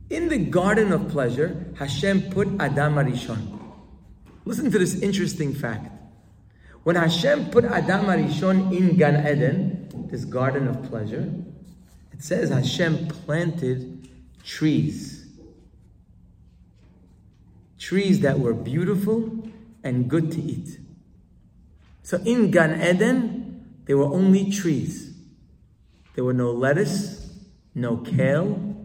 In 0.10 0.30
the 0.30 0.38
garden 0.38 0.94
of 0.94 1.10
pleasure, 1.10 1.74
Hashem 1.78 2.30
put 2.30 2.48
Adam 2.62 2.96
Arishon. 2.96 3.60
Listen 4.46 4.72
to 4.72 4.80
this 4.80 5.02
interesting 5.02 5.54
fact. 5.54 5.97
When 6.88 6.96
Hashem 6.96 7.50
put 7.50 7.66
Adam 7.66 8.06
Arishon 8.06 8.74
in 8.74 8.96
Gan 8.96 9.16
Eden, 9.28 10.08
this 10.10 10.24
garden 10.24 10.70
of 10.70 10.84
pleasure, 10.84 11.30
it 12.14 12.24
says 12.24 12.50
Hashem 12.50 13.10
planted 13.10 14.08
trees. 14.46 15.28
Trees 17.78 18.22
that 18.22 18.40
were 18.40 18.54
beautiful 18.54 19.50
and 19.84 20.10
good 20.10 20.32
to 20.32 20.42
eat. 20.42 20.80
So 22.04 22.22
in 22.24 22.52
Gan 22.52 22.82
Eden, 22.82 23.82
there 23.84 23.98
were 23.98 24.06
only 24.06 24.50
trees. 24.50 25.14
There 26.16 26.24
were 26.24 26.32
no 26.32 26.54
lettuce, 26.54 27.38
no 27.76 27.98
kale, 27.98 28.78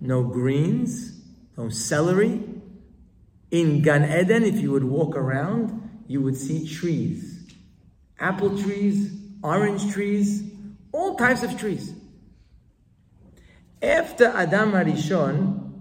no 0.00 0.22
greens, 0.22 1.20
no 1.56 1.68
celery. 1.68 2.44
In 3.50 3.82
Gan 3.82 4.04
Eden, 4.04 4.44
if 4.44 4.60
you 4.60 4.70
would 4.70 4.84
walk 4.84 5.16
around, 5.16 5.83
you 6.06 6.20
would 6.22 6.36
see 6.36 6.68
trees. 6.68 7.46
Apple 8.18 8.58
trees, 8.58 9.12
orange 9.42 9.92
trees, 9.92 10.42
all 10.92 11.16
types 11.16 11.42
of 11.42 11.58
trees. 11.58 11.92
After 13.82 14.26
Adam 14.26 14.72
Arishon 14.72 15.72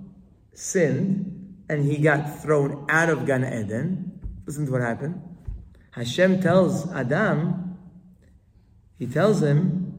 sinned 0.54 1.64
and 1.70 1.86
he 1.86 1.98
got 1.98 2.42
thrown 2.42 2.86
out 2.90 3.10
of 3.10 3.26
Gan 3.26 3.44
Eden, 3.44 4.20
listen 4.46 4.66
to 4.66 4.72
what 4.72 4.82
happened. 4.82 5.22
Hashem 5.92 6.42
tells 6.42 6.92
Adam, 6.92 7.78
he 8.98 9.08
tells 9.08 9.42
him, 9.42 9.98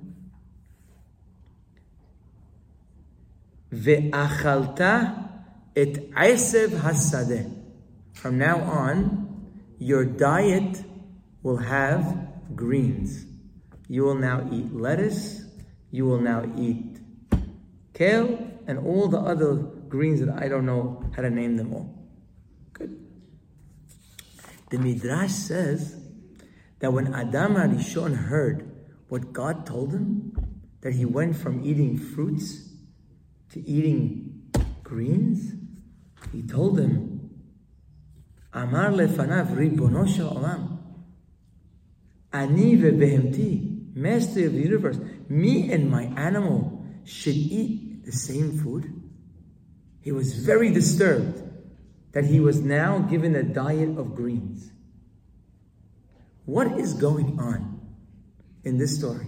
Ve'achalta 3.72 5.30
et 5.76 6.10
aisev 6.12 6.68
hasadeh. 6.80 7.50
From 8.12 8.38
now 8.38 8.60
on, 8.60 9.23
your 9.78 10.04
diet 10.04 10.84
will 11.42 11.58
have 11.58 12.28
greens. 12.54 13.26
You 13.88 14.04
will 14.04 14.14
now 14.14 14.48
eat 14.50 14.72
lettuce. 14.72 15.44
You 15.90 16.06
will 16.06 16.20
now 16.20 16.44
eat 16.56 16.98
kale 17.92 18.50
and 18.66 18.78
all 18.78 19.08
the 19.08 19.18
other 19.18 19.54
greens 19.54 20.20
that 20.20 20.30
I 20.30 20.48
don't 20.48 20.66
know 20.66 21.04
how 21.14 21.22
to 21.22 21.30
name 21.30 21.56
them 21.56 21.72
all. 21.72 22.08
Good. 22.72 22.98
The 24.70 24.78
Midrash 24.78 25.30
says 25.30 26.00
that 26.80 26.92
when 26.92 27.14
Adam 27.14 27.54
Arishon 27.54 28.16
heard 28.16 28.70
what 29.08 29.32
God 29.32 29.66
told 29.66 29.92
him, 29.92 30.32
that 30.80 30.94
he 30.94 31.04
went 31.04 31.36
from 31.36 31.64
eating 31.64 31.96
fruits 31.96 32.68
to 33.50 33.60
eating 33.60 34.50
greens, 34.82 35.54
he 36.32 36.42
told 36.42 36.78
him, 36.78 37.13
Amar 38.54 38.92
lefanav 38.92 39.48
ribono 39.48 40.04
olam, 40.06 40.78
ani 42.32 42.76
vebehemti, 42.76 43.96
master 43.96 44.46
of 44.46 44.52
the 44.52 44.60
universe, 44.60 44.98
me 45.28 45.72
and 45.72 45.90
my 45.90 46.04
animal 46.16 46.84
should 47.04 47.34
eat 47.34 48.04
the 48.04 48.12
same 48.12 48.56
food. 48.58 48.92
He 50.02 50.12
was 50.12 50.34
very 50.34 50.70
disturbed 50.70 51.42
that 52.12 52.26
he 52.26 52.38
was 52.38 52.60
now 52.60 53.00
given 53.00 53.34
a 53.34 53.42
diet 53.42 53.98
of 53.98 54.14
greens. 54.14 54.70
What 56.44 56.78
is 56.78 56.94
going 56.94 57.40
on 57.40 57.80
in 58.62 58.78
this 58.78 58.96
story? 58.96 59.26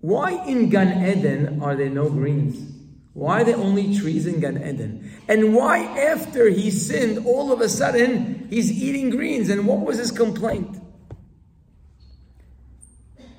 Why 0.00 0.42
in 0.46 0.70
Gan 0.70 1.04
Eden 1.04 1.60
are 1.62 1.76
there 1.76 1.90
no 1.90 2.08
greens? 2.08 2.75
Why 3.16 3.44
the 3.44 3.54
only 3.54 3.96
trees 3.96 4.26
in 4.26 4.40
Gan 4.40 4.58
Eden? 4.58 5.10
And 5.26 5.54
why, 5.54 5.78
after 5.78 6.50
he 6.50 6.70
sinned, 6.70 7.24
all 7.26 7.50
of 7.50 7.62
a 7.62 7.68
sudden 7.70 8.46
he's 8.50 8.70
eating 8.70 9.08
greens? 9.08 9.48
And 9.48 9.66
what 9.66 9.80
was 9.80 9.96
his 9.96 10.10
complaint? 10.10 10.82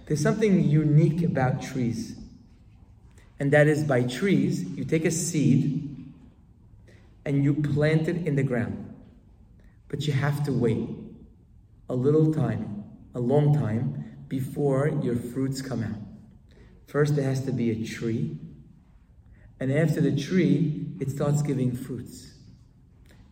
There's 0.07 0.19
something 0.19 0.63
unique 0.63 1.21
about 1.21 1.61
trees. 1.61 2.17
And 3.39 3.53
that 3.53 3.67
is 3.67 3.83
by 3.83 4.01
trees, 4.01 4.63
you 4.63 4.83
take 4.83 5.05
a 5.05 5.11
seed 5.11 5.95
and 7.23 7.43
you 7.43 7.53
plant 7.53 8.07
it 8.07 8.25
in 8.25 8.35
the 8.35 8.41
ground. 8.41 8.95
But 9.89 10.07
you 10.07 10.13
have 10.13 10.43
to 10.45 10.51
wait 10.51 10.89
a 11.87 11.93
little 11.93 12.33
time, 12.33 12.83
a 13.13 13.19
long 13.19 13.53
time, 13.53 14.25
before 14.27 14.87
your 15.03 15.17
fruits 15.17 15.61
come 15.61 15.83
out. 15.83 16.01
First, 16.87 17.15
there 17.15 17.25
has 17.25 17.45
to 17.45 17.51
be 17.51 17.69
a 17.69 17.85
tree. 17.85 18.39
And 19.59 19.71
after 19.71 20.01
the 20.01 20.15
tree, 20.15 20.85
it 20.99 21.09
starts 21.09 21.41
giving 21.41 21.75
fruits. 21.75 22.33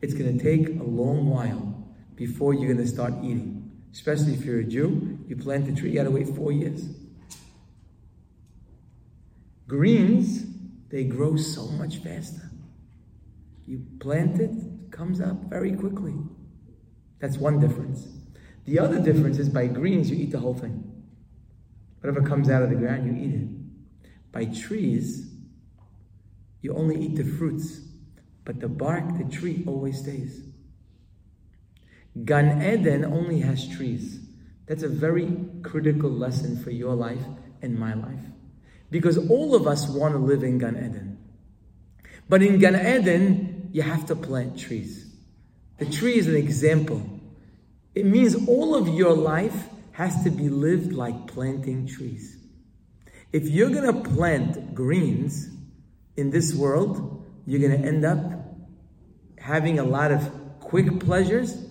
It's 0.01 0.13
going 0.13 0.37
to 0.37 0.43
take 0.43 0.79
a 0.79 0.83
long 0.83 1.29
while 1.29 1.87
before 2.15 2.53
you're 2.53 2.73
going 2.73 2.85
to 2.85 2.91
start 2.91 3.13
eating. 3.23 3.71
Especially 3.91 4.33
if 4.33 4.43
you're 4.43 4.59
a 4.59 4.63
Jew, 4.63 5.19
you 5.27 5.35
plant 5.35 5.65
the 5.65 5.73
tree, 5.73 5.89
you 5.89 5.95
got 5.95 6.03
to 6.03 6.11
wait 6.11 6.27
four 6.29 6.51
years. 6.51 6.85
Greens, 9.67 10.45
they 10.89 11.03
grow 11.03 11.37
so 11.37 11.67
much 11.67 11.97
faster. 11.97 12.49
You 13.65 13.85
plant 13.99 14.39
it, 14.39 14.51
it 14.51 14.91
comes 14.91 15.21
up 15.21 15.49
very 15.49 15.71
quickly. 15.71 16.13
That's 17.19 17.37
one 17.37 17.59
difference. 17.59 18.07
The 18.65 18.79
other 18.79 18.99
difference 18.99 19.37
is 19.37 19.49
by 19.49 19.67
greens, 19.67 20.09
you 20.09 20.17
eat 20.17 20.31
the 20.31 20.39
whole 20.39 20.53
thing. 20.53 20.91
Whatever 22.01 22.27
comes 22.27 22.49
out 22.49 22.63
of 22.63 22.69
the 22.69 22.75
ground, 22.75 23.05
you 23.05 23.13
eat 23.13 23.33
it. 23.33 24.31
By 24.31 24.45
trees, 24.45 25.31
you 26.65 26.75
only 26.75 26.99
eat 26.99 27.15
the 27.15 27.23
fruits, 27.23 27.81
but 28.43 28.59
the 28.59 28.67
bark, 28.67 29.03
the 29.19 29.23
tree, 29.25 29.63
always 29.67 29.99
stays. 29.99 30.41
Gan 32.23 32.59
Eden 32.59 33.05
only 33.05 33.41
has 33.41 33.69
trees. 33.69 34.19
That's 34.65 34.81
a 34.81 34.89
very 34.89 35.37
critical 35.61 36.09
lesson 36.09 36.57
for 36.63 36.71
your 36.71 36.95
life 36.95 37.23
and 37.61 37.77
my 37.77 37.93
life. 37.93 38.23
Because 38.89 39.29
all 39.29 39.53
of 39.53 39.67
us 39.67 39.87
want 39.87 40.15
to 40.15 40.17
live 40.17 40.43
in 40.43 40.57
Gan 40.57 40.75
Eden. 40.75 41.19
But 42.27 42.41
in 42.41 42.57
Gan 42.57 42.75
Eden, 42.75 43.69
you 43.71 43.83
have 43.83 44.07
to 44.07 44.15
plant 44.15 44.57
trees. 44.57 45.13
The 45.77 45.85
tree 45.85 46.17
is 46.17 46.27
an 46.27 46.35
example. 46.35 47.03
It 47.93 48.07
means 48.07 48.47
all 48.47 48.73
of 48.73 48.87
your 48.87 49.13
life 49.13 49.69
has 49.91 50.23
to 50.23 50.31
be 50.31 50.49
lived 50.49 50.93
like 50.93 51.27
planting 51.27 51.85
trees. 51.85 52.37
If 53.31 53.49
you're 53.49 53.69
going 53.69 53.93
to 53.93 54.09
plant 54.09 54.73
greens 54.73 55.49
in 56.17 56.31
this 56.31 56.53
world, 56.53 57.25
you're 57.45 57.59
going 57.59 57.81
to 57.81 57.87
end 57.87 58.05
up 58.05 58.19
having 59.37 59.79
a 59.79 59.83
lot 59.83 60.11
of 60.11 60.31
quick 60.59 60.99
pleasures, 60.99 61.65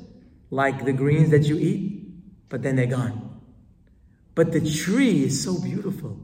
like 0.50 0.84
the 0.84 0.92
greens 0.92 1.30
that 1.30 1.44
you 1.44 1.58
eat, 1.58 2.06
but 2.48 2.62
then 2.62 2.76
they're 2.76 2.86
gone. 2.86 3.40
But 4.34 4.52
the 4.52 4.60
tree 4.60 5.24
is 5.24 5.42
so 5.42 5.60
beautiful 5.60 6.18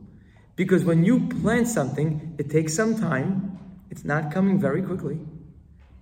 because 0.57 0.85
when 0.85 1.05
you 1.05 1.29
plant 1.29 1.69
something, 1.69 2.35
it 2.39 2.51
takes 2.51 2.75
some 2.75 2.99
time, 2.99 3.59
it's 3.91 4.05
not 4.05 4.33
coming 4.33 4.61
very 4.61 4.83
quickly. 4.83 5.19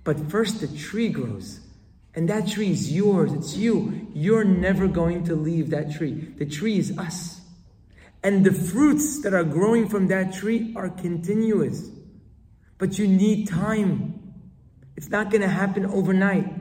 But 0.05 0.31
first, 0.31 0.61
the 0.61 0.69
tree 0.69 1.09
grows. 1.09 1.61
And 2.15 2.29
that 2.29 2.49
tree 2.49 2.71
is 2.71 2.93
yours. 2.93 3.33
It's 3.33 3.57
you. 3.57 4.09
You're 4.15 4.45
never 4.45 4.89
going 4.89 5.25
to 5.25 5.37
leave 5.37 5.71
that 5.71 5.93
tree. 5.93 6.13
The 6.37 6.47
tree 6.47 6.79
is 6.79 6.97
us. 6.99 7.41
And 8.23 8.45
the 8.45 8.53
fruits 8.53 9.23
that 9.23 9.35
are 9.35 9.45
growing 9.45 9.89
from 9.89 10.09
that 10.09 10.35
tree 10.35 10.73
are 10.77 10.89
continuous. 10.89 11.89
But 12.79 12.99
you 12.99 13.07
need 13.07 13.49
time. 13.49 14.15
It's 14.97 15.11
not 15.11 15.31
going 15.31 15.43
to 15.43 15.49
happen 15.49 15.85
overnight. 15.87 16.53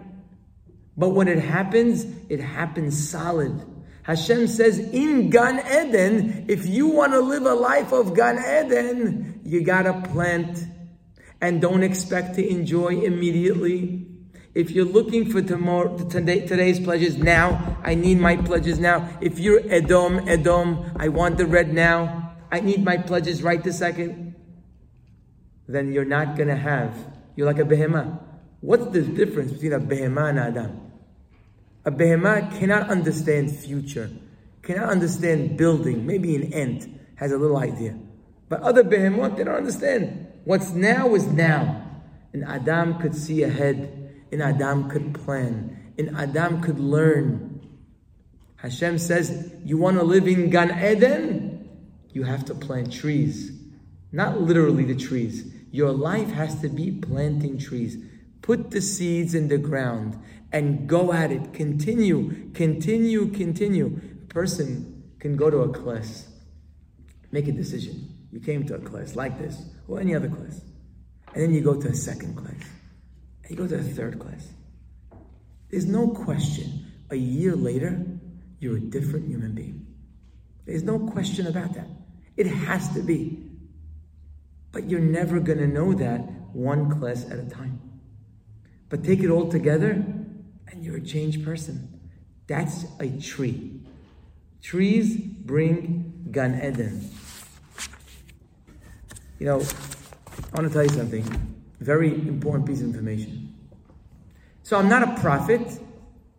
But 0.97 1.09
when 1.09 1.27
it 1.27 1.39
happens, 1.39 2.05
it 2.27 2.39
happens 2.39 3.09
solid. 3.09 3.63
Hashem 4.01 4.47
says 4.47 4.79
in 4.79 5.29
Gan 5.29 5.59
Eden, 5.59 6.45
if 6.47 6.65
you 6.65 6.87
want 6.87 7.13
to 7.13 7.19
live 7.19 7.45
a 7.45 7.53
life 7.53 7.91
of 7.91 8.15
Gan 8.15 8.37
Eden, 8.37 9.41
you 9.43 9.63
got 9.63 9.83
to 9.83 10.09
plant 10.09 10.63
and 11.41 11.61
don't 11.61 11.83
expect 11.83 12.35
to 12.35 12.47
enjoy 12.47 12.99
immediately. 13.01 14.07
If 14.55 14.71
you're 14.71 14.85
looking 14.85 15.29
for 15.29 15.41
tomorrow, 15.41 15.97
today, 16.09 16.47
today's 16.47 16.79
pledges 16.79 17.17
now, 17.17 17.77
I 17.83 17.93
need 17.93 18.19
my 18.19 18.37
pledges 18.37 18.79
now. 18.79 19.07
If 19.21 19.37
you're 19.37 19.61
Edom, 19.69 20.27
Edom, 20.27 20.93
I 20.95 21.09
want 21.09 21.37
the 21.37 21.45
red 21.45 21.73
now. 21.73 22.33
I 22.51 22.61
need 22.61 22.83
my 22.83 22.97
pledges 22.97 23.43
right 23.43 23.63
this 23.63 23.77
second. 23.77 24.26
Then 25.67 25.91
you're 25.91 26.05
not 26.05 26.35
going 26.35 26.47
to 26.47 26.55
have, 26.55 26.95
you're 27.35 27.45
like 27.45 27.59
a 27.59 27.63
behemah. 27.63 28.19
What's 28.61 28.87
the 28.87 29.01
difference 29.01 29.51
between 29.51 29.73
a 29.73 29.79
behemah 29.79 30.29
and 30.29 30.39
Adam? 30.39 30.81
A 31.85 31.91
behemah 31.91 32.57
cannot 32.57 32.89
understand 32.89 33.55
future, 33.55 34.09
cannot 34.61 34.89
understand 34.89 35.57
building. 35.57 36.05
Maybe 36.05 36.35
an 36.35 36.53
ant 36.53 36.87
has 37.15 37.31
a 37.31 37.37
little 37.37 37.57
idea. 37.57 37.97
But 38.49 38.61
other 38.61 38.83
behemoth, 38.83 39.37
they 39.37 39.43
don't 39.43 39.55
understand. 39.55 40.27
What's 40.45 40.71
now 40.71 41.13
is 41.15 41.27
now. 41.27 41.83
And 42.33 42.45
Adam 42.45 42.99
could 42.99 43.15
see 43.15 43.43
ahead. 43.43 44.25
And 44.31 44.41
Adam 44.41 44.89
could 44.89 45.13
plan. 45.13 45.93
And 45.97 46.15
Adam 46.15 46.61
could 46.61 46.79
learn. 46.79 47.61
Hashem 48.57 48.99
says, 48.99 49.51
you 49.65 49.77
want 49.77 49.97
to 49.97 50.03
live 50.03 50.27
in 50.27 50.49
Gan 50.49 50.71
Eden? 50.83 51.69
You 52.11 52.23
have 52.23 52.45
to 52.45 52.55
plant 52.55 52.91
trees. 52.91 53.51
Not 54.11 54.41
literally 54.41 54.85
the 54.85 54.95
trees. 54.95 55.53
Your 55.71 55.91
life 55.91 56.31
has 56.31 56.59
to 56.61 56.69
be 56.69 56.91
planting 56.91 57.57
trees. 57.57 57.97
Put 58.41 58.71
the 58.71 58.81
seeds 58.81 59.35
in 59.35 59.47
the 59.47 59.57
ground 59.57 60.17
and 60.51 60.87
go 60.87 61.13
at 61.13 61.31
it. 61.31 61.53
Continue, 61.53 62.51
continue, 62.51 63.27
continue. 63.31 63.99
A 64.23 64.33
person 64.33 65.03
can 65.19 65.35
go 65.35 65.49
to 65.49 65.57
a 65.57 65.69
class, 65.69 66.27
make 67.31 67.47
a 67.47 67.51
decision. 67.51 68.07
You 68.31 68.39
came 68.39 68.65
to 68.67 68.75
a 68.75 68.79
class 68.79 69.15
like 69.15 69.37
this 69.37 69.61
or 69.87 69.99
any 69.99 70.15
other 70.15 70.29
class. 70.29 70.61
And 71.33 71.43
then 71.43 71.53
you 71.53 71.61
go 71.61 71.79
to 71.79 71.87
a 71.87 71.95
second 71.95 72.35
class. 72.35 72.55
And 73.43 73.51
you 73.51 73.57
go 73.57 73.67
to 73.67 73.75
a 73.75 73.83
third 73.83 74.19
class. 74.19 74.47
There's 75.69 75.85
no 75.85 76.07
question. 76.07 76.91
A 77.09 77.15
year 77.15 77.55
later, 77.55 78.05
you're 78.59 78.77
a 78.77 78.81
different 78.81 79.27
human 79.27 79.53
being. 79.53 79.85
There's 80.65 80.83
no 80.83 80.99
question 80.99 81.47
about 81.47 81.73
that. 81.73 81.87
It 82.35 82.47
has 82.47 82.93
to 82.93 83.01
be. 83.01 83.46
But 84.71 84.89
you're 84.89 84.99
never 84.99 85.39
going 85.39 85.59
to 85.59 85.67
know 85.67 85.93
that 85.93 86.19
one 86.53 86.99
class 86.99 87.25
at 87.29 87.39
a 87.39 87.45
time. 87.45 87.81
But 88.89 89.03
take 89.03 89.21
it 89.21 89.29
all 89.29 89.49
together, 89.49 89.91
and 89.91 90.83
you're 90.83 90.97
a 90.97 91.01
changed 91.01 91.43
person. 91.43 91.99
That's 92.47 92.85
a 92.99 93.09
tree. 93.19 93.81
Trees 94.61 95.17
bring 95.17 96.29
Gan 96.31 96.55
Eden. 96.55 97.09
You 99.39 99.45
know, 99.45 99.59
I 99.59 100.55
want 100.55 100.67
to 100.67 100.69
tell 100.69 100.83
you 100.83 100.89
something. 100.89 101.23
Very 101.79 102.13
important 102.13 102.65
piece 102.65 102.79
of 102.79 102.87
information. 102.87 103.55
So 104.63 104.77
I'm 104.77 104.89
not 104.89 105.03
a 105.03 105.21
prophet, 105.21 105.79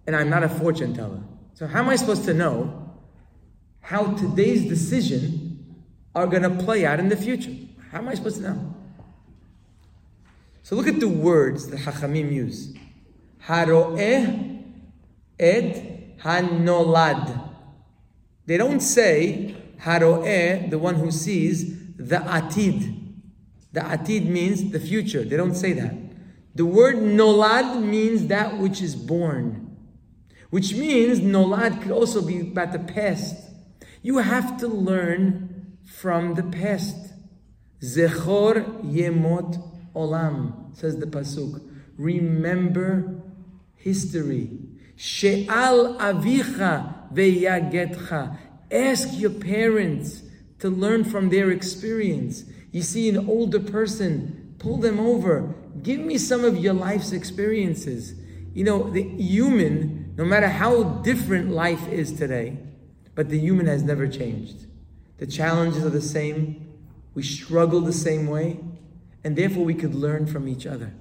and 0.07 0.17
I'm 0.17 0.31
not 0.31 0.43
a 0.43 0.49
fortune 0.49 0.95
teller. 0.95 1.21
So 1.55 1.67
how 1.67 1.81
am 1.81 1.89
I 1.89 1.97
supposed 1.97 2.25
to 2.25 2.35
know 2.35 2.95
how 3.81 4.13
today's 4.15 4.69
decision 4.69 5.85
are 6.15 6.27
going 6.27 6.43
to 6.43 6.51
play 6.51 6.85
out 6.85 6.99
in 6.99 7.09
the 7.09 7.17
future? 7.17 7.53
How 7.91 7.99
am 7.99 8.09
I 8.09 8.15
supposed 8.15 8.37
to 8.37 8.43
know? 8.43 8.75
So 10.63 10.77
look 10.77 10.87
at 10.87 11.01
the 11.01 11.09
words 11.09 11.69
that 11.69 11.81
Hachamim 11.81 12.33
use. 12.33 12.75
Haroeh 13.47 14.63
et 15.41 16.19
hanolad. 16.19 17.55
They 18.45 18.57
don't 18.57 18.81
say 18.81 19.57
Haroeh, 19.81 20.69
the 20.69 20.79
one 20.79 20.97
who 20.97 21.11
sees, 21.11 21.79
the 21.97 22.17
atid. 22.17 23.15
The 23.73 23.81
atid 23.81 24.27
means 24.27 24.71
the 24.71 24.81
future. 24.81 25.25
They 25.25 25.37
don't 25.37 25.55
say 25.55 25.73
that. 25.75 25.95
The 26.55 26.67
word 26.67 26.97
nolad 26.97 27.83
means 27.83 28.27
that 28.27 28.59
which 28.59 28.83
is 28.83 28.97
born, 28.97 29.77
which 30.51 30.75
means 30.75 31.21
nolad 31.21 31.83
could 31.83 31.93
also 31.93 32.21
be 32.21 32.41
about 32.41 32.73
the 32.73 32.79
past. 32.81 33.37
You 34.03 34.19
have 34.19 34.59
to 34.59 34.67
learn 34.69 35.79
from 35.85 36.35
the 36.35 36.43
past. 36.43 36.97
Zechor 37.83 38.83
yemot 38.85 39.63
olam, 39.95 40.77
says 40.77 40.99
the 40.99 41.07
Pasuk. 41.07 41.61
Remember 41.97 43.23
history. 43.77 44.51
She'al 44.97 45.97
avicha 45.99 47.13
veyagetcha. 47.13 48.37
Ask 48.71 49.19
your 49.19 49.31
parents 49.31 50.23
to 50.59 50.69
learn 50.69 51.05
from 51.05 51.31
their 51.31 51.51
experience. 51.51 52.45
You 52.73 52.83
see 52.83 53.09
an 53.09 53.29
older 53.29 53.61
person, 53.61 54.55
pull 54.59 54.79
them 54.79 54.99
over. 54.99 55.55
Give 55.83 56.01
me 56.01 56.19
some 56.19 56.45
of 56.45 56.59
your 56.59 56.75
life's 56.75 57.13
experiences. 57.13 58.15
You 58.53 58.65
know, 58.65 58.91
the 58.91 59.03
human, 59.03 60.15
no 60.17 60.25
matter 60.25 60.49
how 60.49 60.83
different 60.83 61.51
life 61.51 61.87
is 61.89 62.13
today, 62.13 62.59
but 63.15 63.29
the 63.29 63.39
human 63.39 63.67
has 63.67 63.83
never 63.83 64.09
changed. 64.09 64.67
The 65.19 65.27
challenges 65.27 65.85
are 65.85 65.91
the 65.91 66.01
same. 66.03 66.68
We 67.19 67.25
struggle 67.25 67.81
the 67.81 67.93
same 67.93 68.29
way. 68.29 68.61
And 69.25 69.35
therefore, 69.35 69.65
we 69.65 69.75
could 69.75 69.93
learn 69.93 70.29
from 70.29 70.47
each 70.47 70.69
other. 70.69 70.95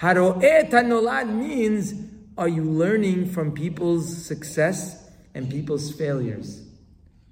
Haro'et 0.00 0.72
hanolad 0.72 1.32
means, 1.32 1.94
are 2.36 2.48
you 2.48 2.64
learning 2.64 3.30
from 3.30 3.52
people's 3.52 4.26
success 4.26 5.08
and 5.32 5.48
people's 5.48 5.92
failures? 5.92 6.66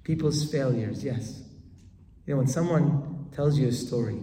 People's 0.05 0.49
failures, 0.49 1.03
yes. 1.03 1.43
You 2.25 2.35
know, 2.35 2.37
when 2.37 2.47
someone 2.47 3.27
tells 3.33 3.59
you 3.59 3.67
a 3.67 3.73
story 3.73 4.21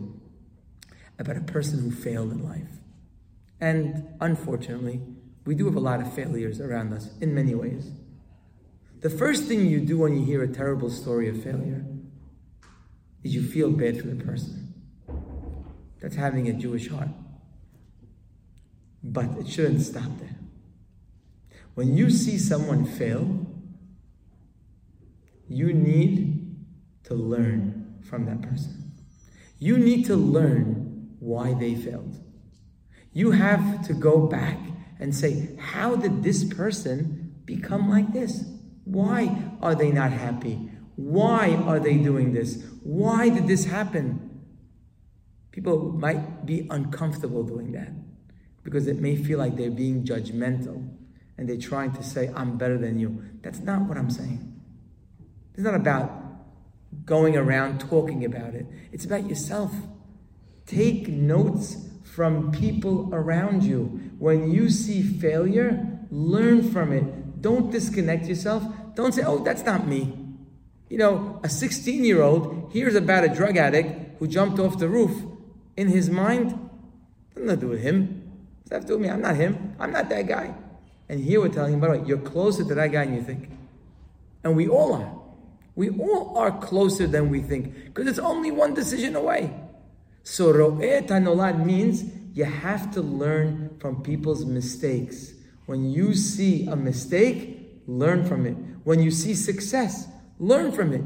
about 1.18 1.36
a 1.36 1.42
person 1.42 1.80
who 1.80 1.90
failed 1.90 2.32
in 2.32 2.42
life, 2.42 2.80
and 3.60 4.08
unfortunately, 4.22 5.02
we 5.44 5.54
do 5.54 5.66
have 5.66 5.76
a 5.76 5.80
lot 5.80 6.00
of 6.00 6.10
failures 6.14 6.62
around 6.62 6.94
us 6.94 7.10
in 7.20 7.34
many 7.34 7.54
ways. 7.54 7.90
The 9.02 9.10
first 9.10 9.44
thing 9.44 9.66
you 9.66 9.80
do 9.80 9.98
when 9.98 10.18
you 10.18 10.24
hear 10.24 10.42
a 10.42 10.48
terrible 10.48 10.88
story 10.88 11.28
of 11.28 11.42
failure 11.42 11.84
is 13.22 13.34
you 13.34 13.42
feel 13.42 13.70
bad 13.70 14.00
for 14.00 14.06
the 14.06 14.22
person. 14.24 14.74
That's 16.00 16.16
having 16.16 16.48
a 16.48 16.52
Jewish 16.52 16.88
heart. 16.88 17.08
But 19.02 19.38
it 19.38 19.48
shouldn't 19.48 19.82
stop 19.82 20.18
there. 20.18 20.36
When 21.74 21.96
you 21.96 22.10
see 22.10 22.38
someone 22.38 22.84
fail, 22.84 23.46
you 25.48 25.72
need 25.72 26.56
to 27.04 27.14
learn 27.14 27.98
from 28.02 28.26
that 28.26 28.42
person. 28.42 28.92
You 29.58 29.78
need 29.78 30.06
to 30.06 30.16
learn 30.16 31.16
why 31.18 31.54
they 31.54 31.74
failed. 31.74 32.18
You 33.12 33.32
have 33.32 33.86
to 33.86 33.94
go 33.94 34.26
back 34.26 34.58
and 34.98 35.14
say, 35.14 35.56
How 35.58 35.96
did 35.96 36.22
this 36.22 36.44
person 36.44 37.34
become 37.44 37.90
like 37.90 38.12
this? 38.12 38.44
Why 38.84 39.52
are 39.60 39.74
they 39.74 39.90
not 39.90 40.12
happy? 40.12 40.69
Why 41.00 41.54
are 41.66 41.80
they 41.80 41.96
doing 41.96 42.34
this? 42.34 42.62
Why 42.82 43.30
did 43.30 43.48
this 43.48 43.64
happen? 43.64 44.42
People 45.50 45.92
might 45.92 46.44
be 46.44 46.66
uncomfortable 46.70 47.42
doing 47.42 47.72
that 47.72 47.90
because 48.62 48.86
it 48.86 49.00
may 49.00 49.16
feel 49.16 49.38
like 49.38 49.56
they're 49.56 49.70
being 49.70 50.04
judgmental 50.04 50.88
and 51.38 51.48
they're 51.48 51.56
trying 51.56 51.92
to 51.92 52.02
say, 52.02 52.30
I'm 52.36 52.58
better 52.58 52.76
than 52.76 52.98
you. 52.98 53.24
That's 53.40 53.60
not 53.60 53.82
what 53.88 53.96
I'm 53.96 54.10
saying. 54.10 54.60
It's 55.54 55.62
not 55.62 55.74
about 55.74 56.10
going 57.06 57.34
around 57.36 57.80
talking 57.80 58.24
about 58.24 58.54
it, 58.54 58.66
it's 58.92 59.06
about 59.06 59.28
yourself. 59.28 59.72
Take 60.66 61.08
notes 61.08 61.88
from 62.04 62.52
people 62.52 63.08
around 63.12 63.64
you. 63.64 64.12
When 64.18 64.50
you 64.50 64.68
see 64.68 65.02
failure, 65.02 65.98
learn 66.10 66.70
from 66.70 66.92
it. 66.92 67.40
Don't 67.40 67.70
disconnect 67.72 68.26
yourself. 68.26 68.62
Don't 68.94 69.12
say, 69.12 69.22
oh, 69.24 69.38
that's 69.42 69.64
not 69.64 69.86
me. 69.88 70.19
You 70.90 70.98
know, 70.98 71.40
a 71.44 71.48
16 71.48 72.04
year 72.04 72.20
old 72.20 72.70
hears 72.72 72.96
about 72.96 73.24
a 73.24 73.28
drug 73.28 73.56
addict 73.56 74.18
who 74.18 74.26
jumped 74.26 74.58
off 74.58 74.78
the 74.78 74.88
roof. 74.88 75.22
In 75.76 75.88
his 75.88 76.10
mind, 76.10 76.68
nothing 77.36 77.48
to 77.48 77.56
do 77.56 77.68
with 77.68 77.80
him. 77.80 78.32
It's 78.62 78.72
have 78.72 78.82
to 78.82 78.88
do 78.88 78.92
with 78.94 79.02
me. 79.02 79.08
I'm 79.08 79.22
not 79.22 79.36
him. 79.36 79.76
I'm 79.78 79.92
not 79.92 80.08
that 80.08 80.26
guy. 80.26 80.52
And 81.08 81.20
here 81.20 81.40
we're 81.40 81.48
telling 81.48 81.74
him, 81.74 81.80
by 81.80 81.86
the 81.86 82.00
way, 82.00 82.06
you're 82.06 82.18
closer 82.18 82.64
to 82.64 82.74
that 82.74 82.90
guy 82.90 83.04
than 83.04 83.14
you 83.14 83.22
think. 83.22 83.50
And 84.42 84.56
we 84.56 84.68
all 84.68 84.92
are. 84.94 85.16
We 85.76 85.90
all 85.90 86.36
are 86.36 86.58
closer 86.58 87.06
than 87.06 87.30
we 87.30 87.40
think 87.40 87.72
because 87.84 88.08
it's 88.08 88.18
only 88.18 88.50
one 88.50 88.74
decision 88.74 89.14
away. 89.14 89.54
So 90.24 90.52
ro'et 90.52 91.06
hanolad 91.06 91.64
means 91.64 92.04
you 92.34 92.44
have 92.44 92.90
to 92.92 93.00
learn 93.00 93.76
from 93.78 94.02
people's 94.02 94.44
mistakes. 94.44 95.34
When 95.66 95.88
you 95.88 96.14
see 96.14 96.66
a 96.66 96.74
mistake, 96.74 97.80
learn 97.86 98.24
from 98.24 98.44
it. 98.44 98.56
When 98.82 99.00
you 99.00 99.12
see 99.12 99.34
success, 99.34 100.08
learn 100.40 100.72
from 100.72 100.92
it. 100.92 101.04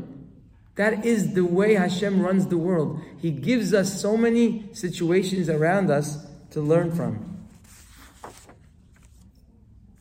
That 0.76 1.04
is 1.04 1.34
the 1.34 1.44
way 1.44 1.74
Hashem 1.74 2.22
runs 2.22 2.46
the 2.46 2.56
world. 2.56 3.00
He 3.20 3.30
gives 3.30 3.74
us 3.74 4.00
so 4.00 4.16
many 4.16 4.70
situations 4.72 5.50
around 5.50 5.90
us 5.90 6.26
to 6.50 6.60
learn 6.60 6.90
from. 6.90 7.46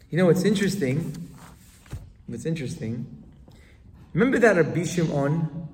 You 0.10 0.18
know 0.18 0.28
what's 0.28 0.44
interesting? 0.44 1.30
What's 2.28 2.46
interesting 2.46 3.24
Remember 4.14 4.38
that 4.38 4.56
Rabbi 4.56 4.84
Shimon 4.84 5.68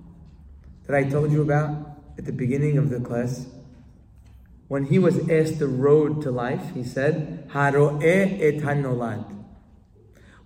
that 0.88 0.96
I 0.96 1.04
told 1.04 1.30
you 1.32 1.42
about 1.42 1.76
at 2.18 2.26
the 2.26 2.32
beginning 2.32 2.78
of 2.78 2.90
the 2.90 3.02
class? 3.02 3.46
When 4.70 4.86
he 4.86 4.98
was 4.98 5.30
asked 5.30 5.60
the 5.60 5.68
road 5.68 6.22
to 6.22 6.32
life, 6.32 6.74
he 6.74 6.86
said, 6.86 7.50
Haro'e 7.50 8.02
et 8.02 8.64
hanolad. 8.64 9.39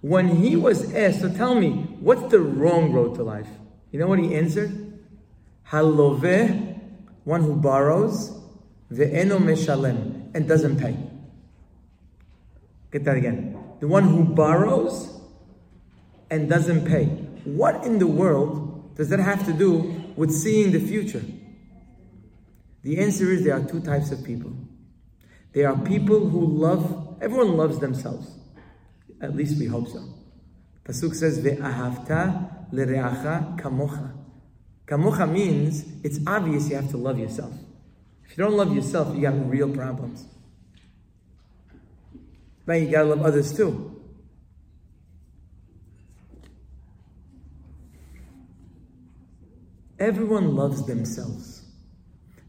When 0.03 0.27
he 0.27 0.57
was 0.57 0.93
asked, 0.93 1.21
so 1.21 1.29
tell 1.29 1.55
me, 1.55 1.87
what's 2.01 2.29
the 2.29 2.41
wrong 2.41 2.91
road 2.91 3.15
to 3.15 3.23
life? 3.23 3.47
You 3.89 3.99
know 3.99 4.07
what 4.07 4.19
he 4.19 4.35
answered? 4.35 5.01
Haloveh, 5.69 6.77
one 7.23 7.41
who 7.41 7.55
borrows, 7.55 8.31
ve'eno 8.91 9.39
meshalem, 9.39 10.29
and 10.35 10.45
doesn't 10.45 10.77
pay. 10.77 10.97
Get 12.91 13.05
that 13.05 13.15
again. 13.15 13.57
The 13.79 13.87
one 13.87 14.03
who 14.03 14.25
borrows 14.25 15.21
and 16.29 16.49
doesn't 16.49 16.85
pay. 16.85 17.05
What 17.45 17.85
in 17.85 17.97
the 17.97 18.07
world 18.07 18.97
does 18.97 19.07
that 19.07 19.19
have 19.19 19.45
to 19.45 19.53
do 19.53 20.03
with 20.17 20.31
seeing 20.31 20.73
the 20.73 20.81
future? 20.81 21.23
The 22.81 22.99
answer 22.99 23.31
is 23.31 23.45
there 23.45 23.55
are 23.55 23.63
two 23.63 23.79
types 23.79 24.11
of 24.11 24.21
people. 24.25 24.51
There 25.53 25.69
are 25.69 25.77
people 25.77 26.27
who 26.27 26.45
love, 26.45 27.19
everyone 27.21 27.55
loves 27.55 27.79
themselves. 27.79 28.42
At 29.23 29.37
least 29.37 29.57
we 29.57 29.67
hope 29.67 29.87
so. 29.87 30.03
Pasuk 30.83 31.15
says, 31.15 31.39
Ve'ahavta 31.39 32.71
lereacha 32.73 33.57
kamocha. 33.57 34.11
Kamocha 34.85 35.31
means 35.31 35.85
it's 36.03 36.19
obvious 36.27 36.69
you 36.69 36.75
have 36.75 36.89
to 36.89 36.97
love 36.97 37.17
yourself. 37.17 37.53
If 38.25 38.37
you 38.37 38.43
don't 38.43 38.57
love 38.57 38.75
yourself, 38.75 39.15
you 39.15 39.21
got 39.21 39.49
real 39.49 39.69
problems. 39.69 40.25
But 42.65 42.73
you 42.73 42.91
gotta 42.91 43.05
love 43.05 43.21
others 43.21 43.55
too. 43.55 44.01
Everyone 49.99 50.53
loves 50.53 50.85
themselves. 50.85 51.61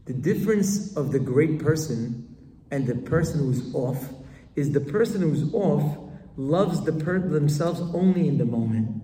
The 0.05 0.13
difference 0.13 0.97
of 0.97 1.13
the 1.13 1.19
great 1.19 1.59
person 1.59 2.35
and 2.69 2.85
the 2.85 2.95
person 2.95 3.39
who's 3.39 3.73
off 3.73 4.09
is 4.57 4.73
the 4.73 4.81
person 4.81 5.21
who's 5.21 5.53
off 5.53 6.04
loves 6.37 6.83
the 6.83 6.91
per- 6.91 7.19
themselves 7.19 7.81
only 7.93 8.27
in 8.27 8.37
the 8.37 8.45
moment. 8.45 9.01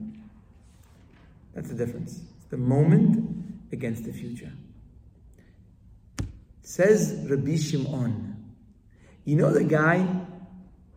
That's 1.54 1.70
the 1.70 1.76
difference. 1.76 2.22
It's 2.38 2.46
the 2.50 2.58
moment 2.58 3.62
against 3.72 4.06
the 4.06 4.14
future. 4.14 4.52
Says 6.62 7.26
Rabbi 7.30 7.58
Shimon, 7.58 8.54
you 9.26 9.36
know 9.36 9.52
the 9.52 9.64
guy 9.64 10.08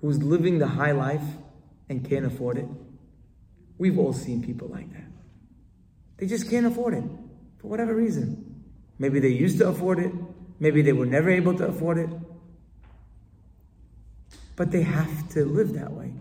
who's 0.01 0.23
living 0.23 0.59
the 0.59 0.67
high 0.67 0.93
life 0.93 1.25
and 1.89 2.09
can't 2.09 2.27
afford 2.27 2.59
it? 2.59 2.69
We've 3.79 3.99
all 3.99 4.13
seen 4.13 4.43
people 4.43 4.69
like 4.69 4.93
that. 4.93 5.05
They 6.17 6.27
just 6.27 6.49
can't 6.49 6.67
afford 6.67 6.95
it 6.95 7.05
for 7.59 7.69
whatever 7.69 7.95
reason. 7.95 8.65
Maybe 8.99 9.19
they 9.19 9.29
used 9.29 9.59
to 9.59 9.69
afford 9.69 9.99
it, 9.99 10.13
maybe 10.61 10.83
they 10.83 10.93
were 10.93 11.07
never 11.07 11.31
able 11.31 11.57
to 11.59 11.67
afford 11.67 11.99
it. 11.99 12.11
But 14.57 14.71
they 14.71 14.83
have 14.83 15.29
to 15.31 15.45
live 15.45 15.73
that 15.75 15.93
way. 15.93 16.13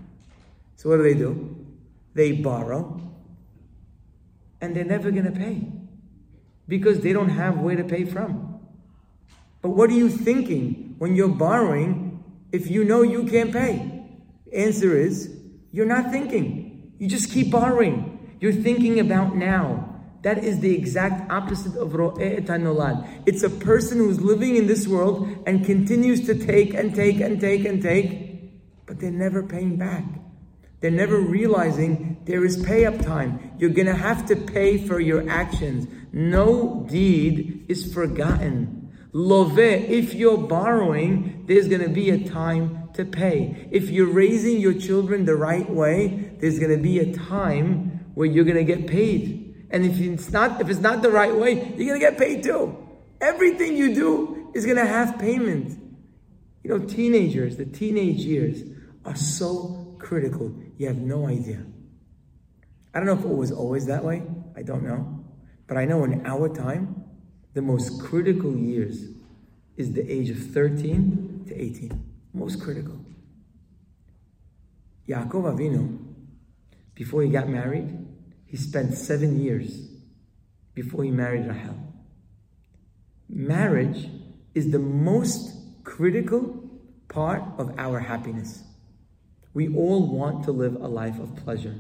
So 0.84 0.90
what 0.90 0.98
do 0.98 1.04
they 1.04 1.14
do? 1.14 1.66
They 2.14 2.34
borrow 2.34 3.00
and 4.60 4.76
they're 4.76 4.84
never 4.84 5.12
going 5.12 5.24
to 5.24 5.32
pay 5.32 5.72
because 6.68 7.00
they 7.00 7.14
don't 7.14 7.30
have 7.30 7.58
where 7.58 7.78
to 7.78 7.86
pay 7.86 8.04
from. 8.04 8.60
But 9.62 9.70
what 9.70 9.90
are 9.90 9.94
you 9.94 10.10
thinking 10.10 10.96
when 10.98 11.16
you're 11.16 11.30
borrowing 11.30 12.22
if 12.52 12.70
you 12.70 12.84
know 12.84 13.02
you 13.02 13.24
can't 13.24 13.54
pay? 13.54 14.04
Answer 14.54 14.98
is 14.98 15.34
you're 15.72 15.86
not 15.86 16.12
thinking. 16.12 16.92
You 17.00 17.08
just 17.08 17.32
keep 17.32 17.50
borrowing. 17.50 18.36
You're 18.42 18.52
thinking 18.52 19.00
about 19.00 19.38
now. 19.38 20.02
That 20.24 20.44
is 20.44 20.60
the 20.60 20.76
exact 20.76 21.32
opposite 21.32 21.78
of 21.78 21.94
ro'eh 21.94 22.42
nolad. 22.42 23.24
It's 23.26 23.44
a 23.44 23.50
person 23.50 24.00
who's 24.00 24.20
living 24.20 24.58
in 24.58 24.68
this 24.68 24.86
world 24.86 25.30
and 25.48 25.66
continues 25.66 26.26
to 26.26 26.36
take 26.36 26.74
and 26.74 26.94
take 26.94 27.22
and 27.22 27.40
take 27.40 27.64
and 27.64 27.82
take, 27.82 28.86
but 28.86 29.00
they're 29.00 29.12
never 29.12 29.44
paying 29.44 29.78
back. 29.78 30.23
They're 30.84 30.92
never 30.92 31.18
realizing 31.18 32.18
there 32.26 32.44
is 32.44 32.62
pay 32.62 32.86
up 32.86 33.00
time. 33.00 33.54
You're 33.58 33.70
going 33.70 33.88
to 33.88 33.96
have 33.96 34.26
to 34.26 34.36
pay 34.36 34.86
for 34.86 35.00
your 35.00 35.30
actions. 35.30 35.88
No 36.12 36.86
deed 36.90 37.68
is 37.70 37.94
forgotten. 37.94 38.92
Love, 39.14 39.58
if 39.58 40.14
you're 40.14 40.38
borrowing, 40.38 41.46
there's 41.48 41.70
going 41.70 41.84
to 41.84 41.88
be 41.90 42.10
a 42.10 42.28
time 42.28 42.90
to 42.96 43.06
pay. 43.06 43.70
If 43.72 43.92
you're 43.92 44.12
raising 44.12 44.60
your 44.60 44.74
children 44.74 45.24
the 45.24 45.38
right 45.38 45.70
way, 45.70 46.34
there's 46.42 46.60
going 46.60 46.76
to 46.76 46.84
be 46.84 47.00
a 47.00 47.14
time 47.14 48.12
where 48.14 48.28
you're 48.28 48.44
going 48.44 48.58
to 48.58 48.66
get 48.66 48.86
paid. 48.86 49.44
And 49.70 49.86
if 49.86 50.02
it's 50.02 50.32
not, 50.32 50.60
if 50.60 50.70
it's 50.70 50.82
not 50.82 51.02
the 51.02 51.12
right 51.12 51.34
way, 51.34 51.74
you're 51.78 51.88
gonna 51.88 52.00
get 52.00 52.16
paid 52.16 52.44
too. 52.44 52.78
Everything 53.20 53.76
you 53.76 53.96
do 53.96 54.52
is 54.54 54.68
gonna 54.68 54.86
have 54.86 55.18
payment. 55.18 55.80
You 56.64 56.70
know, 56.70 56.86
teenagers, 56.86 57.58
the 57.58 57.66
teenage 57.66 58.20
years 58.20 58.62
are 59.04 59.16
so 59.16 59.84
critical. 59.98 60.56
You 60.84 60.90
have 60.90 60.98
no 60.98 61.30
idea. 61.30 61.64
I 62.94 63.00
don't 63.00 63.06
know 63.06 63.14
if 63.14 63.24
it 63.24 63.28
was 63.30 63.54
always 63.54 63.86
that 63.86 64.04
way. 64.04 64.22
I 64.54 64.64
don't 64.64 64.84
know. 64.84 65.24
But 65.66 65.78
I 65.78 65.86
know 65.86 66.04
in 66.04 66.26
our 66.26 66.54
time, 66.54 67.06
the 67.54 67.62
most 67.62 68.02
critical 68.02 68.54
years 68.54 69.06
is 69.78 69.94
the 69.94 70.06
age 70.12 70.30
of 70.30 70.38
13 70.38 71.46
to 71.48 71.56
18. 71.56 72.04
Most 72.34 72.62
critical. 72.62 73.00
Yaakov 75.08 75.56
Avinu, 75.56 76.00
before 76.96 77.22
he 77.22 77.30
got 77.30 77.48
married, 77.48 78.06
he 78.46 78.58
spent 78.58 78.94
seven 78.94 79.42
years 79.42 79.88
before 80.74 81.06
he 81.06 81.12
married 81.12 81.48
Rahel. 81.48 81.78
Marriage 83.30 84.10
is 84.54 84.72
the 84.72 84.80
most 84.80 85.56
critical 85.86 86.70
part 87.08 87.42
of 87.58 87.74
our 87.78 88.02
happiness. 88.02 88.64
We 89.54 89.74
all 89.76 90.08
want 90.08 90.46
to 90.46 90.52
live 90.52 90.76
a 90.76 90.88
life 90.88 91.20
of 91.20 91.36
pleasure. 91.36 91.76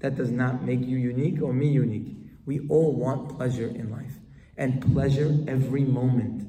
That 0.00 0.16
does 0.16 0.30
not 0.30 0.62
make 0.62 0.80
you 0.80 0.96
unique 0.96 1.42
or 1.42 1.52
me 1.52 1.68
unique. 1.68 2.16
We 2.46 2.66
all 2.68 2.94
want 2.96 3.36
pleasure 3.36 3.68
in 3.68 3.90
life 3.90 4.18
and 4.56 4.92
pleasure 4.94 5.36
every 5.46 5.84
moment. 5.84 6.48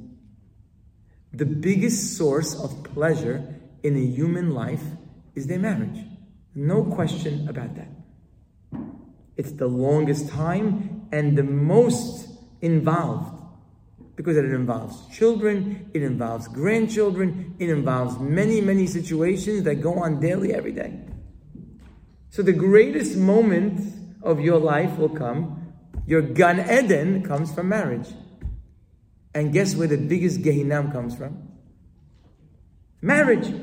The 1.33 1.45
biggest 1.45 2.17
source 2.17 2.55
of 2.55 2.83
pleasure 2.83 3.55
in 3.83 3.95
a 3.95 4.05
human 4.05 4.51
life 4.51 4.83
is 5.35 5.47
their 5.47 5.59
marriage. 5.59 6.05
No 6.55 6.83
question 6.83 7.47
about 7.47 7.75
that. 7.75 7.89
It's 9.37 9.53
the 9.53 9.67
longest 9.67 10.29
time 10.29 11.07
and 11.11 11.37
the 11.37 11.43
most 11.43 12.27
involved 12.61 13.30
because 14.15 14.37
it 14.37 14.45
involves 14.45 15.07
children, 15.15 15.89
it 15.93 16.03
involves 16.03 16.47
grandchildren, 16.47 17.55
it 17.59 17.69
involves 17.69 18.19
many, 18.19 18.61
many 18.61 18.87
situations 18.87 19.63
that 19.63 19.75
go 19.75 19.93
on 19.95 20.19
daily, 20.19 20.53
every 20.53 20.71
day. 20.71 20.99
So 22.29 22.41
the 22.41 22.53
greatest 22.53 23.17
moment 23.17 23.81
of 24.21 24.39
your 24.39 24.59
life 24.59 24.97
will 24.97 25.09
come. 25.09 25.73
Your 26.05 26.21
Gan 26.21 26.59
Eden 26.59 27.23
comes 27.23 27.53
from 27.53 27.69
marriage. 27.69 28.07
And 29.33 29.53
guess 29.53 29.75
where 29.75 29.87
the 29.87 29.97
biggest 29.97 30.41
Gehinnom 30.41 30.91
comes 30.91 31.15
from? 31.15 31.49
Marriage. 33.01 33.53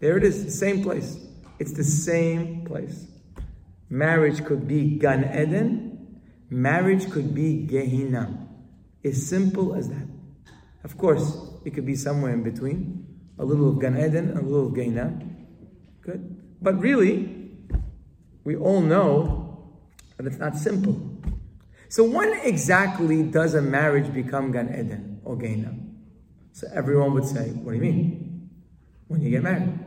There 0.00 0.16
it 0.16 0.24
is, 0.24 0.44
the 0.44 0.50
same 0.50 0.82
place. 0.82 1.16
It's 1.58 1.72
the 1.72 1.84
same 1.84 2.64
place. 2.64 3.06
Marriage 3.90 4.44
could 4.44 4.68
be 4.68 4.98
Gan 4.98 5.24
Eden, 5.24 6.20
marriage 6.50 7.10
could 7.10 7.34
be 7.34 7.66
Gehinna. 7.66 8.47
As 9.08 9.26
simple 9.26 9.74
as 9.74 9.88
that. 9.88 10.06
Of 10.84 10.96
course, 10.96 11.36
it 11.64 11.74
could 11.74 11.86
be 11.86 11.96
somewhere 11.96 12.32
in 12.32 12.42
between. 12.42 13.06
A 13.38 13.44
little 13.44 13.68
of 13.68 13.80
Gan 13.80 13.96
Eden, 13.96 14.36
a 14.36 14.42
little 14.42 14.66
of 14.68 14.74
Gehinna. 14.74 15.26
Good. 16.00 16.36
But 16.60 16.80
really, 16.80 17.50
we 18.44 18.56
all 18.56 18.80
know 18.80 19.78
that 20.16 20.26
it's 20.26 20.38
not 20.38 20.56
simple. 20.56 21.18
So 21.88 22.04
when 22.04 22.40
exactly 22.40 23.22
does 23.22 23.54
a 23.54 23.62
marriage 23.62 24.12
become 24.12 24.52
Gan 24.52 24.68
Eden 24.68 25.20
or 25.24 25.36
Gehinna? 25.36 25.78
So 26.52 26.66
everyone 26.72 27.14
would 27.14 27.24
say, 27.24 27.50
what 27.50 27.72
do 27.72 27.76
you 27.76 27.82
mean? 27.82 28.50
When 29.06 29.22
you 29.22 29.30
get 29.30 29.42
married. 29.42 29.78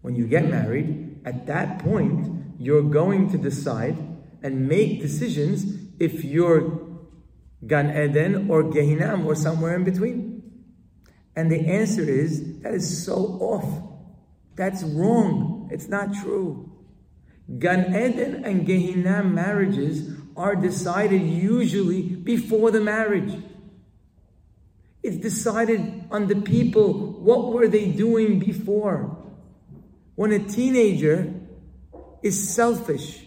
When 0.00 0.16
you 0.16 0.26
get 0.26 0.48
married, 0.48 1.20
at 1.24 1.46
that 1.46 1.78
point, 1.78 2.56
you're 2.58 2.82
going 2.82 3.30
to 3.30 3.38
decide 3.38 3.96
and 4.42 4.68
make 4.68 5.00
decisions 5.00 5.64
if 6.00 6.24
you're 6.24 6.81
Gan 7.66 7.90
Eden 7.90 8.50
or 8.50 8.64
Gehinnom 8.64 9.24
or 9.24 9.34
somewhere 9.34 9.76
in 9.76 9.84
between. 9.84 10.42
And 11.36 11.50
the 11.50 11.60
answer 11.66 12.02
is 12.02 12.60
that 12.60 12.74
is 12.74 13.04
so 13.04 13.14
off. 13.40 13.88
That's 14.56 14.82
wrong. 14.82 15.68
It's 15.72 15.88
not 15.88 16.14
true. 16.14 16.70
Gan 17.58 17.94
Eden 17.94 18.44
and 18.44 18.66
Gehinnom 18.66 19.32
marriages 19.32 20.14
are 20.36 20.56
decided 20.56 21.22
usually 21.22 22.02
before 22.02 22.70
the 22.70 22.80
marriage. 22.80 23.42
It's 25.02 25.16
decided 25.16 26.04
on 26.10 26.28
the 26.28 26.36
people. 26.36 27.12
What 27.20 27.52
were 27.52 27.68
they 27.68 27.90
doing 27.90 28.38
before? 28.38 29.18
When 30.14 30.32
a 30.32 30.38
teenager 30.38 31.34
is 32.22 32.54
selfish, 32.54 33.24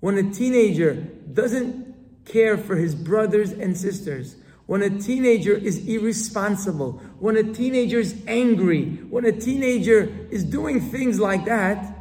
when 0.00 0.18
a 0.18 0.30
teenager 0.30 0.94
doesn't 0.94 1.79
care 2.24 2.56
for 2.56 2.76
his 2.76 2.94
brothers 2.94 3.52
and 3.52 3.76
sisters, 3.76 4.36
when 4.66 4.82
a 4.82 5.00
teenager 5.00 5.52
is 5.52 5.84
irresponsible, 5.86 6.92
when 7.18 7.36
a 7.36 7.42
teenager 7.42 7.98
is 7.98 8.22
angry, 8.28 9.00
when 9.10 9.24
a 9.24 9.32
teenager 9.32 10.08
is 10.30 10.44
doing 10.44 10.80
things 10.80 11.18
like 11.18 11.44
that, 11.46 11.96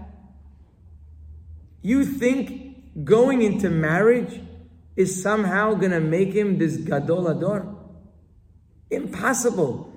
you 1.81 2.05
think 2.05 3.05
going 3.05 3.41
into 3.41 3.69
marriage 3.69 4.41
is 4.95 5.21
somehow 5.21 5.73
going 5.73 5.91
to 5.91 5.99
make 6.01 6.33
him 6.33 6.57
this 6.57 6.77
gadol 6.77 7.23
hador? 7.23 7.75
Impossible. 8.91 9.93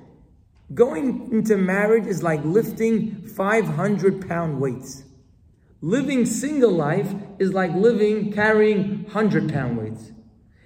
Going 0.72 1.28
into 1.32 1.56
marriage 1.56 2.06
is 2.06 2.22
like 2.22 2.44
lifting 2.44 3.26
500 3.26 4.28
pound 4.28 4.60
weights. 4.60 5.02
Living 5.80 6.24
single 6.24 6.70
life 6.70 7.12
is 7.40 7.52
like 7.52 7.74
living 7.74 8.32
carrying 8.32 9.02
100 9.02 9.52
pound 9.52 9.76
weights. 9.76 10.11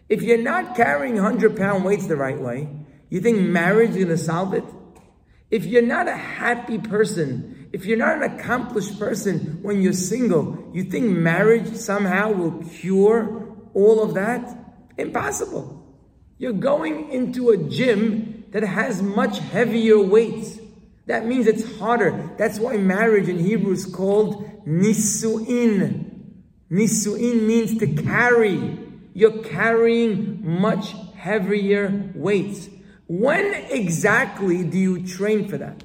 If 0.08 0.22
you're 0.22 0.42
not 0.42 0.76
carrying 0.76 1.14
100 1.16 1.56
pound 1.56 1.84
weights 1.84 2.06
the 2.06 2.16
right 2.16 2.38
way, 2.38 2.68
you 3.10 3.20
think 3.20 3.40
marriage 3.40 3.90
is 3.90 3.96
going 3.96 4.08
to 4.08 4.18
solve 4.18 4.54
it? 4.54 4.64
If 5.50 5.64
you're 5.64 5.82
not 5.82 6.08
a 6.08 6.16
happy 6.16 6.78
person, 6.78 7.68
if 7.72 7.86
you're 7.86 7.98
not 7.98 8.22
an 8.22 8.38
accomplished 8.38 8.98
person 8.98 9.60
when 9.62 9.82
you're 9.82 9.92
single, 9.92 10.70
you 10.72 10.84
think 10.84 11.06
marriage 11.06 11.74
somehow 11.76 12.32
will 12.32 12.64
cure 12.64 13.56
all 13.74 14.02
of 14.02 14.14
that? 14.14 14.56
Impossible. 14.96 15.84
You're 16.38 16.52
going 16.52 17.10
into 17.10 17.50
a 17.50 17.56
gym 17.56 18.44
that 18.50 18.62
has 18.62 19.02
much 19.02 19.38
heavier 19.38 20.00
weights. 20.00 20.58
That 21.06 21.26
means 21.26 21.46
it's 21.46 21.78
harder. 21.78 22.30
That's 22.38 22.58
why 22.58 22.76
marriage 22.76 23.28
in 23.28 23.38
Hebrew 23.38 23.72
is 23.72 23.86
called 23.86 24.66
nisuin. 24.66 26.10
Nisuin 26.70 27.46
means 27.46 27.78
to 27.78 27.86
carry. 28.02 28.85
You're 29.16 29.42
carrying 29.44 30.60
much 30.60 30.94
heavier 31.16 32.12
weights. 32.14 32.68
When 33.06 33.46
exactly 33.70 34.62
do 34.62 34.76
you 34.76 35.06
train 35.06 35.48
for 35.48 35.56
that? 35.56 35.82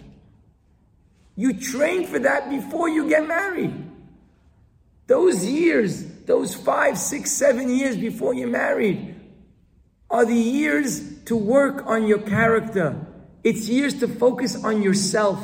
You 1.37 1.53
train 1.53 2.07
for 2.07 2.19
that 2.19 2.49
before 2.49 2.89
you 2.89 3.07
get 3.07 3.25
married. 3.25 3.71
Those 5.07 5.45
years, 5.45 6.03
those 6.25 6.53
five, 6.53 6.97
six, 6.97 7.31
seven 7.31 7.73
years 7.73 7.95
before 7.95 8.33
you're 8.33 8.49
married, 8.49 9.15
are 10.09 10.25
the 10.25 10.35
years 10.35 11.23
to 11.23 11.37
work 11.37 11.85
on 11.87 12.07
your 12.07 12.19
character. 12.19 12.99
It's 13.45 13.69
years 13.69 13.97
to 14.01 14.09
focus 14.09 14.61
on 14.61 14.81
yourself. 14.81 15.39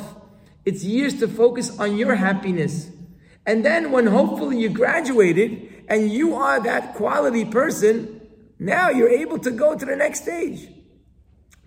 It's 0.66 0.84
years 0.84 1.20
to 1.20 1.26
focus 1.26 1.78
on 1.78 1.96
your 1.96 2.16
happiness. 2.16 2.90
And 3.46 3.64
then 3.64 3.92
when 3.92 4.06
hopefully 4.06 4.60
you 4.60 4.68
graduated 4.68 5.67
and 5.88 6.12
you 6.12 6.34
are 6.34 6.60
that 6.60 6.94
quality 6.94 7.44
person, 7.44 8.20
now 8.58 8.90
you're 8.90 9.08
able 9.08 9.38
to 9.40 9.50
go 9.50 9.76
to 9.76 9.84
the 9.84 9.96
next 9.96 10.22
stage. 10.22 10.68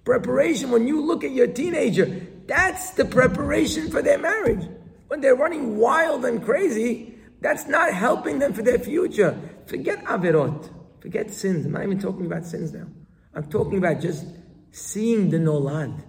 Preparation, 0.04 0.72
when 0.72 0.88
you 0.88 1.02
look 1.02 1.24
at 1.24 1.32
your 1.32 1.48
teenager, 1.48 2.06
that's 2.48 2.92
the 2.92 3.06
preparation 3.06 3.90
for 3.90 4.02
their 4.02 4.18
marriage. 4.18 4.68
When 5.08 5.22
they're 5.22 5.36
running 5.36 5.78
wild 5.78 6.26
and 6.26 6.44
crazy, 6.44 7.16
that's 7.42 7.68
not 7.68 7.94
helping 7.94 8.40
them 8.40 8.54
for 8.54 8.62
their 8.62 8.80
future. 8.80 9.38
Forget 9.66 10.04
avirot. 10.06 10.70
Forget 11.02 11.32
sins. 11.32 11.66
I'm 11.66 11.72
not 11.72 11.84
even 11.84 12.00
talking 12.00 12.26
about 12.26 12.46
sins 12.46 12.72
now. 12.72 12.88
I'm 13.34 13.50
talking 13.50 13.78
about 13.78 14.02
just 14.02 14.26
seeing 14.72 15.30
the 15.30 15.38
nolad. 15.38 16.04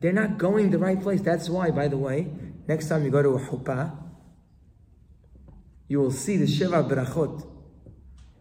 They're 0.00 0.12
not 0.12 0.38
going 0.38 0.70
the 0.70 0.78
right 0.78 1.00
place. 1.00 1.20
That's 1.20 1.48
why, 1.48 1.70
by 1.70 1.88
the 1.88 1.98
way, 1.98 2.28
next 2.66 2.88
time 2.88 3.04
you 3.04 3.10
go 3.10 3.22
to 3.22 3.30
a 3.30 3.40
huppah, 3.40 3.96
you 5.90 5.98
will 5.98 6.12
see 6.12 6.36
the 6.36 6.44
Sheva 6.44 6.88
Berachot. 6.88 7.44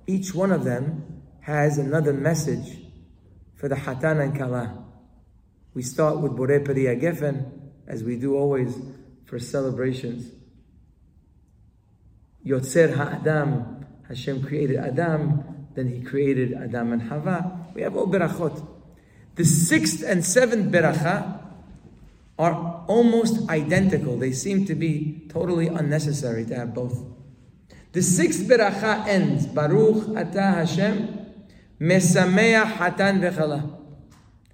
Each 0.06 0.36
one 0.36 0.52
of 0.52 0.64
them 0.64 1.24
has 1.42 1.80
another 1.80 2.14
message 2.14 2.78
for 3.56 3.68
the 3.68 3.74
Hatan 3.74 4.22
and 4.22 4.38
Kala. 4.38 4.86
We 5.74 5.82
start 5.82 6.20
with 6.20 6.34
Borei 6.34 6.64
Peri 6.64 6.84
Gefen, 7.02 7.50
as 7.88 8.04
we 8.04 8.18
do 8.18 8.36
always 8.36 8.78
for 9.26 9.40
celebrations. 9.40 10.32
Yotzer 12.46 12.96
Ha'adam, 12.96 13.84
Hashem 14.08 14.46
created 14.46 14.78
Adam, 14.78 15.66
then 15.74 15.88
He 15.88 16.04
created 16.04 16.54
Adam 16.54 16.94
and 16.94 17.02
Hava. 17.02 17.66
We 17.74 17.82
have 17.82 17.98
all 17.98 18.06
berachot. 18.06 18.64
The 19.34 19.44
sixth 19.44 20.04
and 20.04 20.24
seventh 20.24 20.72
beracha 20.72 21.42
are 22.38 22.86
almost 22.88 23.50
identical. 23.50 24.20
They 24.20 24.34
seem 24.34 24.66
to 24.66 24.76
be 24.76 25.26
totally 25.30 25.66
unnecessary 25.66 26.46
to 26.46 26.56
have 26.56 26.76
both. 26.76 27.19
The 27.92 28.04
sixth 28.04 28.42
beracha 28.42 29.08
ends, 29.08 29.48
Baruch 29.48 30.16
Ata 30.16 30.42
Hashem, 30.42 31.26
Mesameach 31.82 32.74
Hatan 32.74 33.20
Vechala. 33.20 33.78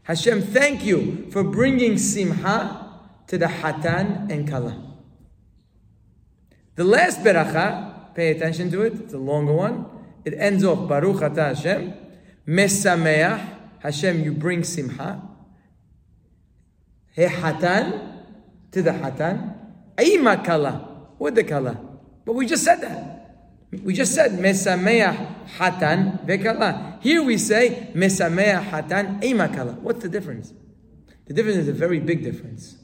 Hashem, 0.03 0.41
thank 0.41 0.85
you 0.85 1.29
for 1.31 1.43
bringing 1.43 1.97
Simha 1.97 3.01
to 3.27 3.37
the 3.37 3.47
Hatan 3.47 4.31
and 4.31 4.47
Kala. 4.47 4.93
The 6.75 6.85
last 6.85 7.19
beracha, 7.21 8.15
pay 8.15 8.31
attention 8.31 8.71
to 8.71 8.83
it, 8.83 8.93
it's 8.93 9.13
a 9.13 9.17
longer 9.17 9.53
one. 9.53 9.85
It 10.23 10.33
ends 10.37 10.63
off 10.63 10.87
Baruch 10.87 11.21
Ata 11.21 11.55
Hashem, 11.55 11.93
Mesameach, 12.47 13.49
Hashem, 13.79 14.23
you 14.23 14.31
bring 14.31 14.63
Simha. 14.63 15.21
He 17.13 17.23
Hatan, 17.23 18.13
to 18.71 18.81
the 18.81 18.91
Hatan. 18.91 19.57
Aima 19.97 20.43
Kala, 20.43 21.07
with 21.19 21.35
the 21.35 21.43
Kala. 21.43 21.79
But 22.25 22.33
we 22.33 22.45
just 22.45 22.63
said 22.63 22.81
that. 22.81 23.24
We 23.83 23.93
just 23.93 24.13
said 24.13 24.31
Mesameach 24.33 25.47
Hatan 25.57 26.25
Vekala. 26.25 27.01
Here 27.01 27.23
we 27.23 27.37
say 27.37 27.91
Mesameach 27.93 28.69
Hatan 28.69 29.21
Aima 29.21 29.53
Kala. 29.53 29.73
What's 29.73 30.01
the 30.01 30.09
difference? 30.09 30.53
The 31.25 31.33
difference 31.33 31.57
is 31.57 31.67
a 31.67 31.73
very 31.73 31.99
big 31.99 32.23
difference. 32.23 32.77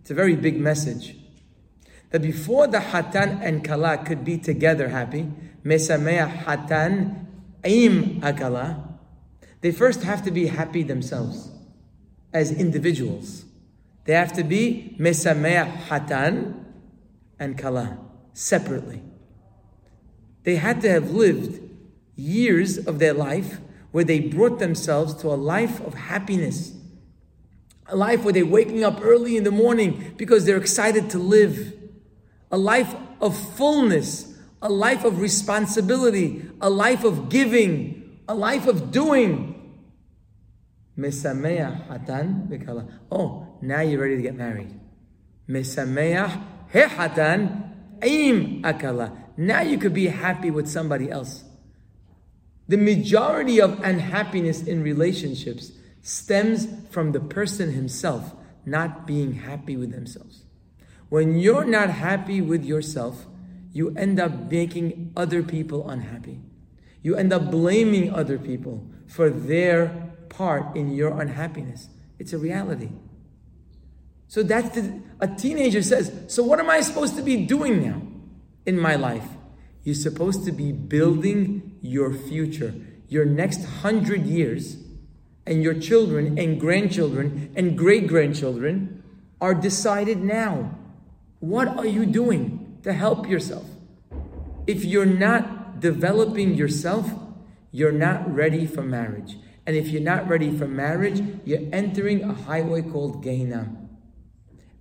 It's 0.00 0.10
a 0.10 0.14
very 0.14 0.36
big 0.36 0.60
message 0.60 1.16
that 2.10 2.20
before 2.22 2.66
the 2.66 2.78
Hatan 2.78 3.40
and 3.42 3.64
Kala 3.64 3.98
could 3.98 4.24
be 4.24 4.38
together 4.38 4.88
happy, 4.88 5.28
Mesamea 5.64 6.44
Hatan 6.44 7.26
Aim 7.64 8.20
Akala, 8.20 8.98
they 9.62 9.72
first 9.72 10.02
have 10.02 10.22
to 10.24 10.30
be 10.30 10.46
happy 10.46 10.82
themselves 10.82 11.50
as 12.32 12.52
individuals. 12.52 13.46
They 14.04 14.12
have 14.12 14.32
to 14.34 14.44
be 14.44 14.96
Mesamea 15.00 15.86
Hatan 15.86 16.64
and 17.38 17.56
Kala 17.56 17.98
separately. 18.34 19.02
They 20.44 20.56
had 20.56 20.80
to 20.82 20.90
have 20.90 21.10
lived 21.10 21.60
years 22.16 22.78
of 22.78 22.98
their 22.98 23.14
life 23.14 23.58
where 23.90 24.04
they 24.04 24.20
brought 24.20 24.58
themselves 24.58 25.14
to 25.14 25.28
a 25.28 25.36
life 25.36 25.80
of 25.80 25.94
happiness. 25.94 26.72
A 27.86 27.96
life 27.96 28.24
where 28.24 28.32
they're 28.32 28.46
waking 28.46 28.84
up 28.84 29.00
early 29.02 29.36
in 29.36 29.44
the 29.44 29.50
morning 29.50 30.14
because 30.16 30.46
they're 30.46 30.56
excited 30.56 31.10
to 31.10 31.18
live 31.18 31.74
a 32.50 32.58
life 32.58 32.94
of 33.20 33.36
fullness, 33.56 34.32
a 34.62 34.68
life 34.68 35.04
of 35.04 35.20
responsibility, 35.20 36.46
a 36.60 36.70
life 36.70 37.02
of 37.02 37.28
giving, 37.28 38.18
a 38.28 38.34
life 38.34 38.66
of 38.68 38.92
doing. 38.92 39.50
Oh, 43.10 43.56
now 43.60 43.80
you're 43.80 44.00
ready 44.00 44.16
to 44.16 44.22
get 44.22 44.36
married. 44.36 44.78
Mesameah 45.48 46.44
hatan 46.72 47.70
aim 48.02 48.62
akala. 48.62 49.23
Now 49.36 49.62
you 49.62 49.78
could 49.78 49.94
be 49.94 50.08
happy 50.08 50.50
with 50.50 50.68
somebody 50.68 51.10
else. 51.10 51.44
The 52.68 52.76
majority 52.76 53.60
of 53.60 53.80
unhappiness 53.82 54.62
in 54.62 54.82
relationships 54.82 55.72
stems 56.02 56.68
from 56.90 57.12
the 57.12 57.20
person 57.20 57.72
himself 57.72 58.34
not 58.64 59.06
being 59.06 59.34
happy 59.34 59.76
with 59.76 59.92
themselves. 59.92 60.44
When 61.08 61.38
you're 61.38 61.64
not 61.64 61.90
happy 61.90 62.40
with 62.40 62.64
yourself, 62.64 63.26
you 63.72 63.94
end 63.96 64.18
up 64.18 64.50
making 64.50 65.12
other 65.16 65.42
people 65.42 65.88
unhappy. 65.90 66.40
You 67.02 67.16
end 67.16 67.32
up 67.32 67.50
blaming 67.50 68.12
other 68.12 68.38
people 68.38 68.86
for 69.06 69.28
their 69.28 70.12
part 70.28 70.76
in 70.76 70.92
your 70.92 71.20
unhappiness. 71.20 71.88
It's 72.18 72.32
a 72.32 72.38
reality. 72.38 72.90
So 74.28 74.42
that's 74.42 74.70
the, 74.70 75.00
a 75.20 75.28
teenager 75.28 75.82
says, 75.82 76.12
So 76.28 76.42
what 76.42 76.60
am 76.60 76.70
I 76.70 76.80
supposed 76.80 77.16
to 77.16 77.22
be 77.22 77.44
doing 77.44 77.82
now 77.82 78.00
in 78.66 78.78
my 78.78 78.96
life? 78.96 79.28
You're 79.82 79.94
supposed 79.94 80.44
to 80.46 80.52
be 80.52 80.72
building 80.72 81.78
your 81.82 82.12
future, 82.14 82.74
your 83.08 83.24
next 83.24 83.64
hundred 83.64 84.26
years, 84.26 84.78
and 85.46 85.62
your 85.62 85.74
children 85.74 86.38
and 86.38 86.58
grandchildren 86.58 87.52
and 87.54 87.76
great 87.76 88.06
grandchildren 88.06 89.02
are 89.40 89.54
decided 89.54 90.22
now. 90.22 90.78
What 91.40 91.68
are 91.68 91.86
you 91.86 92.06
doing 92.06 92.78
to 92.82 92.92
help 92.94 93.28
yourself? 93.28 93.66
If 94.66 94.84
you're 94.84 95.04
not 95.04 95.80
developing 95.80 96.54
yourself, 96.54 97.10
you're 97.70 97.92
not 97.92 98.32
ready 98.34 98.66
for 98.66 98.82
marriage. 98.82 99.36
And 99.66 99.76
if 99.76 99.88
you're 99.88 100.02
not 100.02 100.28
ready 100.28 100.56
for 100.56 100.66
marriage, 100.66 101.22
you're 101.44 101.68
entering 101.72 102.22
a 102.22 102.32
highway 102.32 102.80
called 102.80 103.22
Gehenna. 103.22 103.83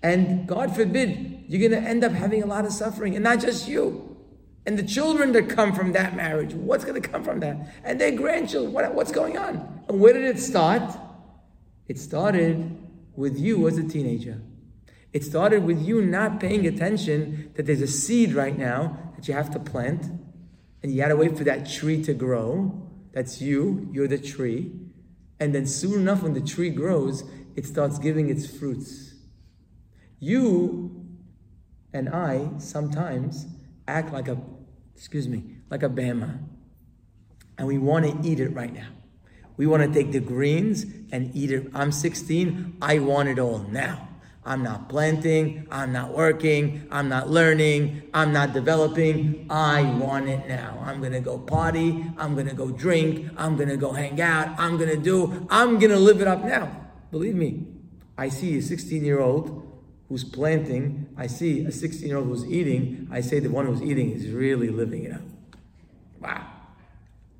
And 0.04 0.45
God 0.47 0.76
forbid, 0.76 1.45
you're 1.47 1.68
going 1.68 1.82
to 1.82 1.89
end 1.89 2.04
up 2.04 2.12
having 2.12 2.43
a 2.43 2.45
lot 2.45 2.66
of 2.66 2.74
suffering, 2.74 3.16
and 3.16 3.24
not 3.24 3.39
just 3.39 3.68
you. 3.68 4.18
And 4.66 4.78
the 4.78 4.84
children 4.84 5.32
that 5.32 5.49
come 5.49 5.74
from 5.74 5.93
that 5.93 6.16
marriage, 6.16 6.54
what's 6.54 6.86
going 6.86 7.01
to 7.01 7.08
come 7.08 7.24
from 7.24 7.39
that? 7.39 7.74
And 7.84 7.99
their 7.99 8.12
grandchildren, 8.12 8.74
what, 8.74 8.93
what's 8.93 9.12
going 9.12 9.38
on? 9.38 9.84
And 9.88 9.99
where 9.99 10.14
did 10.14 10.24
it 10.24 10.39
start? 10.39 10.97
It 11.88 11.97
started 11.97 12.78
with 13.16 13.38
you 13.38 13.68
as 13.68 13.78
a 13.78 13.84
teenager. 13.84 14.41
It 15.12 15.24
started 15.24 15.64
with 15.64 15.82
you 15.82 16.01
not 16.01 16.39
paying 16.39 16.66
attention 16.66 17.51
that 17.56 17.66
there's 17.66 17.82
a 17.82 17.88
seed 17.88 18.34
right 18.34 18.58
now 18.58 19.14
that 19.16 19.28
you 19.28 19.34
have 19.34 19.51
to 19.51 19.60
plant, 19.60 20.06
and 20.82 20.91
you 20.91 21.01
gotta 21.01 21.16
wait 21.16 21.38
for 21.38 21.43
that 21.43 21.70
tree 21.70 22.04
to 22.04 22.14
grow. 22.14 22.89
That's 23.14 23.41
you, 23.41 23.88
you're 23.91 24.08
the 24.08 24.18
tree. 24.18 24.72
And 25.39 25.54
then 25.54 25.68
soon 25.68 26.01
enough, 26.01 26.24
when 26.24 26.34
the 26.34 26.41
tree 26.41 26.72
grows, 26.72 27.24
it 27.56 27.66
starts 27.66 27.99
giving 27.99 28.30
its 28.30 28.47
fruits. 28.47 29.12
You 30.24 30.89
and 31.91 32.07
I 32.07 32.47
sometimes 32.57 33.45
act 33.89 34.13
like 34.13 34.30
a, 34.30 34.38
excuse 34.95 35.28
me, 35.28 35.57
like 35.69 35.84
a 35.84 35.89
bama. 35.89 36.39
And 37.57 37.67
we 37.67 37.78
want 37.78 38.05
to 38.05 38.28
eat 38.30 38.39
it 38.39 38.55
right 38.55 38.74
now. 38.74 38.88
We 39.57 39.67
want 39.67 39.84
to 39.84 39.91
take 39.93 40.13
the 40.13 40.21
greens 40.21 40.86
and 41.11 41.36
eat 41.36 41.51
it. 41.51 41.69
I'm 41.74 41.91
16, 41.91 42.78
I 42.82 42.99
want 42.99 43.28
it 43.28 43.38
all 43.38 43.59
now. 43.69 44.07
I'm 44.45 44.63
not 44.63 44.88
planting, 44.88 45.67
I'm 45.69 45.91
not 45.91 46.15
working, 46.15 46.88
I'm 46.89 47.09
not 47.09 47.30
learning, 47.30 48.03
I'm 48.13 48.32
not 48.32 48.53
developing. 48.53 49.45
I 49.49 49.84
want 49.84 50.30
it 50.30 50.47
now. 50.47 50.82
I'm 50.86 51.01
gonna 51.01 51.19
go 51.19 51.38
party, 51.38 52.05
I'm 52.17 52.34
gonna 52.34 52.53
go 52.53 52.71
drink, 52.71 53.30
I'm 53.36 53.57
gonna 53.57 53.76
go 53.76 53.91
hang 53.91 54.21
out, 54.21 54.57
I'm 54.57 54.78
gonna 54.78 54.95
do, 54.95 55.45
I'm 55.49 55.80
gonna 55.80 55.99
live 55.99 56.21
it 56.21 56.28
up 56.28 56.45
now. 56.45 56.74
Believe 57.11 57.36
me, 57.36 57.67
I 58.17 58.30
see 58.30 58.57
a 58.57 58.61
16 58.61 59.03
year 59.03 59.19
old 59.19 59.62
who's 60.10 60.24
planting, 60.24 61.08
I 61.18 61.28
see 61.28 61.66
a 61.66 61.72
16 61.72 62.08
year 62.08 62.18
old 62.18 62.28
who's 62.28 62.45
eating, 62.45 63.08
I 63.12 63.22
say 63.22 63.39
the 63.39 63.49
one 63.49 63.66
who's 63.66 63.82
eating 63.82 64.12
is 64.12 64.28
really 64.28 64.70
living 64.70 65.06
it 65.06 65.14
up. 65.14 65.22
Wow. 66.20 66.47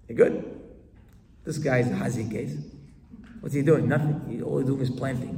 You 0.08 0.16
good? 0.16 0.62
This 1.44 1.58
guy's 1.58 1.90
a 1.90 1.96
hazy 1.96 2.30
case. 2.30 2.56
What's 3.42 3.54
he 3.54 3.62
doing? 3.62 3.88
Nothing. 3.88 4.42
All 4.44 4.60
he's 4.60 4.68
doing 4.68 4.82
is 4.82 4.90
planting. 4.90 5.36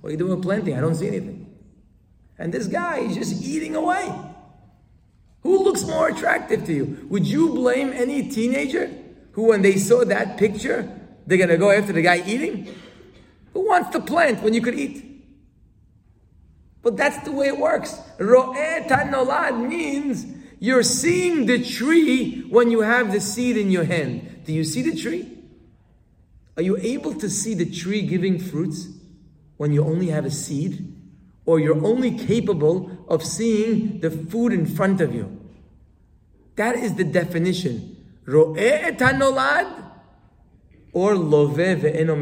What 0.00 0.08
are 0.08 0.12
you 0.12 0.18
doing 0.18 0.36
with 0.36 0.42
planting? 0.42 0.76
I 0.76 0.80
don't 0.80 0.94
see 0.94 1.08
anything. 1.08 1.54
And 2.38 2.52
this 2.52 2.66
guy 2.66 2.98
is 2.98 3.14
just 3.14 3.42
eating 3.42 3.76
away. 3.76 4.12
Who 5.42 5.62
looks 5.62 5.84
more 5.84 6.08
attractive 6.08 6.64
to 6.66 6.72
you? 6.72 7.06
Would 7.08 7.26
you 7.26 7.50
blame 7.50 7.92
any 7.92 8.28
teenager 8.28 8.90
who, 9.32 9.44
when 9.44 9.62
they 9.62 9.76
saw 9.76 10.04
that 10.04 10.36
picture, 10.36 10.90
they're 11.26 11.38
going 11.38 11.50
to 11.50 11.56
go 11.56 11.70
after 11.70 11.92
the 11.92 12.02
guy 12.02 12.22
eating? 12.26 12.74
Who 13.52 13.68
wants 13.68 13.90
to 13.90 14.00
plant 14.00 14.42
when 14.42 14.54
you 14.54 14.60
could 14.60 14.74
eat? 14.74 15.15
But 16.86 16.96
that's 16.96 17.18
the 17.24 17.32
way 17.32 17.48
it 17.48 17.58
works. 17.58 17.98
Ro'eh 18.16 18.86
tanolad 18.86 19.58
means 19.68 20.24
you're 20.60 20.84
seeing 20.84 21.46
the 21.46 21.60
tree 21.60 22.42
when 22.48 22.70
you 22.70 22.82
have 22.82 23.10
the 23.10 23.20
seed 23.20 23.56
in 23.56 23.72
your 23.72 23.82
hand. 23.82 24.44
Do 24.44 24.52
you 24.52 24.62
see 24.62 24.82
the 24.82 24.94
tree? 24.94 25.36
Are 26.56 26.62
you 26.62 26.76
able 26.76 27.12
to 27.14 27.28
see 27.28 27.54
the 27.54 27.68
tree 27.68 28.02
giving 28.02 28.38
fruits 28.38 28.86
when 29.56 29.72
you 29.72 29.82
only 29.84 30.10
have 30.10 30.26
a 30.26 30.30
seed? 30.30 30.94
Or 31.44 31.58
you're 31.58 31.84
only 31.84 32.16
capable 32.16 33.04
of 33.08 33.24
seeing 33.24 33.98
the 33.98 34.12
food 34.12 34.52
in 34.52 34.64
front 34.64 35.00
of 35.00 35.12
you? 35.12 35.40
That 36.54 36.76
is 36.76 36.94
the 36.94 37.02
definition. 37.02 37.96
Ro'eh 38.26 38.96
tanolad 38.96 39.90
or 40.92 41.16
love 41.16 41.56
ve'eno. 41.56 42.16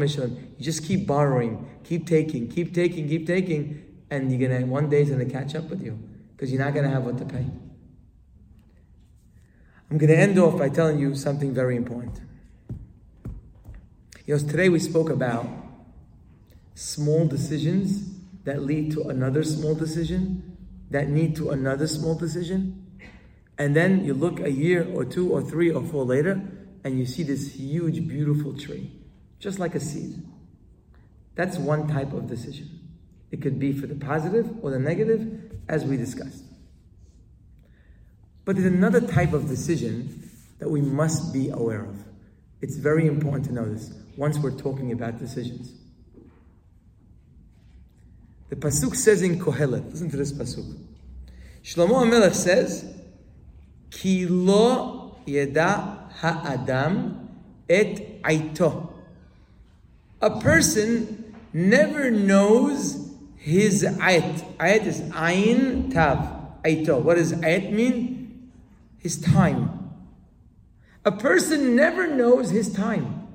You 0.57 0.65
just 0.65 0.83
keep 0.85 1.05
borrowing, 1.05 1.69
keep 1.83 2.07
taking, 2.07 2.47
keep 2.47 2.73
taking, 2.73 3.07
keep 3.07 3.27
taking, 3.27 3.84
and 4.09 4.31
you're 4.31 4.49
gonna 4.49 4.65
one 4.65 4.89
day 4.89 5.01
it's 5.01 5.11
gonna 5.11 5.25
catch 5.25 5.55
up 5.55 5.69
with 5.69 5.83
you 5.83 5.97
because 6.31 6.51
you're 6.51 6.63
not 6.63 6.73
gonna 6.73 6.89
have 6.89 7.03
what 7.03 7.17
to 7.17 7.25
pay. 7.25 7.45
I'm 9.89 9.97
gonna 9.97 10.13
end 10.13 10.37
off 10.39 10.57
by 10.57 10.69
telling 10.69 10.99
you 10.99 11.15
something 11.15 11.53
very 11.53 11.75
important. 11.75 12.19
You 14.25 14.35
know, 14.35 14.39
today 14.39 14.69
we 14.69 14.79
spoke 14.79 15.09
about 15.09 15.47
small 16.73 17.27
decisions 17.27 18.15
that 18.43 18.63
lead 18.63 18.91
to 18.91 19.09
another 19.09 19.43
small 19.43 19.75
decision, 19.75 20.57
that 20.89 21.09
need 21.09 21.35
to 21.35 21.51
another 21.51 21.87
small 21.87 22.15
decision. 22.15 22.81
And 23.57 23.75
then 23.75 24.03
you 24.03 24.13
look 24.13 24.39
a 24.39 24.51
year 24.51 24.87
or 24.93 25.05
two 25.05 25.31
or 25.31 25.41
three 25.41 25.71
or 25.71 25.83
four 25.83 26.05
later, 26.05 26.41
and 26.83 26.99
you 26.99 27.05
see 27.05 27.23
this 27.23 27.53
huge, 27.53 28.07
beautiful 28.07 28.57
tree, 28.57 28.91
just 29.39 29.59
like 29.59 29.75
a 29.75 29.79
seed. 29.79 30.23
That's 31.35 31.57
one 31.57 31.87
type 31.87 32.13
of 32.13 32.27
decision. 32.27 32.84
It 33.31 33.41
could 33.41 33.59
be 33.59 33.73
for 33.73 33.87
the 33.87 33.95
positive 33.95 34.49
or 34.61 34.71
the 34.71 34.79
negative, 34.79 35.51
as 35.67 35.83
we 35.83 35.97
discussed. 35.97 36.43
But 38.45 38.55
there's 38.55 38.71
another 38.71 39.01
type 39.01 39.33
of 39.33 39.49
decision 39.49 40.29
that 40.59 40.69
we 40.69 40.81
must 40.81 41.33
be 41.33 41.49
aware 41.49 41.83
of. 41.85 42.03
It's 42.61 42.77
very 42.77 43.07
important 43.07 43.45
to 43.45 43.53
know 43.53 43.65
this 43.65 43.93
once 44.17 44.37
we're 44.37 44.57
talking 44.57 44.91
about 44.91 45.19
decisions. 45.19 45.73
The 48.49 48.55
Pasuk 48.55 48.95
says 48.95 49.21
in 49.21 49.39
Kohelet, 49.39 49.91
listen 49.91 50.09
to 50.11 50.17
this 50.17 50.31
Pasuk. 50.31 50.77
Shlomo 51.63 52.05
HaMelech 52.05 52.35
says, 52.35 52.85
Ki 53.89 54.27
lo 54.27 55.17
yeda 55.25 56.11
ha'adam 56.11 57.29
et 57.67 58.21
aito. 58.21 58.93
A 60.21 60.39
person 60.39 61.35
never 61.53 62.11
knows 62.11 63.04
his 63.45 63.83
ayat. 63.83 64.41
Ayat 64.57 64.87
is 64.87 65.01
ayin 65.13 65.93
tav. 65.93 66.17
Aito. 66.65 66.99
What 66.99 67.17
does 67.17 67.31
ayat 67.31 67.71
mean? 67.71 68.49
His 68.97 69.21
time. 69.21 69.93
A 71.05 71.11
person 71.11 71.75
never 71.75 72.07
knows 72.07 72.49
his 72.49 72.73
time. 72.73 73.27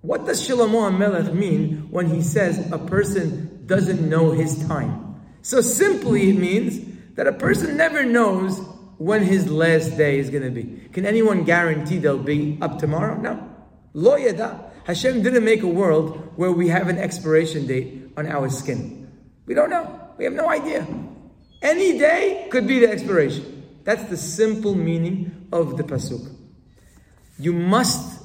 What 0.00 0.24
does 0.24 0.40
Shlomo 0.40 0.90
HaMelech 0.90 1.34
mean 1.34 1.88
when 1.90 2.06
he 2.06 2.22
says 2.22 2.72
a 2.72 2.78
person 2.78 3.60
doesn't 3.66 4.08
know 4.08 4.32
his 4.32 4.66
time? 4.66 5.20
So 5.42 5.60
simply 5.60 6.30
it 6.30 6.38
means 6.38 6.80
that 7.16 7.26
a 7.26 7.32
person 7.34 7.76
never 7.76 8.06
knows 8.06 8.58
when 8.96 9.22
his 9.22 9.50
last 9.50 9.98
day 9.98 10.18
is 10.18 10.30
going 10.30 10.44
to 10.44 10.50
be. 10.50 10.88
Can 10.94 11.04
anyone 11.04 11.44
guarantee 11.44 11.98
they'll 11.98 12.16
be 12.16 12.56
up 12.62 12.78
tomorrow? 12.78 13.20
No. 13.20 13.46
Lo 13.92 14.16
yada. 14.16 14.72
Hashem 14.86 15.22
didn't 15.22 15.44
make 15.44 15.62
a 15.62 15.68
world 15.68 16.32
where 16.36 16.52
we 16.52 16.68
have 16.68 16.88
an 16.88 16.96
expiration 16.96 17.66
date 17.66 18.12
on 18.16 18.26
our 18.26 18.48
skin. 18.48 19.05
We 19.46 19.54
don't 19.54 19.70
know. 19.70 20.12
We 20.18 20.24
have 20.24 20.34
no 20.34 20.48
idea. 20.48 20.86
Any 21.62 21.98
day 21.98 22.48
could 22.50 22.66
be 22.66 22.80
the 22.80 22.90
expiration. 22.90 23.64
That's 23.84 24.04
the 24.10 24.16
simple 24.16 24.74
meaning 24.74 25.48
of 25.52 25.76
the 25.76 25.84
pasuk. 25.84 26.34
You 27.38 27.52
must 27.52 28.22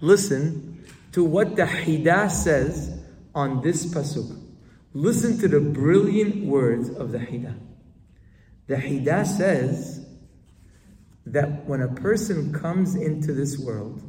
listen 0.00 0.84
to 1.12 1.22
what 1.22 1.56
the 1.56 1.64
Hida 1.64 2.30
says 2.30 2.98
on 3.34 3.62
this 3.62 3.86
pasuk. 3.86 4.38
Listen 4.94 5.38
to 5.38 5.48
the 5.48 5.60
brilliant 5.60 6.44
words 6.44 6.90
of 6.90 7.12
the 7.12 7.18
Hida. 7.18 7.58
The 8.66 8.76
Hida 8.76 9.26
says 9.26 10.04
that 11.26 11.66
when 11.66 11.80
a 11.80 11.88
person 11.88 12.52
comes 12.52 12.94
into 12.94 13.32
this 13.32 13.58
world, 13.58 14.02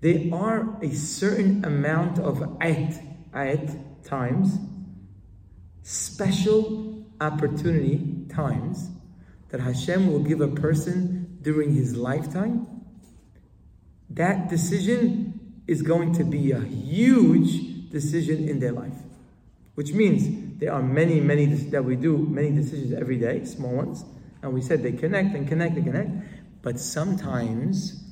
they 0.00 0.30
are 0.30 0.78
a 0.82 0.90
certain 0.94 1.64
amount 1.64 2.18
of 2.18 2.38
ayat, 2.60 3.02
ayat 3.32 3.87
times, 4.08 4.58
special 5.82 7.04
opportunity 7.20 8.24
times 8.28 8.90
that 9.50 9.60
Hashem 9.60 10.10
will 10.12 10.20
give 10.20 10.40
a 10.40 10.48
person 10.48 11.38
during 11.42 11.74
his 11.74 11.96
lifetime. 11.96 12.66
That 14.10 14.48
decision 14.48 15.62
is 15.66 15.82
going 15.82 16.14
to 16.14 16.24
be 16.24 16.52
a 16.52 16.60
huge 16.60 17.90
decision 17.90 18.48
in 18.48 18.60
their 18.60 18.72
life, 18.72 18.96
which 19.74 19.92
means 19.92 20.58
there 20.58 20.72
are 20.72 20.82
many, 20.82 21.20
many 21.20 21.46
that 21.46 21.84
we 21.84 21.96
do 21.96 22.18
many 22.18 22.50
decisions 22.50 22.92
every 22.92 23.16
day, 23.16 23.44
small 23.44 23.76
ones, 23.76 24.04
and 24.42 24.52
we 24.52 24.60
said 24.60 24.82
they 24.82 24.92
connect 24.92 25.34
and 25.34 25.48
connect 25.48 25.76
and 25.76 25.84
connect, 25.84 26.10
but 26.62 26.78
sometimes 26.80 28.02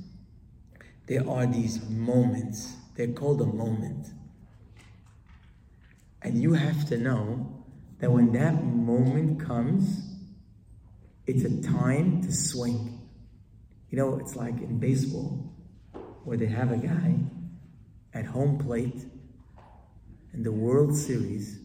there 1.06 1.28
are 1.28 1.46
these 1.46 1.88
moments. 1.88 2.74
They're 2.94 3.08
called 3.08 3.40
a 3.40 3.46
moment. 3.46 4.08
And 6.22 6.40
you 6.40 6.54
have 6.54 6.88
to 6.88 6.96
know 6.96 7.64
that 7.98 8.10
when 8.10 8.32
that 8.32 8.64
moment 8.64 9.40
comes, 9.40 10.02
it's 11.26 11.44
a 11.44 11.62
time 11.62 12.22
to 12.22 12.32
swing. 12.32 13.00
You 13.90 13.98
know, 13.98 14.18
it's 14.18 14.36
like 14.36 14.60
in 14.60 14.78
baseball, 14.78 15.52
where 16.24 16.36
they 16.36 16.46
have 16.46 16.72
a 16.72 16.76
guy 16.76 17.14
at 18.12 18.26
home 18.26 18.58
plate 18.58 19.04
in 20.32 20.42
the 20.42 20.52
World 20.52 20.96
Series, 20.96 21.58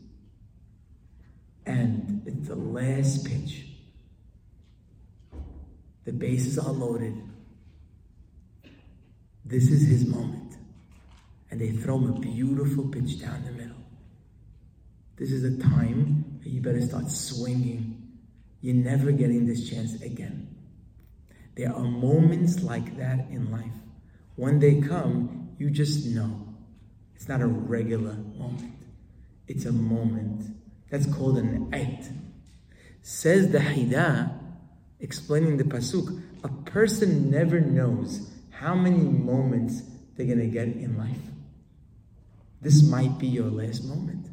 and 1.65 2.21
it's 2.25 2.47
the 2.47 2.55
last 2.55 3.25
pitch. 3.25 3.65
The 6.05 6.13
bases 6.13 6.57
are 6.57 6.71
loaded 6.71 7.21
this 9.51 9.69
is 9.69 9.87
his 9.87 10.05
moment. 10.05 10.55
And 11.49 11.59
they 11.59 11.71
throw 11.71 11.97
him 11.97 12.15
a 12.15 12.19
beautiful 12.19 12.87
pitch 12.87 13.19
down 13.19 13.43
the 13.43 13.51
middle. 13.51 13.80
This 15.21 15.33
is 15.33 15.43
a 15.43 15.55
time 15.61 16.39
you 16.43 16.61
better 16.61 16.81
start 16.81 17.11
swinging. 17.11 18.17
You're 18.59 18.73
never 18.73 19.11
getting 19.11 19.45
this 19.45 19.69
chance 19.69 20.01
again. 20.01 20.47
There 21.55 21.71
are 21.71 21.83
moments 21.83 22.63
like 22.63 22.97
that 22.97 23.29
in 23.29 23.51
life. 23.51 23.71
When 24.35 24.57
they 24.57 24.81
come, 24.81 25.51
you 25.59 25.69
just 25.69 26.07
know. 26.07 26.47
It's 27.13 27.29
not 27.29 27.39
a 27.39 27.45
regular 27.45 28.15
moment. 28.15 28.73
It's 29.47 29.65
a 29.65 29.71
moment. 29.71 30.55
That's 30.89 31.05
called 31.05 31.37
an 31.37 31.69
ayat. 31.69 32.11
Says 33.03 33.51
the 33.51 33.59
Hida, 33.59 34.35
explaining 35.01 35.57
the 35.57 35.65
Pasuk, 35.65 36.19
a 36.43 36.49
person 36.71 37.29
never 37.29 37.59
knows 37.59 38.27
how 38.49 38.73
many 38.73 38.97
moments 39.03 39.83
they're 40.17 40.25
going 40.25 40.39
to 40.39 40.47
get 40.47 40.65
in 40.65 40.97
life. 40.97 41.21
This 42.59 42.81
might 42.81 43.19
be 43.19 43.27
your 43.27 43.51
last 43.51 43.85
moment. 43.85 44.30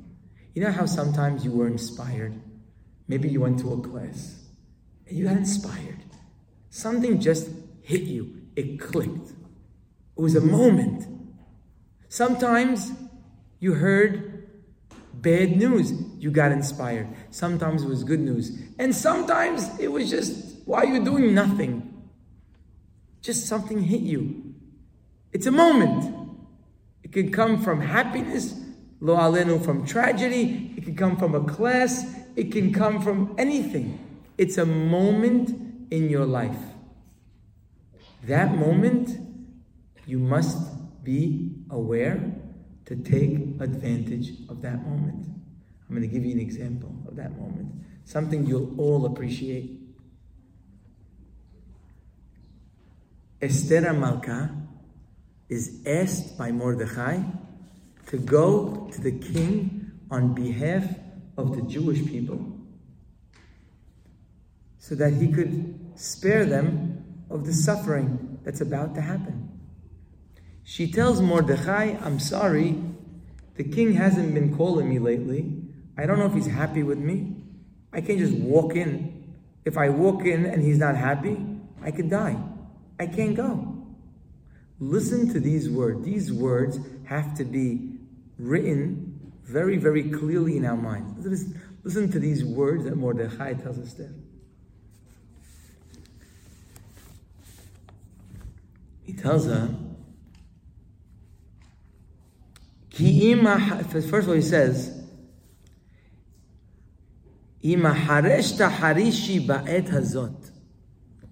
You 0.58 0.64
know 0.64 0.72
how 0.72 0.86
sometimes 0.86 1.44
you 1.44 1.52
were 1.52 1.68
inspired? 1.68 2.34
Maybe 3.06 3.28
you 3.28 3.40
went 3.40 3.60
to 3.60 3.74
a 3.74 3.80
class 3.80 4.42
and 5.06 5.16
you 5.16 5.26
got 5.26 5.36
inspired. 5.36 6.00
Something 6.68 7.20
just 7.20 7.48
hit 7.80 8.00
you, 8.00 8.42
it 8.56 8.80
clicked. 8.80 9.30
It 9.30 10.20
was 10.20 10.34
a 10.34 10.40
moment. 10.40 11.06
Sometimes 12.08 12.90
you 13.60 13.74
heard 13.74 14.48
Bad 15.14 15.56
news, 15.56 15.92
you 16.18 16.32
got 16.32 16.50
inspired. 16.50 17.06
Sometimes 17.30 17.84
it 17.84 17.88
was 17.88 18.02
good 18.02 18.18
news. 18.18 18.60
And 18.80 18.92
sometimes 18.92 19.78
it 19.78 19.92
was 19.92 20.10
just, 20.10 20.56
why 20.64 20.78
are 20.78 20.86
you 20.86 21.04
doing 21.04 21.34
nothing? 21.34 22.02
Just 23.22 23.46
something 23.46 23.80
hit 23.80 24.00
you. 24.00 24.54
It's 25.32 25.46
a 25.46 25.52
moment. 25.52 26.34
It 27.04 27.12
can 27.12 27.30
come 27.30 27.62
from 27.62 27.80
happiness, 27.80 28.60
lo 29.00 29.16
alenu, 29.16 29.64
from 29.64 29.86
tragedy. 29.86 30.74
It 30.76 30.84
can 30.84 30.96
come 30.96 31.16
from 31.16 31.34
a 31.34 31.44
class. 31.44 32.04
It 32.36 32.52
can 32.52 32.72
come 32.72 33.00
from 33.00 33.34
anything. 33.38 33.98
It's 34.36 34.58
a 34.58 34.66
moment 34.66 35.50
in 35.90 36.08
your 36.08 36.24
life. 36.24 36.58
That 38.24 38.54
moment, 38.54 39.10
you 40.06 40.18
must 40.18 41.04
be 41.04 41.54
aware 41.70 42.32
to 42.86 42.96
take 42.96 43.60
advantage 43.60 44.30
of 44.48 44.62
that 44.62 44.86
moment. 44.86 45.26
I'm 45.88 45.96
going 45.96 46.02
to 46.02 46.14
give 46.14 46.24
you 46.24 46.32
an 46.32 46.40
example 46.40 46.94
of 47.08 47.16
that 47.16 47.38
moment. 47.38 47.72
Something 48.04 48.46
you'll 48.46 48.74
all 48.78 49.06
appreciate. 49.06 49.80
Esther 53.40 53.92
Malka 53.92 54.50
is 55.48 55.80
asked 55.86 56.36
by 56.36 56.50
Mordechai 56.50 57.22
to 58.08 58.18
go 58.18 58.88
to 58.92 59.00
the 59.00 59.12
king 59.12 59.92
on 60.10 60.34
behalf 60.34 60.84
of 61.36 61.54
the 61.54 61.62
Jewish 61.62 62.04
people 62.06 62.58
so 64.78 64.94
that 64.94 65.12
he 65.12 65.28
could 65.28 65.78
spare 65.94 66.44
them 66.44 67.04
of 67.30 67.44
the 67.44 67.52
suffering 67.52 68.38
that's 68.44 68.60
about 68.60 68.94
to 68.94 69.00
happen. 69.00 69.48
She 70.64 70.90
tells 70.90 71.20
Mordechai, 71.20 71.96
I'm 72.02 72.18
sorry, 72.18 72.78
the 73.56 73.64
king 73.64 73.92
hasn't 73.94 74.34
been 74.34 74.56
calling 74.56 74.88
me 74.88 74.98
lately. 74.98 75.62
I 75.96 76.06
don't 76.06 76.18
know 76.18 76.26
if 76.26 76.34
he's 76.34 76.46
happy 76.46 76.82
with 76.82 76.98
me. 76.98 77.36
I 77.92 78.00
can't 78.00 78.18
just 78.18 78.34
walk 78.34 78.76
in. 78.76 79.34
If 79.64 79.76
I 79.76 79.88
walk 79.88 80.24
in 80.24 80.46
and 80.46 80.62
he's 80.62 80.78
not 80.78 80.96
happy, 80.96 81.36
I 81.82 81.90
could 81.90 82.08
die. 82.08 82.38
I 82.98 83.06
can't 83.06 83.34
go. 83.34 83.74
Listen 84.80 85.32
to 85.32 85.40
these 85.40 85.68
words. 85.68 86.04
These 86.04 86.32
words 86.32 86.78
have 87.04 87.36
to 87.36 87.44
be 87.44 87.87
written 88.38 89.32
very, 89.44 89.76
very 89.76 90.10
clearly 90.10 90.56
in 90.56 90.64
our 90.64 90.76
minds. 90.76 91.26
Listen, 91.26 91.60
listen 91.82 92.10
to 92.10 92.18
these 92.18 92.44
words 92.44 92.84
that 92.84 92.96
Mordechai 92.96 93.54
tells 93.54 93.78
us 93.78 93.94
there. 93.94 94.12
He 99.04 99.14
tells 99.14 99.46
her, 99.46 99.74
First 102.98 104.08
of 104.12 104.28
all, 104.28 104.34
he 104.34 104.42
says, 104.42 105.04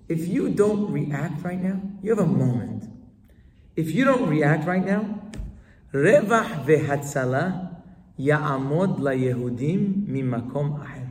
If 0.09 0.29
you 0.29 0.51
don't 0.51 0.93
react 0.93 1.43
right 1.43 1.61
now, 1.61 1.81
you 2.03 2.11
have 2.11 2.21
a 2.21 2.27
moment. 2.27 2.85
If 3.75 3.91
you 3.91 4.05
don't 4.05 4.29
react 4.29 4.67
right 4.67 4.85
now, 4.85 5.16
Revach 5.93 6.65
veHatzala 6.65 7.77
Ya'amod 8.19 8.99
laYehudim 8.99 10.07
miMakom 10.09 10.81
Aher. 10.81 11.11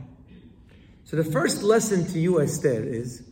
So 1.04 1.16
the 1.16 1.24
first 1.24 1.62
lesson 1.62 2.04
to 2.06 2.18
you, 2.18 2.40
Esther, 2.40 2.82
is 2.82 3.22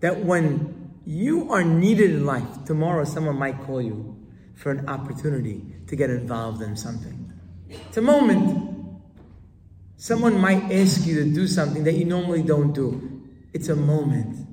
that 0.00 0.24
when 0.24 0.92
you 1.04 1.50
are 1.50 1.64
needed 1.64 2.10
in 2.10 2.24
life, 2.24 2.64
tomorrow 2.64 3.04
someone 3.04 3.36
might 3.36 3.60
call 3.62 3.82
you 3.82 4.16
for 4.54 4.70
an 4.70 4.88
opportunity 4.88 5.64
to 5.88 5.96
get 5.96 6.10
involved 6.10 6.62
in 6.62 6.76
something. 6.76 7.32
It's 7.68 7.96
a 7.96 8.02
moment. 8.02 8.96
Someone 9.96 10.38
might 10.38 10.70
ask 10.70 11.06
you 11.06 11.24
to 11.24 11.30
do 11.30 11.48
something 11.48 11.82
that 11.84 11.94
you 11.94 12.04
normally 12.04 12.42
don't 12.42 12.72
do. 12.72 13.22
It's 13.52 13.68
a 13.68 13.76
moment. 13.76 14.46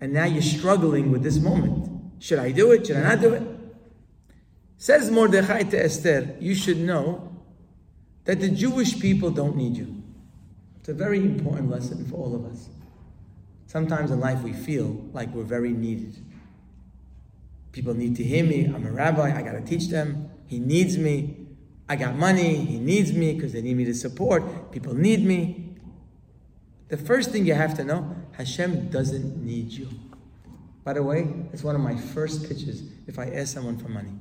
And 0.00 0.12
now 0.12 0.24
you're 0.24 0.42
struggling 0.42 1.12
with 1.12 1.22
this 1.22 1.38
moment. 1.38 2.22
Should 2.22 2.38
I 2.38 2.50
do 2.50 2.72
it? 2.72 2.86
Should 2.86 2.96
I 2.96 3.02
not 3.02 3.20
do 3.20 3.34
it? 3.34 3.57
Says 4.78 5.10
Mordechai 5.10 5.64
to 5.64 5.84
Esther, 5.84 6.36
you 6.38 6.54
should 6.54 6.78
know 6.78 7.36
that 8.24 8.38
the 8.38 8.48
Jewish 8.48 8.98
people 9.00 9.30
don't 9.30 9.56
need 9.56 9.76
you. 9.76 10.02
It's 10.78 10.88
a 10.88 10.94
very 10.94 11.18
important 11.18 11.68
lesson 11.68 12.06
for 12.06 12.14
all 12.14 12.34
of 12.34 12.44
us. 12.44 12.68
Sometimes 13.66 14.12
in 14.12 14.20
life 14.20 14.42
we 14.42 14.52
feel 14.52 15.04
like 15.12 15.34
we're 15.34 15.42
very 15.42 15.72
needed. 15.72 16.16
People 17.72 17.92
need 17.92 18.16
to 18.16 18.24
hear 18.24 18.44
me. 18.44 18.66
I'm 18.66 18.86
a 18.86 18.92
rabbi. 18.92 19.36
I 19.36 19.42
got 19.42 19.52
to 19.52 19.60
teach 19.60 19.88
them. 19.88 20.30
He 20.46 20.60
needs 20.60 20.96
me. 20.96 21.36
I 21.88 21.96
got 21.96 22.16
money. 22.16 22.64
He 22.64 22.78
needs 22.78 23.12
me 23.12 23.34
because 23.34 23.52
they 23.52 23.62
need 23.62 23.76
me 23.76 23.84
to 23.84 23.94
support. 23.94 24.70
People 24.70 24.94
need 24.94 25.24
me. 25.24 25.76
The 26.88 26.96
first 26.96 27.30
thing 27.30 27.44
you 27.46 27.54
have 27.54 27.74
to 27.74 27.84
know 27.84 28.16
Hashem 28.32 28.90
doesn't 28.90 29.44
need 29.44 29.72
you. 29.72 29.88
By 30.84 30.92
the 30.94 31.02
way, 31.02 31.28
it's 31.52 31.64
one 31.64 31.74
of 31.74 31.80
my 31.80 31.96
first 31.96 32.48
pitches 32.48 32.84
if 33.06 33.18
I 33.18 33.26
ask 33.30 33.52
someone 33.52 33.76
for 33.76 33.88
money. 33.88 34.12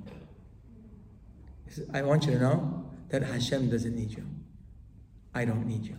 I 1.94 2.02
want 2.02 2.26
you 2.26 2.32
to 2.34 2.40
know 2.40 2.92
that 3.10 3.24
Hashem 3.24 3.70
doesn't 3.70 3.96
need 3.96 4.12
you. 4.12 4.26
I 5.34 5.46
don't 5.46 5.66
need 5.66 5.86
you 5.86 5.98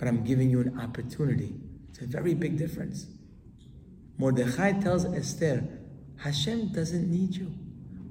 but 0.00 0.08
I'm 0.08 0.24
giving 0.24 0.50
you 0.50 0.60
an 0.60 0.80
opportunity. 0.80 1.54
It's 1.90 2.00
a 2.00 2.06
very 2.06 2.32
big 2.32 2.56
difference. 2.56 3.06
Mordechai 4.16 4.72
tells 4.80 5.04
Esther, 5.04 5.62
Hashem 6.16 6.72
doesn't 6.72 7.10
need 7.10 7.36
you. 7.36 7.52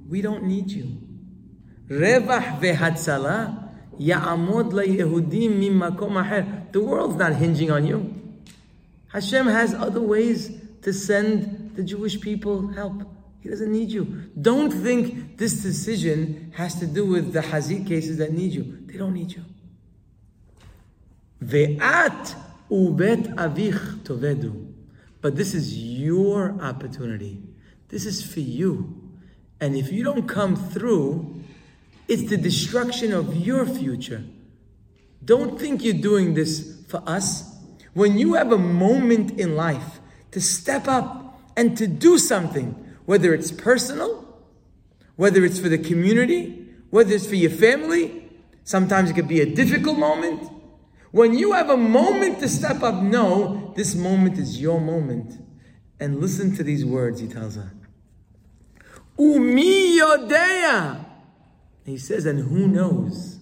We 0.07 0.21
don't 0.21 0.43
need 0.43 0.69
you. 0.69 1.01
Vehatzala 1.89 3.71
ya'amod 3.99 4.71
laYehudim 4.71 5.59
mimakom 5.59 6.15
aher. 6.23 6.67
The 6.71 6.79
world's 6.79 7.15
not 7.15 7.33
hinging 7.33 7.71
on 7.71 7.87
you. 7.87 8.15
Hashem 9.07 9.47
has 9.47 9.73
other 9.73 10.01
ways 10.01 10.51
to 10.83 10.93
send 10.93 11.75
the 11.75 11.81
Jewish 11.83 12.21
people 12.21 12.67
help. 12.67 13.01
He 13.41 13.49
doesn't 13.49 13.71
need 13.71 13.89
you. 13.89 14.29
Don't 14.39 14.71
think 14.71 15.37
this 15.37 15.61
decision 15.61 16.51
has 16.55 16.79
to 16.79 16.85
do 16.85 17.05
with 17.05 17.31
the 17.31 17.39
Hazit 17.39 17.87
cases 17.87 18.17
that 18.17 18.33
need 18.33 18.51
you. 18.51 18.79
They 18.85 18.97
don't 18.97 19.13
need 19.13 19.31
you. 19.31 19.45
Ve'at 21.41 22.35
ubet 22.69 23.33
avich 23.35 24.03
tovedu. 24.03 24.73
But 25.21 25.35
this 25.35 25.53
is 25.53 25.77
your 25.77 26.59
opportunity. 26.61 27.41
This 27.87 28.05
is 28.05 28.23
for 28.23 28.41
you. 28.41 29.01
And 29.61 29.75
if 29.75 29.91
you 29.91 30.03
don't 30.03 30.27
come 30.27 30.55
through, 30.55 31.43
it's 32.07 32.29
the 32.29 32.37
destruction 32.37 33.13
of 33.13 33.35
your 33.35 33.65
future. 33.65 34.23
Don't 35.23 35.59
think 35.59 35.83
you're 35.83 35.93
doing 35.93 36.33
this 36.33 36.81
for 36.87 37.03
us. 37.05 37.55
When 37.93 38.17
you 38.17 38.33
have 38.35 38.51
a 38.51 38.57
moment 38.57 39.39
in 39.39 39.55
life 39.55 39.99
to 40.31 40.41
step 40.41 40.87
up 40.87 41.41
and 41.57 41.77
to 41.77 41.87
do 41.87 42.17
something, 42.17 42.75
whether 43.09 43.33
it's 43.33 43.49
personal, 43.49 44.23
whether 45.15 45.43
it's 45.43 45.57
for 45.59 45.67
the 45.67 45.79
community, 45.79 46.63
whether 46.91 47.11
it's 47.15 47.25
for 47.25 47.33
your 47.33 47.49
family, 47.49 48.29
sometimes 48.63 49.09
it 49.09 49.15
could 49.15 49.27
be 49.27 49.41
a 49.41 49.47
difficult 49.47 49.97
moment. 49.97 50.47
When 51.09 51.33
you 51.33 51.53
have 51.53 51.71
a 51.71 51.75
moment 51.75 52.37
to 52.41 52.47
step 52.47 52.83
up, 52.83 53.01
know 53.01 53.73
this 53.75 53.95
moment 53.95 54.37
is 54.37 54.61
your 54.61 54.79
moment. 54.79 55.41
And 55.99 56.21
listen 56.21 56.55
to 56.57 56.63
these 56.63 56.85
words, 56.85 57.19
he 57.19 57.27
tells 57.27 57.55
her. 57.55 57.71
Umi 59.17 59.97
yodea. 59.97 61.03
He 61.85 61.97
says, 61.97 62.27
and 62.27 62.41
who 62.41 62.67
knows? 62.67 63.39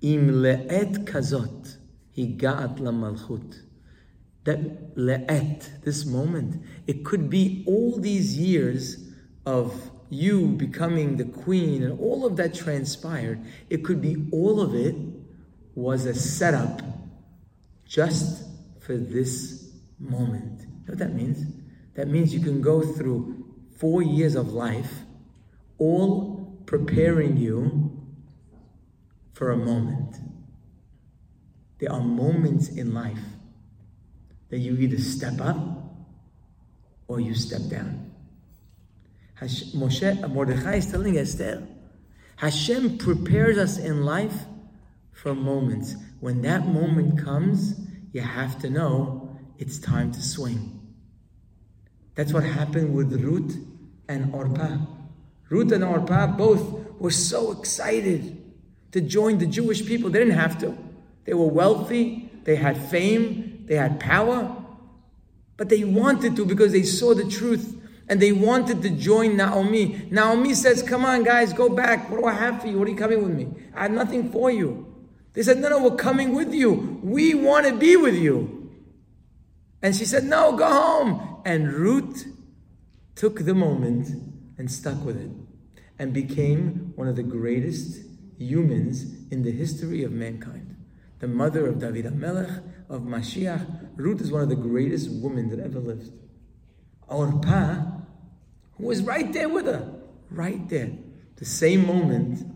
Im 0.00 0.28
le'et 0.28 1.06
kazot, 1.06 1.76
higaat 2.16 2.78
la 2.78 2.92
malchut. 2.92 3.62
That 4.44 4.96
le'et, 4.96 5.82
this 5.82 6.04
moment, 6.04 6.62
it 6.86 7.04
could 7.04 7.30
be 7.30 7.62
all 7.66 7.98
these 7.98 8.36
years 8.36 9.08
of 9.46 9.90
you 10.10 10.48
becoming 10.48 11.16
the 11.16 11.24
queen 11.24 11.82
and 11.82 11.98
all 11.98 12.26
of 12.26 12.36
that 12.36 12.54
transpired. 12.54 13.40
It 13.70 13.84
could 13.84 14.02
be 14.02 14.26
all 14.30 14.60
of 14.60 14.74
it 14.74 14.94
was 15.74 16.04
a 16.04 16.14
setup 16.14 16.82
just 17.86 18.44
for 18.80 18.96
this 18.96 19.70
moment. 19.98 20.60
You 20.60 20.66
know 20.66 20.82
what 20.86 20.98
that 20.98 21.14
means? 21.14 21.46
That 21.94 22.08
means 22.08 22.34
you 22.34 22.40
can 22.40 22.60
go 22.60 22.82
through 22.82 23.44
four 23.78 24.02
years 24.02 24.34
of 24.34 24.52
life, 24.52 25.00
all 25.78 26.58
preparing 26.66 27.36
you 27.36 28.00
for 29.32 29.50
a 29.50 29.56
moment. 29.56 30.16
There 31.78 31.90
are 31.90 32.00
moments 32.00 32.68
in 32.68 32.92
life 32.92 33.18
that 34.52 34.58
you 34.58 34.76
either 34.76 34.98
step 34.98 35.40
up 35.40 35.56
or 37.08 37.18
you 37.18 37.34
step 37.34 37.62
down. 37.70 38.12
Moshe, 39.40 40.30
Mordechai 40.30 40.74
is 40.74 40.90
telling 40.90 41.16
Esther, 41.16 41.66
Hashem 42.36 42.98
prepares 42.98 43.56
us 43.56 43.78
in 43.78 44.04
life 44.04 44.44
for 45.10 45.34
moments. 45.34 45.96
When 46.20 46.42
that 46.42 46.66
moment 46.66 47.24
comes, 47.24 47.80
you 48.12 48.20
have 48.20 48.60
to 48.60 48.68
know 48.68 49.34
it's 49.56 49.78
time 49.78 50.12
to 50.12 50.20
swing. 50.22 50.82
That's 52.14 52.34
what 52.34 52.44
happened 52.44 52.94
with 52.94 53.10
Ruth 53.24 53.56
and 54.06 54.34
Orpah. 54.34 54.76
Ruth 55.48 55.72
and 55.72 55.82
Orpah 55.82 56.26
both 56.26 57.00
were 57.00 57.10
so 57.10 57.58
excited 57.58 58.52
to 58.92 59.00
join 59.00 59.38
the 59.38 59.46
Jewish 59.46 59.86
people. 59.86 60.10
They 60.10 60.18
didn't 60.18 60.34
have 60.34 60.58
to. 60.58 60.76
They 61.24 61.32
were 61.32 61.48
wealthy, 61.48 62.30
they 62.44 62.56
had 62.56 62.76
fame, 62.76 63.51
they 63.66 63.76
had 63.76 64.00
power, 64.00 64.56
but 65.56 65.68
they 65.68 65.84
wanted 65.84 66.36
to 66.36 66.44
because 66.44 66.72
they 66.72 66.82
saw 66.82 67.14
the 67.14 67.24
truth 67.24 67.78
and 68.08 68.20
they 68.20 68.32
wanted 68.32 68.82
to 68.82 68.90
join 68.90 69.36
Naomi. 69.36 70.06
Naomi 70.10 70.54
says, 70.54 70.82
Come 70.82 71.04
on, 71.04 71.22
guys, 71.22 71.52
go 71.52 71.68
back. 71.68 72.10
What 72.10 72.20
do 72.20 72.26
I 72.26 72.32
have 72.34 72.60
for 72.60 72.68
you? 72.68 72.78
What 72.78 72.88
are 72.88 72.90
you 72.90 72.96
coming 72.96 73.22
with 73.22 73.34
me? 73.34 73.48
I 73.74 73.82
have 73.82 73.92
nothing 73.92 74.30
for 74.30 74.50
you. 74.50 74.86
They 75.34 75.42
said, 75.42 75.58
No, 75.58 75.68
no, 75.68 75.82
we're 75.82 75.96
coming 75.96 76.34
with 76.34 76.52
you. 76.52 77.00
We 77.02 77.34
want 77.34 77.66
to 77.66 77.74
be 77.74 77.96
with 77.96 78.14
you. 78.16 78.70
And 79.80 79.96
she 79.96 80.04
said, 80.04 80.24
No, 80.24 80.56
go 80.56 80.68
home. 80.68 81.42
And 81.44 81.72
Ruth 81.72 82.26
took 83.14 83.44
the 83.44 83.54
moment 83.54 84.08
and 84.58 84.70
stuck 84.70 85.04
with 85.04 85.16
it 85.16 85.30
and 85.98 86.12
became 86.12 86.92
one 86.96 87.08
of 87.08 87.16
the 87.16 87.22
greatest 87.22 88.00
humans 88.38 89.04
in 89.30 89.42
the 89.42 89.52
history 89.52 90.02
of 90.02 90.12
mankind. 90.12 90.76
The 91.20 91.28
mother 91.28 91.66
of 91.66 91.78
David 91.78 92.04
HaMelech, 92.06 92.62
of 92.92 93.02
Mashiach. 93.02 93.88
Ruth 93.96 94.20
is 94.20 94.30
one 94.30 94.42
of 94.42 94.50
the 94.50 94.54
greatest 94.54 95.10
women 95.10 95.48
that 95.48 95.58
ever 95.58 95.80
lived. 95.80 96.12
Orpah, 97.08 97.82
who 98.76 98.86
was 98.86 99.02
right 99.02 99.32
there 99.32 99.48
with 99.48 99.66
her, 99.66 99.94
right 100.30 100.68
there. 100.68 100.90
The 101.36 101.46
same 101.46 101.86
moment, 101.86 102.46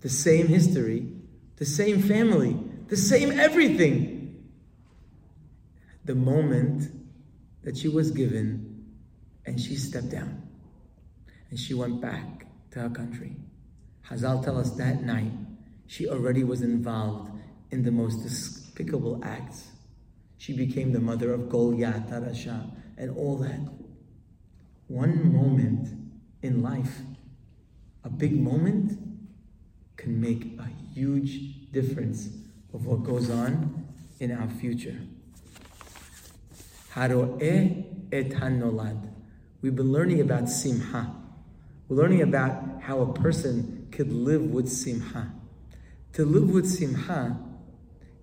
the 0.00 0.08
same 0.08 0.48
history, 0.48 1.12
the 1.56 1.64
same 1.64 2.02
family, 2.02 2.58
the 2.88 2.96
same 2.96 3.38
everything. 3.38 4.44
The 6.04 6.16
moment 6.16 6.90
that 7.62 7.76
she 7.76 7.88
was 7.88 8.10
given 8.10 8.84
and 9.46 9.60
she 9.60 9.76
stepped 9.76 10.10
down 10.10 10.42
and 11.50 11.58
she 11.58 11.74
went 11.74 12.00
back 12.00 12.46
to 12.72 12.80
her 12.80 12.90
country. 12.90 13.36
Hazal 14.08 14.44
tell 14.44 14.58
us 14.58 14.70
that 14.72 15.02
night 15.02 15.32
she 15.86 16.08
already 16.08 16.42
was 16.42 16.62
involved 16.62 17.30
in 17.70 17.84
the 17.84 17.90
most 17.90 18.22
despicable 18.22 19.20
acts. 19.24 19.68
She 20.38 20.52
became 20.52 20.92
the 20.92 21.00
mother 21.00 21.32
of 21.32 21.48
Goliath, 21.48 22.08
Tarasha, 22.08 22.70
and 22.96 23.16
all 23.16 23.36
that. 23.38 23.60
One 24.88 25.32
moment 25.32 25.88
in 26.42 26.62
life, 26.62 27.00
a 28.04 28.10
big 28.10 28.40
moment, 28.40 28.98
can 29.96 30.20
make 30.20 30.58
a 30.58 30.68
huge 30.94 31.72
difference 31.72 32.28
of 32.72 32.86
what 32.86 33.02
goes 33.02 33.30
on 33.30 33.86
in 34.20 34.30
our 34.30 34.48
future. 34.48 34.96
et 36.96 38.30
hanolad. 38.30 39.10
We've 39.62 39.74
been 39.74 39.92
learning 39.92 40.20
about 40.20 40.48
simha. 40.48 41.14
We're 41.88 41.96
learning 41.96 42.22
about 42.22 42.82
how 42.82 43.00
a 43.00 43.12
person 43.12 43.88
could 43.90 44.12
live 44.12 44.42
with 44.42 44.68
simha. 44.68 45.32
To 46.14 46.24
live 46.24 46.50
with 46.50 46.68
simha, 46.68 47.38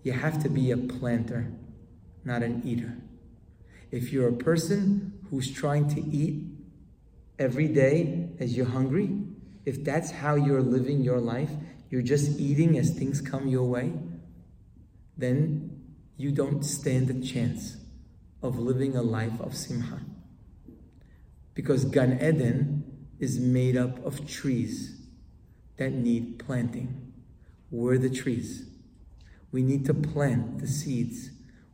you 0.03 0.13
have 0.13 0.41
to 0.43 0.49
be 0.49 0.71
a 0.71 0.77
planter, 0.77 1.51
not 2.25 2.43
an 2.43 2.61
eater. 2.65 2.97
If 3.91 4.11
you're 4.11 4.29
a 4.29 4.33
person 4.33 5.13
who's 5.29 5.51
trying 5.51 5.87
to 5.95 6.01
eat 6.01 6.45
every 7.37 7.67
day 7.67 8.29
as 8.39 8.55
you're 8.55 8.65
hungry, 8.65 9.09
if 9.65 9.83
that's 9.83 10.11
how 10.11 10.35
you're 10.35 10.61
living 10.61 11.01
your 11.01 11.19
life, 11.19 11.51
you're 11.89 12.01
just 12.01 12.39
eating 12.39 12.77
as 12.77 12.89
things 12.89 13.21
come 13.21 13.47
your 13.47 13.65
way, 13.65 13.93
then 15.17 15.81
you 16.17 16.31
don't 16.31 16.63
stand 16.63 17.09
a 17.09 17.25
chance 17.25 17.77
of 18.41 18.59
living 18.59 18.95
a 18.95 19.01
life 19.01 19.39
of 19.39 19.55
simha. 19.55 20.01
Because 21.53 21.85
Gan 21.85 22.13
Eden 22.13 23.07
is 23.19 23.39
made 23.39 23.77
up 23.77 24.03
of 24.05 24.27
trees 24.27 24.99
that 25.77 25.91
need 25.91 26.39
planting. 26.39 27.13
We're 27.71 27.97
the 27.97 28.09
trees. 28.09 28.69
We 29.51 29.61
need 29.61 29.85
to 29.85 29.93
plant 29.93 30.59
the 30.59 30.67
seeds. 30.67 31.29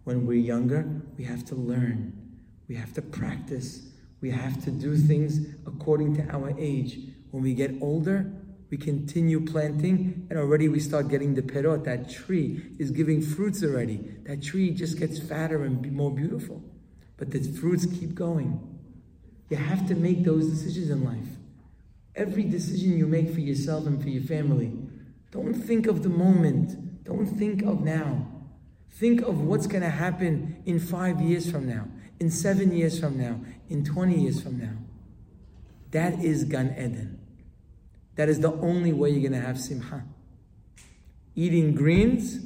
When 0.09 0.25
we're 0.25 0.39
younger, 0.39 0.89
we 1.19 1.23
have 1.25 1.45
to 1.45 1.55
learn, 1.55 2.13
we 2.67 2.73
have 2.73 2.93
to 2.93 3.01
practice, 3.03 3.89
we 4.21 4.31
have 4.31 4.59
to 4.63 4.71
do 4.71 4.97
things 4.97 5.53
according 5.67 6.15
to 6.15 6.27
our 6.35 6.51
age. 6.57 6.97
When 7.29 7.43
we 7.43 7.53
get 7.53 7.75
older, 7.79 8.33
we 8.71 8.77
continue 8.77 9.39
planting, 9.39 10.25
and 10.31 10.39
already 10.39 10.67
we 10.67 10.79
start 10.79 11.09
getting 11.09 11.35
the 11.35 11.43
perot. 11.43 11.83
That 11.83 12.09
tree 12.09 12.71
is 12.79 12.89
giving 12.89 13.21
fruits 13.21 13.61
already. 13.61 13.97
That 14.25 14.41
tree 14.41 14.71
just 14.71 14.97
gets 14.97 15.19
fatter 15.19 15.63
and 15.63 15.91
more 15.91 16.09
beautiful. 16.09 16.63
But 17.17 17.29
the 17.29 17.43
fruits 17.43 17.85
keep 17.85 18.15
going. 18.15 18.59
You 19.49 19.57
have 19.57 19.87
to 19.89 19.93
make 19.93 20.23
those 20.23 20.49
decisions 20.49 20.89
in 20.89 21.03
life. 21.03 21.37
Every 22.15 22.45
decision 22.45 22.97
you 22.97 23.05
make 23.05 23.31
for 23.31 23.41
yourself 23.41 23.85
and 23.85 24.01
for 24.01 24.09
your 24.09 24.23
family, 24.23 24.73
don't 25.29 25.53
think 25.53 25.85
of 25.85 26.01
the 26.01 26.09
moment. 26.09 27.03
Don't 27.03 27.27
think 27.27 27.61
of 27.61 27.81
now. 27.81 28.38
Think 28.91 29.21
of 29.21 29.41
what's 29.41 29.67
going 29.67 29.83
to 29.83 29.89
happen 29.89 30.61
in 30.65 30.79
five 30.79 31.21
years 31.21 31.49
from 31.49 31.67
now, 31.67 31.87
in 32.19 32.29
seven 32.29 32.75
years 32.75 32.99
from 32.99 33.17
now, 33.17 33.39
in 33.69 33.85
20 33.85 34.19
years 34.19 34.41
from 34.41 34.59
now. 34.59 34.73
That 35.91 36.19
is 36.23 36.43
Gan 36.43 36.75
Eden. 36.77 37.19
That 38.15 38.29
is 38.29 38.39
the 38.41 38.51
only 38.51 38.91
way 38.91 39.11
you're 39.11 39.29
going 39.29 39.39
to 39.39 39.47
have 39.47 39.59
simha. 39.59 40.03
Eating 41.35 41.73
greens, 41.73 42.39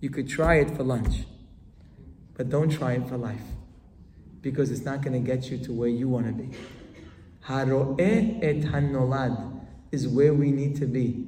you 0.00 0.10
could 0.10 0.28
try 0.28 0.56
it 0.56 0.70
for 0.76 0.84
lunch, 0.84 1.24
but 2.34 2.48
don't 2.48 2.70
try 2.70 2.92
it 2.92 3.08
for 3.08 3.16
life 3.16 3.42
because 4.40 4.70
it's 4.70 4.84
not 4.84 5.02
going 5.02 5.12
to 5.12 5.18
get 5.18 5.50
you 5.50 5.58
to 5.58 5.72
where 5.72 5.88
you 5.88 6.08
want 6.08 6.26
to 6.26 6.32
be. 6.32 6.56
Haro'eh 7.44 8.38
et 8.42 8.60
hanolad 8.70 9.60
is 9.90 10.06
where 10.06 10.32
we 10.32 10.52
need 10.52 10.76
to 10.76 10.86
be. 10.86 11.26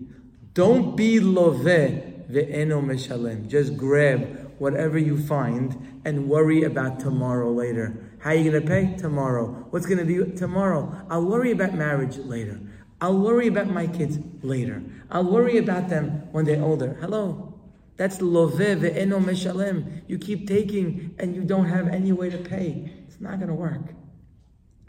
Don't 0.55 0.97
be 0.97 1.19
love 1.19 1.57
ve'eno 1.57 2.81
meshalem. 2.81 3.49
Just 3.49 3.77
grab 3.77 4.48
whatever 4.59 4.98
you 4.98 5.18
find 5.18 6.01
and 6.05 6.28
worry 6.28 6.62
about 6.62 7.01
tomorrow 7.01 7.51
later. 7.52 8.16
How 8.20 8.30
are 8.30 8.35
you 8.35 8.51
going 8.51 8.62
to 8.62 8.68
pay? 8.68 8.97
Tomorrow. 8.97 9.66
What's 9.70 9.86
going 9.86 9.98
to 9.98 10.05
be 10.05 10.36
tomorrow? 10.36 11.06
I'll 11.09 11.24
worry 11.24 11.52
about 11.52 11.74
marriage 11.74 12.18
later. 12.18 12.60
I'll 13.01 13.18
worry 13.18 13.47
about 13.47 13.68
my 13.68 13.86
kids 13.86 14.18
later. 14.43 14.82
I'll 15.10 15.30
worry 15.30 15.59
about 15.59 15.89
them 15.89 16.28
when 16.32 16.44
they're 16.44 16.62
older. 16.62 16.97
Hello. 17.01 17.55
That's 17.97 18.20
love 18.20 18.52
ve'eno 18.52 19.22
meshalem. 19.22 20.02
You 20.09 20.18
keep 20.18 20.48
taking 20.48 21.14
and 21.18 21.35
you 21.35 21.43
don't 21.43 21.66
have 21.66 21.89
any 21.89 22.12
way 22.12 22.30
to 22.30 22.39
pay. 22.39 22.93
It's 23.06 23.20
not 23.20 23.36
going 23.36 23.48
to 23.48 23.55
work. 23.55 23.94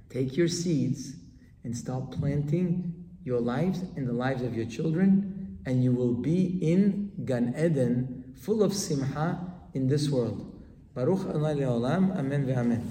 Take 0.09 0.35
your 0.35 0.47
seeds 0.47 1.15
and 1.63 1.75
start 1.75 2.11
planting 2.11 3.05
your 3.23 3.39
lives 3.39 3.83
and 3.95 4.07
the 4.07 4.13
lives 4.13 4.41
of 4.41 4.55
your 4.55 4.65
children, 4.65 5.59
and 5.65 5.83
you 5.83 5.91
will 5.91 6.13
be 6.13 6.57
in 6.61 7.11
Gan 7.25 7.53
Eden, 7.57 8.33
full 8.35 8.63
of 8.63 8.73
simha 8.73 9.48
in 9.73 9.87
this 9.87 10.09
world. 10.09 10.45
Baruch 10.93 11.27
Allah 11.29 11.53
Amen 12.17 12.45
ve'amen. 12.45 12.81